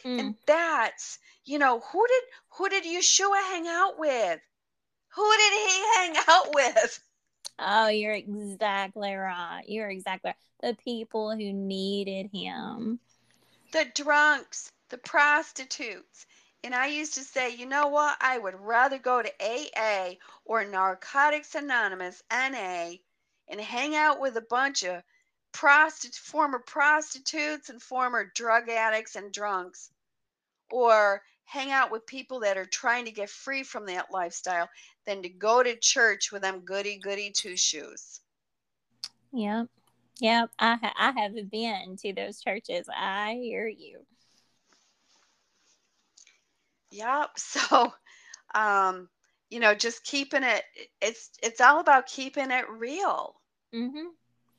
Mm. 0.05 0.21
And 0.21 0.35
that's, 0.47 1.19
you 1.45 1.59
know, 1.59 1.81
who 1.81 2.07
did 2.07 2.23
who 2.51 2.69
did 2.69 2.85
Yeshua 2.85 3.43
hang 3.51 3.67
out 3.67 3.99
with? 3.99 4.41
Who 5.15 5.37
did 5.37 5.53
he 5.53 5.85
hang 5.97 6.17
out 6.29 6.55
with? 6.55 7.01
Oh, 7.59 7.89
you're 7.89 8.15
exactly 8.15 9.13
right. 9.13 9.63
You're 9.67 9.91
exactly 9.91 10.29
right. 10.29 10.37
The 10.63 10.77
people 10.83 11.33
who 11.33 11.53
needed 11.53 12.31
him. 12.33 13.01
The 13.73 13.87
drunks, 13.95 14.73
the 14.89 14.99
prostitutes. 14.99 16.27
And 16.63 16.75
I 16.75 16.87
used 16.87 17.15
to 17.15 17.21
say, 17.21 17.55
you 17.55 17.67
know 17.67 17.89
what? 17.89 18.17
I 18.21 18.39
would 18.39 18.55
rather 18.55 18.99
go 18.99 19.23
to 19.23 19.33
AA 19.41 20.15
or 20.45 20.65
Narcotics 20.65 21.55
Anonymous, 21.55 22.23
NA, 22.31 22.93
and 23.49 23.61
hang 23.61 23.97
out 23.97 24.21
with 24.21 24.37
a 24.37 24.43
bunch 24.43 24.83
of 24.85 25.03
prostitute, 25.53 26.15
former 26.15 26.59
prostitutes 26.59 27.69
and 27.69 27.83
former 27.83 28.31
drug 28.35 28.69
addicts 28.69 29.17
and 29.17 29.33
drunks, 29.33 29.91
or 30.71 31.23
hang 31.45 31.71
out 31.71 31.91
with 31.91 32.07
people 32.07 32.41
that 32.41 32.57
are 32.57 32.65
trying 32.65 33.05
to 33.05 33.11
get 33.11 33.29
free 33.29 33.63
from 33.63 33.87
that 33.87 34.11
lifestyle 34.13 34.69
than 35.07 35.23
to 35.23 35.29
go 35.29 35.63
to 35.63 35.77
church 35.77 36.31
with 36.31 36.43
them 36.43 36.61
goody 36.61 36.99
goody 36.99 37.31
two 37.31 37.57
shoes. 37.57 38.21
Yep. 39.33 39.67
Yep. 40.21 40.51
I, 40.59 40.77
ha- 40.77 40.95
I 40.97 41.13
haven't 41.21 41.51
been 41.51 41.97
to 42.03 42.13
those 42.13 42.41
churches. 42.41 42.87
I 42.95 43.39
hear 43.41 43.67
you. 43.67 44.01
Yep. 46.93 47.31
So, 47.37 47.93
um, 48.55 49.09
you 49.49 49.61
know, 49.61 49.75
just 49.75 50.05
keeping 50.05 50.43
it, 50.43 50.63
it's, 51.01 51.31
it's 51.43 51.61
all 51.61 51.81
about 51.81 52.07
keeping 52.07 52.51
it 52.51 52.69
real. 52.69 53.35
Mm-hmm 53.75 54.09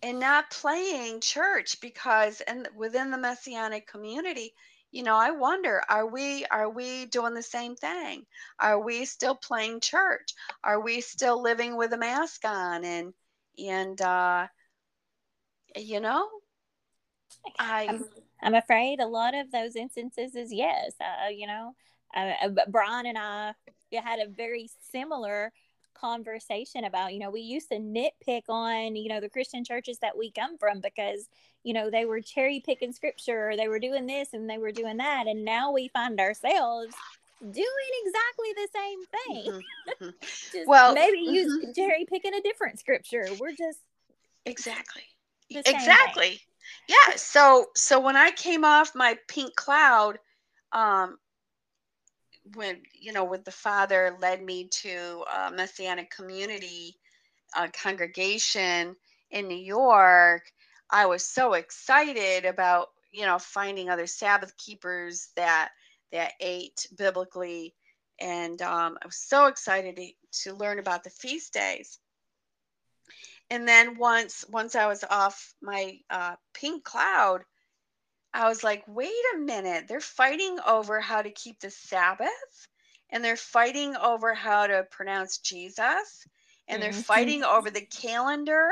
and 0.03 0.19
not 0.19 0.49
playing 0.51 1.21
church 1.21 1.79
because 1.81 2.41
and 2.41 2.67
within 2.75 3.11
the 3.11 3.17
messianic 3.17 3.87
community 3.87 4.53
you 4.91 5.03
know 5.03 5.15
i 5.15 5.31
wonder 5.31 5.81
are 5.89 6.07
we 6.07 6.45
are 6.45 6.69
we 6.69 7.05
doing 7.05 7.33
the 7.33 7.43
same 7.43 7.75
thing? 7.75 8.25
Are 8.59 8.79
we 8.79 9.05
still 9.05 9.35
playing 9.35 9.79
church? 9.79 10.33
Are 10.63 10.81
we 10.81 11.01
still 11.01 11.41
living 11.41 11.77
with 11.77 11.93
a 11.93 11.97
mask 11.97 12.45
on? 12.45 12.83
And 12.83 13.13
and 13.57 14.01
uh 14.01 14.47
you 15.75 15.99
know 15.99 16.27
i 17.59 17.87
i'm, 17.87 18.05
I'm 18.41 18.55
afraid 18.55 18.99
a 18.99 19.07
lot 19.07 19.33
of 19.33 19.51
those 19.51 19.75
instances 19.75 20.35
is 20.35 20.51
yes 20.51 20.93
uh, 20.99 21.29
you 21.29 21.47
know 21.47 21.73
uh, 22.15 22.31
uh 22.43 22.49
brian 22.67 23.05
and 23.05 23.17
i 23.17 23.53
had 23.93 24.19
a 24.19 24.29
very 24.29 24.69
similar 24.91 25.51
conversation 25.93 26.83
about, 26.83 27.13
you 27.13 27.19
know, 27.19 27.29
we 27.29 27.41
used 27.41 27.69
to 27.69 27.75
nitpick 27.77 28.43
on, 28.49 28.95
you 28.95 29.09
know, 29.09 29.19
the 29.19 29.29
Christian 29.29 29.63
churches 29.63 29.99
that 29.99 30.17
we 30.17 30.31
come 30.31 30.57
from 30.57 30.79
because, 30.81 31.27
you 31.63 31.73
know, 31.73 31.89
they 31.89 32.05
were 32.05 32.21
cherry 32.21 32.61
picking 32.65 32.93
scripture 32.93 33.49
or 33.49 33.57
they 33.57 33.67
were 33.67 33.79
doing 33.79 34.07
this 34.07 34.33
and 34.33 34.49
they 34.49 34.57
were 34.57 34.71
doing 34.71 34.97
that. 34.97 35.27
And 35.27 35.45
now 35.45 35.71
we 35.71 35.87
find 35.89 36.19
ourselves 36.19 36.93
doing 37.39 37.91
exactly 38.05 38.53
the 38.55 38.67
same 38.73 39.05
thing. 39.05 39.51
Mm-hmm. 39.51 40.05
mm-hmm. 40.05 40.59
well, 40.67 40.93
maybe 40.93 41.19
use 41.19 41.51
mm-hmm. 41.51 41.71
cherry 41.73 42.05
picking 42.05 42.33
a 42.33 42.41
different 42.41 42.79
scripture. 42.79 43.27
We're 43.39 43.55
just 43.55 43.79
exactly 44.45 45.03
exactly 45.49 46.39
yeah 46.87 47.15
so 47.15 47.67
so 47.75 47.99
when 47.99 48.15
i 48.15 48.31
came 48.31 48.63
off 48.63 48.95
my 48.95 49.17
pink 49.27 49.55
cloud 49.55 50.17
um 50.71 51.17
when 52.55 52.81
you 52.93 53.13
know 53.13 53.23
when 53.23 53.43
the 53.43 53.51
father 53.51 54.17
led 54.21 54.41
me 54.43 54.67
to 54.67 55.23
a 55.35 55.51
messianic 55.51 56.09
community 56.09 56.95
uh, 57.55 57.67
congregation 57.73 58.95
in 59.29 59.47
new 59.47 59.55
york 59.55 60.43
I 60.91 61.05
was 61.05 61.25
so 61.25 61.53
excited 61.53 62.45
about, 62.45 62.89
you 63.11 63.25
know, 63.25 63.39
finding 63.39 63.89
other 63.89 64.07
Sabbath 64.07 64.55
keepers 64.57 65.29
that 65.37 65.69
that 66.11 66.33
ate 66.41 66.85
biblically. 66.97 67.73
And 68.19 68.61
um, 68.61 68.97
I 69.01 69.05
was 69.05 69.15
so 69.15 69.45
excited 69.45 69.95
to, 69.95 70.11
to 70.43 70.53
learn 70.53 70.79
about 70.79 71.03
the 71.03 71.09
feast 71.09 71.53
days. 71.53 71.97
And 73.49 73.67
then 73.67 73.97
once 73.97 74.43
once 74.49 74.75
I 74.75 74.87
was 74.87 75.03
off 75.09 75.53
my 75.61 75.99
uh, 76.09 76.35
pink 76.53 76.83
cloud, 76.83 77.43
I 78.33 78.47
was 78.47 78.63
like, 78.63 78.83
wait 78.87 79.11
a 79.35 79.39
minute, 79.39 79.87
they're 79.87 79.99
fighting 79.99 80.57
over 80.65 80.99
how 80.99 81.21
to 81.21 81.31
keep 81.31 81.59
the 81.59 81.69
Sabbath 81.69 82.67
and 83.09 83.23
they're 83.23 83.35
fighting 83.35 83.95
over 83.97 84.33
how 84.33 84.67
to 84.67 84.85
pronounce 84.89 85.39
Jesus 85.39 86.25
and 86.67 86.81
they're 86.81 86.91
mm-hmm. 86.91 87.01
fighting 87.01 87.43
over 87.43 87.69
the 87.69 87.85
calendar 87.85 88.69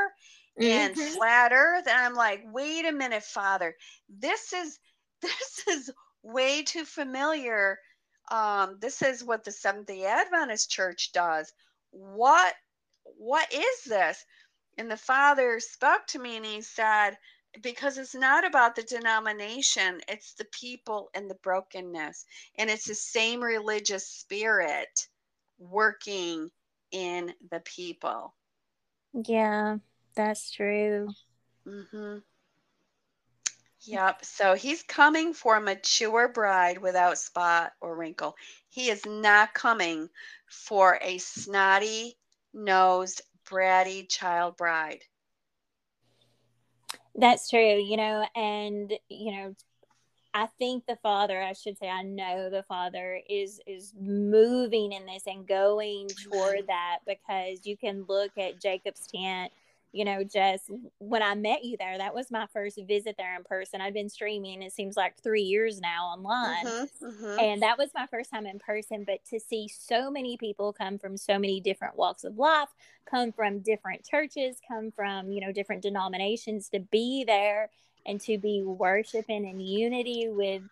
and 0.58 0.94
mm-hmm. 0.94 1.14
flat 1.14 1.52
earth 1.52 1.86
and 1.86 1.96
I'm 1.96 2.14
like, 2.14 2.42
wait 2.46 2.86
a 2.86 2.92
minute, 2.92 3.22
Father, 3.22 3.74
this 4.08 4.52
is 4.52 4.78
this 5.22 5.64
is 5.68 5.90
way 6.22 6.62
too 6.62 6.84
familiar. 6.84 7.78
Um, 8.30 8.78
this 8.80 9.02
is 9.02 9.24
what 9.24 9.44
the 9.44 9.52
Seventh 9.52 9.86
Day 9.86 10.04
Adventist 10.04 10.70
Church 10.70 11.12
does. 11.12 11.52
What 11.90 12.54
what 13.04 13.52
is 13.52 13.84
this? 13.86 14.24
And 14.78 14.90
the 14.90 14.96
Father 14.96 15.60
spoke 15.60 16.06
to 16.08 16.18
me 16.18 16.36
and 16.36 16.46
he 16.46 16.62
said, 16.62 17.18
because 17.62 17.98
it's 17.98 18.14
not 18.14 18.46
about 18.46 18.76
the 18.76 18.82
denomination, 18.82 20.00
it's 20.08 20.34
the 20.34 20.46
people 20.46 21.10
and 21.14 21.28
the 21.28 21.36
brokenness. 21.36 22.24
And 22.58 22.70
it's 22.70 22.86
the 22.86 22.94
same 22.94 23.42
religious 23.42 24.06
spirit 24.06 25.08
working 25.58 26.50
in 26.92 27.32
the 27.50 27.60
people. 27.60 28.34
Yeah, 29.12 29.78
that's 30.14 30.50
true. 30.50 31.08
Mm-hmm. 31.66 32.18
Yep. 33.82 34.24
So 34.24 34.54
he's 34.54 34.82
coming 34.82 35.32
for 35.32 35.56
a 35.56 35.60
mature 35.60 36.28
bride 36.28 36.78
without 36.78 37.18
spot 37.18 37.72
or 37.80 37.96
wrinkle. 37.96 38.36
He 38.68 38.90
is 38.90 39.06
not 39.06 39.54
coming 39.54 40.08
for 40.46 40.98
a 41.00 41.18
snotty 41.18 42.18
nosed, 42.52 43.22
bratty 43.46 44.08
child 44.08 44.56
bride. 44.56 45.02
That's 47.14 47.50
true, 47.50 47.76
you 47.82 47.96
know, 47.96 48.26
and 48.36 48.92
you 49.08 49.32
know, 49.32 49.54
I 50.32 50.46
think 50.58 50.86
the 50.86 50.96
father, 50.96 51.42
I 51.42 51.54
should 51.54 51.78
say, 51.78 51.88
I 51.88 52.02
know 52.02 52.50
the 52.50 52.62
father 52.64 53.20
is 53.28 53.60
is 53.66 53.94
moving 54.00 54.92
in 54.92 55.06
this 55.06 55.24
and 55.26 55.46
going 55.46 56.08
toward 56.24 56.68
that 56.68 57.00
because 57.06 57.66
you 57.66 57.76
can 57.76 58.04
look 58.08 58.32
at 58.38 58.60
Jacob's 58.60 59.06
tent 59.08 59.52
you 59.92 60.04
know, 60.04 60.22
just 60.22 60.70
when 60.98 61.22
I 61.22 61.34
met 61.34 61.64
you 61.64 61.76
there, 61.76 61.98
that 61.98 62.14
was 62.14 62.30
my 62.30 62.46
first 62.52 62.78
visit 62.86 63.16
there 63.18 63.34
in 63.36 63.42
person. 63.42 63.80
I've 63.80 63.94
been 63.94 64.08
streaming, 64.08 64.62
it 64.62 64.72
seems 64.72 64.96
like 64.96 65.20
three 65.20 65.42
years 65.42 65.80
now 65.80 66.06
online. 66.06 66.66
Mm-hmm, 66.66 67.06
mm-hmm. 67.06 67.40
And 67.40 67.62
that 67.62 67.76
was 67.76 67.90
my 67.94 68.06
first 68.06 68.30
time 68.30 68.46
in 68.46 68.60
person. 68.60 69.04
But 69.04 69.24
to 69.30 69.40
see 69.40 69.68
so 69.68 70.10
many 70.10 70.36
people 70.36 70.72
come 70.72 70.98
from 70.98 71.16
so 71.16 71.38
many 71.38 71.60
different 71.60 71.96
walks 71.96 72.22
of 72.22 72.38
life, 72.38 72.68
come 73.04 73.32
from 73.32 73.60
different 73.60 74.04
churches, 74.08 74.58
come 74.68 74.92
from, 74.92 75.32
you 75.32 75.40
know, 75.40 75.52
different 75.52 75.82
denominations 75.82 76.68
to 76.68 76.78
be 76.78 77.24
there 77.24 77.70
and 78.06 78.20
to 78.20 78.38
be 78.38 78.62
worshiping 78.62 79.44
in 79.44 79.60
unity 79.60 80.28
with 80.28 80.62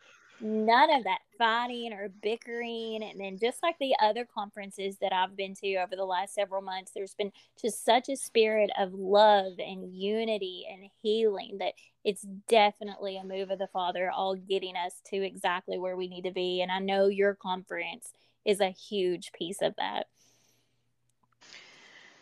none 0.41 0.91
of 0.95 1.05
that 1.05 1.21
fighting 1.37 1.93
or 1.93 2.09
bickering. 2.23 3.03
And 3.03 3.21
then, 3.21 3.39
just 3.39 3.63
like 3.63 3.77
the 3.79 3.95
other 4.01 4.25
conferences 4.25 4.97
that 5.01 5.13
I've 5.13 5.37
been 5.37 5.55
to 5.57 5.77
over 5.77 5.97
the 5.97 6.05
last 6.05 6.35
several 6.35 6.63
months, 6.63 6.93
there's 6.95 7.15
been 7.15 7.33
just 7.61 7.85
such 7.85 8.09
a 8.09 8.17
spirit 8.17 8.71
of 8.79 8.93
love 8.95 9.55
and 9.59 9.95
unity 9.95 10.67
and 10.71 10.91
healing 11.03 11.59
that 11.59 11.75
it's 12.05 12.27
definitely 12.49 13.17
a 13.17 13.25
move 13.25 13.51
of 13.51 13.59
the 13.59 13.67
Father, 13.69 14.11
all 14.11 14.35
getting 14.35 14.77
us 14.77 15.01
to 15.11 15.17
exactly 15.17 15.79
where 15.79 15.97
we 15.97 16.09
need 16.09 16.23
to 16.23 16.33
be. 16.33 16.63
And 16.63 16.71
I 16.71 16.79
know 16.79 17.09
your 17.09 17.35
conference 17.35 18.13
is 18.45 18.61
a 18.61 18.71
huge 18.71 19.33
piece 19.33 19.61
of 19.63 19.75
that. 19.77 20.07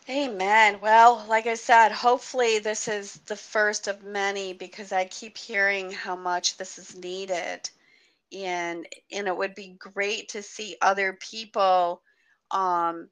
Amen. 0.09 0.79
Well, 0.81 1.25
like 1.29 1.47
I 1.47 1.55
said, 1.55 1.91
hopefully 1.91 2.61
this 2.61 2.87
is 2.87 3.15
the 3.27 3.35
first 3.35 3.89
of 3.89 4.05
many 4.05 4.53
because 4.53 4.93
I 4.93 5.07
keep 5.07 5.37
hearing 5.37 5.91
how 5.91 6.15
much 6.15 6.57
this 6.57 6.79
is 6.79 6.95
needed 6.95 7.69
and 8.33 8.87
and 9.13 9.29
it 9.29 9.37
would 9.37 9.55
be 9.55 9.77
great 9.79 10.31
to 10.31 10.43
see 10.43 10.77
other 10.81 11.19
people 11.21 12.03
um, 12.51 13.09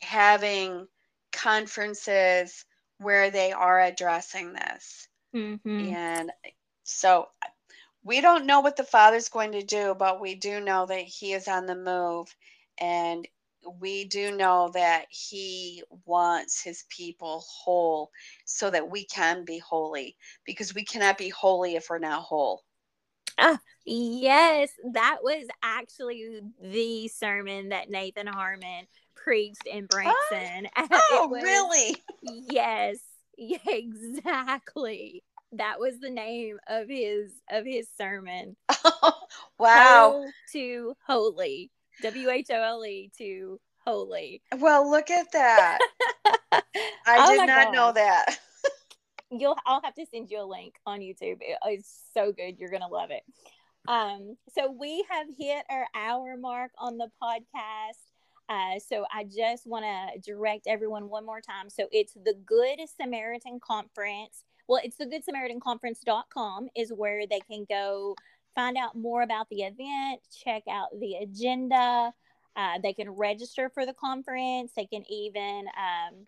having 0.00 0.86
conferences 1.32 2.64
where 2.98 3.30
they 3.30 3.52
are 3.52 3.80
addressing 3.80 4.52
this. 4.52 5.08
Mm-hmm. 5.34 5.94
and 5.94 6.30
so 6.84 7.28
we 8.04 8.20
don't 8.20 8.44
know 8.44 8.60
what 8.60 8.76
the 8.76 8.84
father's 8.84 9.30
going 9.30 9.52
to 9.52 9.62
do 9.62 9.94
but 9.98 10.20
we 10.20 10.34
do 10.34 10.60
know 10.60 10.84
that 10.84 11.04
he 11.04 11.32
is 11.32 11.48
on 11.48 11.64
the 11.66 11.74
move. 11.74 12.34
And 12.78 13.26
we 13.80 14.04
do 14.04 14.36
know 14.36 14.70
that 14.74 15.06
he 15.08 15.82
wants 16.04 16.62
his 16.62 16.84
people 16.88 17.44
whole 17.46 18.10
so 18.44 18.70
that 18.70 18.90
we 18.90 19.04
can 19.04 19.44
be 19.44 19.58
holy 19.58 20.16
because 20.44 20.74
we 20.74 20.84
cannot 20.84 21.18
be 21.18 21.28
holy 21.28 21.76
if 21.76 21.88
we're 21.88 21.98
not 21.98 22.22
whole 22.22 22.64
Ah, 23.38 23.58
yes, 23.84 24.70
that 24.92 25.18
was 25.22 25.46
actually 25.62 26.40
the 26.60 27.08
sermon 27.08 27.70
that 27.70 27.90
Nathan 27.90 28.26
Harmon 28.26 28.86
preached 29.14 29.66
in 29.66 29.86
Branson. 29.86 30.68
Oh, 30.76 30.88
oh 31.12 31.28
was, 31.28 31.42
really? 31.42 31.96
Yes, 32.22 32.98
yeah, 33.38 33.58
exactly. 33.66 35.22
That 35.52 35.78
was 35.78 36.00
the 36.00 36.10
name 36.10 36.58
of 36.66 36.88
his 36.88 37.32
of 37.50 37.64
his 37.64 37.88
sermon. 37.96 38.56
Oh, 38.84 39.12
wow. 39.58 40.26
To 40.52 40.94
holy. 41.06 41.70
W 42.02 42.30
H 42.30 42.46
O 42.50 42.62
L 42.62 42.84
E 42.86 43.10
to 43.18 43.60
holy. 43.84 44.42
Well, 44.58 44.90
look 44.90 45.10
at 45.10 45.30
that. 45.32 45.78
I 47.06 47.26
oh 47.26 47.30
did 47.36 47.46
not 47.46 47.66
God. 47.66 47.74
know 47.74 47.92
that 47.92 48.38
you'll 49.32 49.56
I'll 49.66 49.82
have 49.82 49.94
to 49.94 50.06
send 50.06 50.30
you 50.30 50.40
a 50.40 50.44
link 50.44 50.74
on 50.86 51.00
YouTube. 51.00 51.38
It, 51.40 51.58
it's 51.64 52.02
so 52.14 52.32
good. 52.32 52.58
You're 52.58 52.70
gonna 52.70 52.88
love 52.88 53.10
it. 53.10 53.22
Um, 53.88 54.36
so 54.54 54.70
we 54.70 55.04
have 55.10 55.26
hit 55.36 55.64
our 55.68 55.86
hour 55.94 56.36
mark 56.36 56.70
on 56.78 56.98
the 56.98 57.08
podcast. 57.22 57.98
Uh, 58.48 58.78
so 58.78 59.04
I 59.12 59.24
just 59.24 59.66
want 59.66 59.84
to 59.84 60.20
direct 60.20 60.66
everyone 60.66 61.08
one 61.08 61.24
more 61.24 61.40
time. 61.40 61.70
So 61.70 61.88
it's 61.90 62.12
the 62.14 62.34
Good 62.44 62.80
Samaritan 63.00 63.60
Conference. 63.60 64.44
Well, 64.68 64.80
it's 64.84 64.96
the 64.96 65.06
Good 65.06 65.24
Samaritan 65.24 65.60
Conference.com 65.60 66.68
is 66.76 66.92
where 66.92 67.26
they 67.26 67.40
can 67.40 67.66
go 67.68 68.14
find 68.54 68.76
out 68.76 68.96
more 68.96 69.22
about 69.22 69.48
the 69.48 69.62
event, 69.62 70.20
check 70.44 70.62
out 70.70 70.88
the 71.00 71.14
agenda. 71.16 72.12
Uh, 72.54 72.78
they 72.82 72.92
can 72.92 73.08
register 73.10 73.70
for 73.70 73.86
the 73.86 73.94
conference. 73.94 74.72
They 74.76 74.84
can 74.84 75.04
even 75.10 75.66
um, 75.68 76.26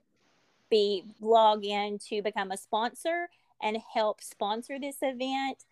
be 0.74 1.04
log 1.20 1.64
in 1.64 2.00
to 2.00 2.20
become 2.20 2.50
a 2.50 2.56
sponsor 2.56 3.28
and 3.62 3.78
help 3.92 4.20
sponsor 4.20 4.80
this 4.80 4.96
event. 5.02 5.64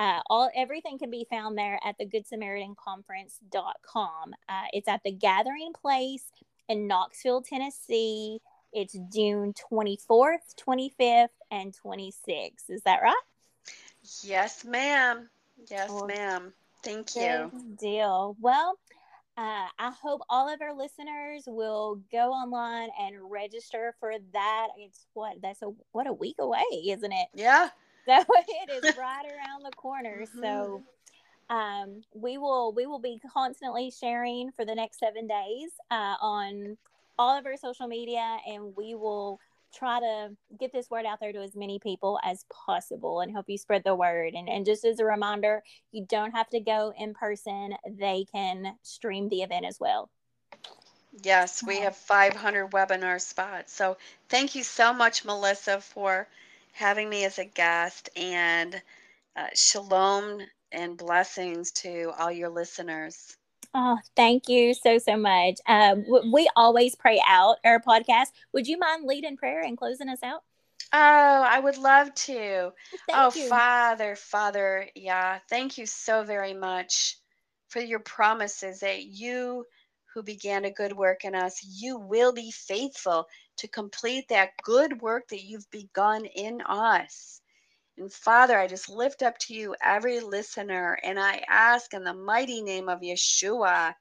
Uh, 0.00 0.18
all 0.28 0.50
everything 0.56 0.98
can 0.98 1.10
be 1.10 1.24
found 1.30 1.56
there 1.56 1.78
at 1.84 1.96
the 1.96 2.04
Good 2.04 2.26
Samaritan 2.26 2.74
Conference.com. 2.74 4.34
Uh, 4.48 4.64
it's 4.72 4.88
at 4.88 5.00
the 5.04 5.12
Gathering 5.12 5.72
Place 5.80 6.24
in 6.68 6.88
Knoxville, 6.88 7.42
Tennessee. 7.42 8.40
It's 8.72 8.96
June 9.14 9.54
24th, 9.72 10.56
25th, 10.60 11.28
and 11.52 11.72
26th. 11.72 12.68
Is 12.68 12.82
that 12.82 13.00
right? 13.00 13.14
Yes, 14.22 14.64
ma'am. 14.64 15.28
Yes, 15.70 15.90
ma'am. 16.04 16.52
Thank 16.82 17.14
you. 17.14 17.52
Deal. 17.78 18.36
Well, 18.40 18.76
uh, 19.38 19.68
I 19.78 19.92
hope 20.02 20.22
all 20.28 20.52
of 20.52 20.60
our 20.60 20.74
listeners 20.74 21.44
will 21.46 22.00
go 22.10 22.32
online 22.32 22.88
and 23.00 23.30
register 23.30 23.94
for 24.00 24.14
that. 24.32 24.68
It's 24.76 25.06
what 25.14 25.36
that's 25.40 25.62
a 25.62 25.70
what 25.92 26.08
a 26.08 26.12
week 26.12 26.36
away, 26.40 26.64
isn't 26.86 27.12
it? 27.12 27.28
Yeah. 27.34 27.68
So 28.08 28.24
it 28.48 28.84
is 28.84 28.96
right 28.96 29.26
around 29.26 29.66
the 29.66 29.76
corner. 29.76 30.22
Mm-hmm. 30.22 30.40
So 30.40 30.82
um, 31.50 32.00
we 32.14 32.38
will 32.38 32.72
we 32.72 32.86
will 32.86 33.00
be 33.00 33.20
constantly 33.34 33.90
sharing 33.90 34.50
for 34.52 34.64
the 34.64 34.74
next 34.74 34.98
seven 34.98 35.26
days 35.26 35.72
uh, 35.90 36.14
on 36.18 36.78
all 37.18 37.36
of 37.36 37.44
our 37.44 37.58
social 37.58 37.86
media, 37.86 38.38
and 38.46 38.74
we 38.78 38.94
will 38.94 39.38
try 39.78 40.00
to 40.00 40.30
get 40.58 40.72
this 40.72 40.90
word 40.90 41.06
out 41.06 41.20
there 41.20 41.32
to 41.32 41.42
as 41.42 41.54
many 41.54 41.78
people 41.78 42.18
as 42.24 42.44
possible 42.50 43.20
and 43.20 43.30
help 43.30 43.46
you 43.48 43.56
spread 43.56 43.82
the 43.84 43.94
word. 43.94 44.34
And, 44.34 44.48
and 44.48 44.66
just 44.66 44.84
as 44.84 44.98
a 44.98 45.04
reminder, 45.04 45.62
you 45.92 46.04
don't 46.08 46.32
have 46.32 46.48
to 46.50 46.60
go 46.60 46.92
in 46.98 47.14
person, 47.14 47.74
they 47.88 48.26
can 48.32 48.76
stream 48.82 49.28
the 49.28 49.42
event 49.42 49.66
as 49.66 49.78
well. 49.80 50.10
Yes, 51.22 51.62
we 51.62 51.80
have 51.80 51.96
500 51.96 52.70
webinar 52.70 53.20
spots. 53.20 53.72
So 53.72 53.96
thank 54.28 54.54
you 54.54 54.62
so 54.62 54.92
much, 54.92 55.24
Melissa, 55.24 55.80
for 55.80 56.28
having 56.72 57.08
me 57.08 57.24
as 57.24 57.38
a 57.38 57.44
guest. 57.44 58.10
And 58.16 58.80
uh, 59.36 59.46
shalom 59.54 60.40
and 60.72 60.96
blessings 60.96 61.72
to 61.72 62.12
all 62.18 62.30
your 62.30 62.50
listeners. 62.50 63.36
Oh, 63.80 63.96
thank 64.16 64.48
you 64.48 64.74
so, 64.74 64.98
so 64.98 65.16
much. 65.16 65.60
Um, 65.64 66.04
we 66.32 66.50
always 66.56 66.96
pray 66.96 67.22
out 67.24 67.58
our 67.64 67.80
podcast. 67.80 68.26
Would 68.52 68.66
you 68.66 68.76
mind 68.76 69.04
leading 69.04 69.36
prayer 69.36 69.62
and 69.62 69.78
closing 69.78 70.08
us 70.08 70.20
out? 70.20 70.42
Oh, 70.92 70.98
I 70.98 71.60
would 71.60 71.78
love 71.78 72.12
to. 72.12 72.72
Thank 73.06 73.10
Oh, 73.10 73.30
you. 73.38 73.48
Father, 73.48 74.16
Father, 74.16 74.88
yeah, 74.96 75.38
thank 75.48 75.78
you 75.78 75.86
so 75.86 76.24
very 76.24 76.54
much 76.54 77.18
for 77.68 77.80
your 77.80 78.00
promises 78.00 78.80
that 78.80 79.04
you 79.04 79.64
who 80.12 80.24
began 80.24 80.64
a 80.64 80.72
good 80.72 80.92
work 80.92 81.24
in 81.24 81.36
us, 81.36 81.60
you 81.62 81.98
will 81.98 82.32
be 82.32 82.50
faithful 82.50 83.28
to 83.58 83.68
complete 83.68 84.28
that 84.28 84.50
good 84.64 85.00
work 85.00 85.28
that 85.28 85.44
you've 85.44 85.70
begun 85.70 86.24
in 86.24 86.60
us. 86.62 87.40
And 87.98 88.12
Father, 88.12 88.56
I 88.56 88.68
just 88.68 88.88
lift 88.88 89.22
up 89.22 89.38
to 89.38 89.54
you 89.54 89.74
every 89.82 90.20
listener 90.20 90.98
and 91.02 91.18
I 91.18 91.42
ask 91.48 91.92
in 91.92 92.04
the 92.04 92.14
mighty 92.14 92.62
name 92.62 92.88
of 92.88 93.00
Yeshua 93.00 93.94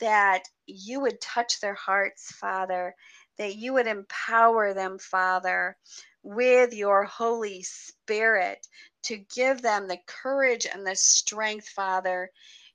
that 0.00 0.42
you 0.66 1.00
would 1.00 1.20
touch 1.20 1.60
their 1.60 1.74
hearts, 1.74 2.32
Father, 2.32 2.96
that 3.38 3.54
you 3.54 3.74
would 3.74 3.86
empower 3.86 4.74
them, 4.74 4.98
Father, 4.98 5.76
with 6.24 6.74
your 6.74 7.04
Holy 7.04 7.62
Spirit 7.62 8.66
to 9.04 9.18
give 9.18 9.62
them 9.62 9.86
the 9.86 10.00
courage 10.06 10.66
and 10.66 10.84
the 10.84 10.96
strength, 10.96 11.68
Father, 11.68 12.28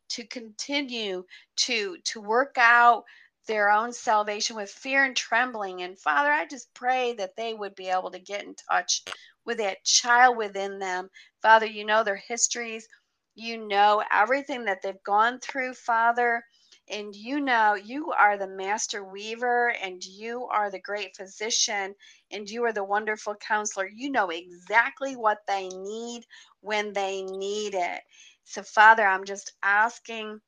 to 0.10 0.26
continue 0.26 1.26
to 1.58 1.98
to 2.06 2.22
work 2.22 2.56
out 2.58 3.04
their 3.48 3.70
own 3.70 3.92
salvation 3.92 4.56
with 4.56 4.70
fear 4.70 5.04
and 5.04 5.16
trembling. 5.16 5.82
And 5.82 6.00
Father, 6.00 6.32
I 6.32 6.46
just 6.46 6.74
pray 6.74 7.14
that 7.16 7.36
they 7.36 7.54
would 7.54 7.76
be 7.76 7.88
able 7.90 8.12
to 8.12 8.20
get 8.20 8.44
in 8.46 8.56
touch 8.70 9.04
with 9.48 9.58
that 9.60 9.86
child 9.86 10.38
within 10.38 10.80
them. 10.80 11.10
Father, 11.42 11.68
you 11.68 11.86
know 11.86 12.04
their 12.04 12.18
histories, 12.18 12.88
you 13.36 13.58
know 13.58 14.04
everything 14.12 14.66
that 14.66 14.84
they've 14.84 15.04
gone 15.04 15.40
through, 15.40 15.74
Father 15.76 16.46
and 16.90 17.16
you 17.16 17.40
know 17.42 17.76
you 17.76 18.12
are 18.12 18.38
the 18.38 18.48
master 18.48 19.04
weaver 19.04 19.70
and 19.82 20.04
you 20.06 20.46
are 20.48 20.72
the 20.72 20.80
great 20.80 21.16
physician 21.16 21.96
and 22.32 22.50
you 22.50 22.64
are 22.66 22.74
the 22.74 22.84
wonderful 22.84 23.36
counselor. 23.36 23.88
You 23.88 24.12
know 24.12 24.30
exactly 24.30 25.16
what 25.16 25.40
they 25.48 25.70
need 25.70 26.26
when 26.62 26.94
they 26.94 27.24
need 27.24 27.76
it. 27.76 28.02
So 28.44 28.64
father 28.64 29.06
i'm 29.08 29.26
just 29.26 29.54
asking 29.64 30.42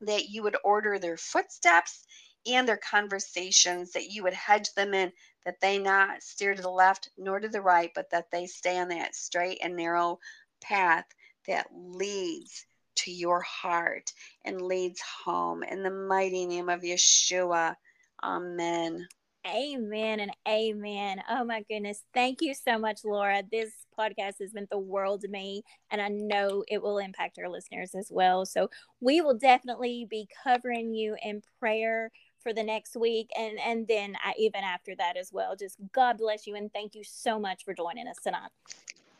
that 0.00 0.28
you 0.28 0.42
would 0.42 0.56
order 0.64 0.98
their 0.98 1.16
footsteps 1.16 2.06
and 2.46 2.68
their 2.68 2.78
conversations 2.78 3.92
that 3.92 4.10
you 4.10 4.22
would 4.22 4.34
hedge 4.34 4.72
them 4.74 4.94
in 4.94 5.12
that 5.48 5.62
they 5.62 5.78
not 5.78 6.22
steer 6.22 6.54
to 6.54 6.60
the 6.60 6.68
left 6.68 7.08
nor 7.16 7.40
to 7.40 7.48
the 7.48 7.62
right 7.62 7.90
but 7.94 8.10
that 8.10 8.30
they 8.30 8.44
stay 8.44 8.78
on 8.78 8.88
that 8.88 9.14
straight 9.14 9.58
and 9.62 9.74
narrow 9.74 10.18
path 10.60 11.06
that 11.46 11.66
leads 11.74 12.66
to 12.96 13.10
your 13.10 13.40
heart 13.40 14.12
and 14.44 14.60
leads 14.60 15.00
home. 15.24 15.62
In 15.62 15.82
the 15.82 15.90
mighty 15.90 16.44
name 16.44 16.68
of 16.68 16.82
Yeshua. 16.82 17.76
Amen. 18.22 19.08
Amen 19.46 20.20
and 20.20 20.32
amen. 20.46 21.22
Oh 21.30 21.44
my 21.44 21.64
goodness. 21.70 22.02
Thank 22.12 22.42
you 22.42 22.52
so 22.52 22.78
much, 22.78 23.00
Laura. 23.02 23.42
This 23.50 23.72
podcast 23.98 24.34
has 24.40 24.52
meant 24.52 24.68
the 24.68 24.78
world 24.78 25.22
to 25.22 25.28
me, 25.28 25.62
and 25.90 26.02
I 26.02 26.08
know 26.08 26.64
it 26.68 26.82
will 26.82 26.98
impact 26.98 27.38
our 27.38 27.48
listeners 27.48 27.94
as 27.94 28.08
well. 28.12 28.44
So 28.44 28.68
we 29.00 29.22
will 29.22 29.38
definitely 29.38 30.06
be 30.10 30.28
covering 30.44 30.92
you 30.92 31.16
in 31.22 31.40
prayer 31.58 32.10
for 32.42 32.52
the 32.52 32.64
next 32.64 32.96
week 32.96 33.30
and 33.38 33.58
and 33.60 33.88
then 33.88 34.16
I, 34.24 34.34
even 34.38 34.62
after 34.64 34.94
that 34.96 35.16
as 35.16 35.32
well. 35.32 35.56
Just 35.56 35.78
god 35.92 36.18
bless 36.18 36.46
you 36.46 36.56
and 36.56 36.72
thank 36.72 36.94
you 36.94 37.04
so 37.04 37.38
much 37.38 37.64
for 37.64 37.74
joining 37.74 38.08
us 38.08 38.18
tonight. 38.22 38.50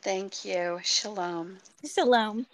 Thank 0.01 0.45
you. 0.45 0.79
Shalom. 0.83 1.59
Shalom 1.85 2.47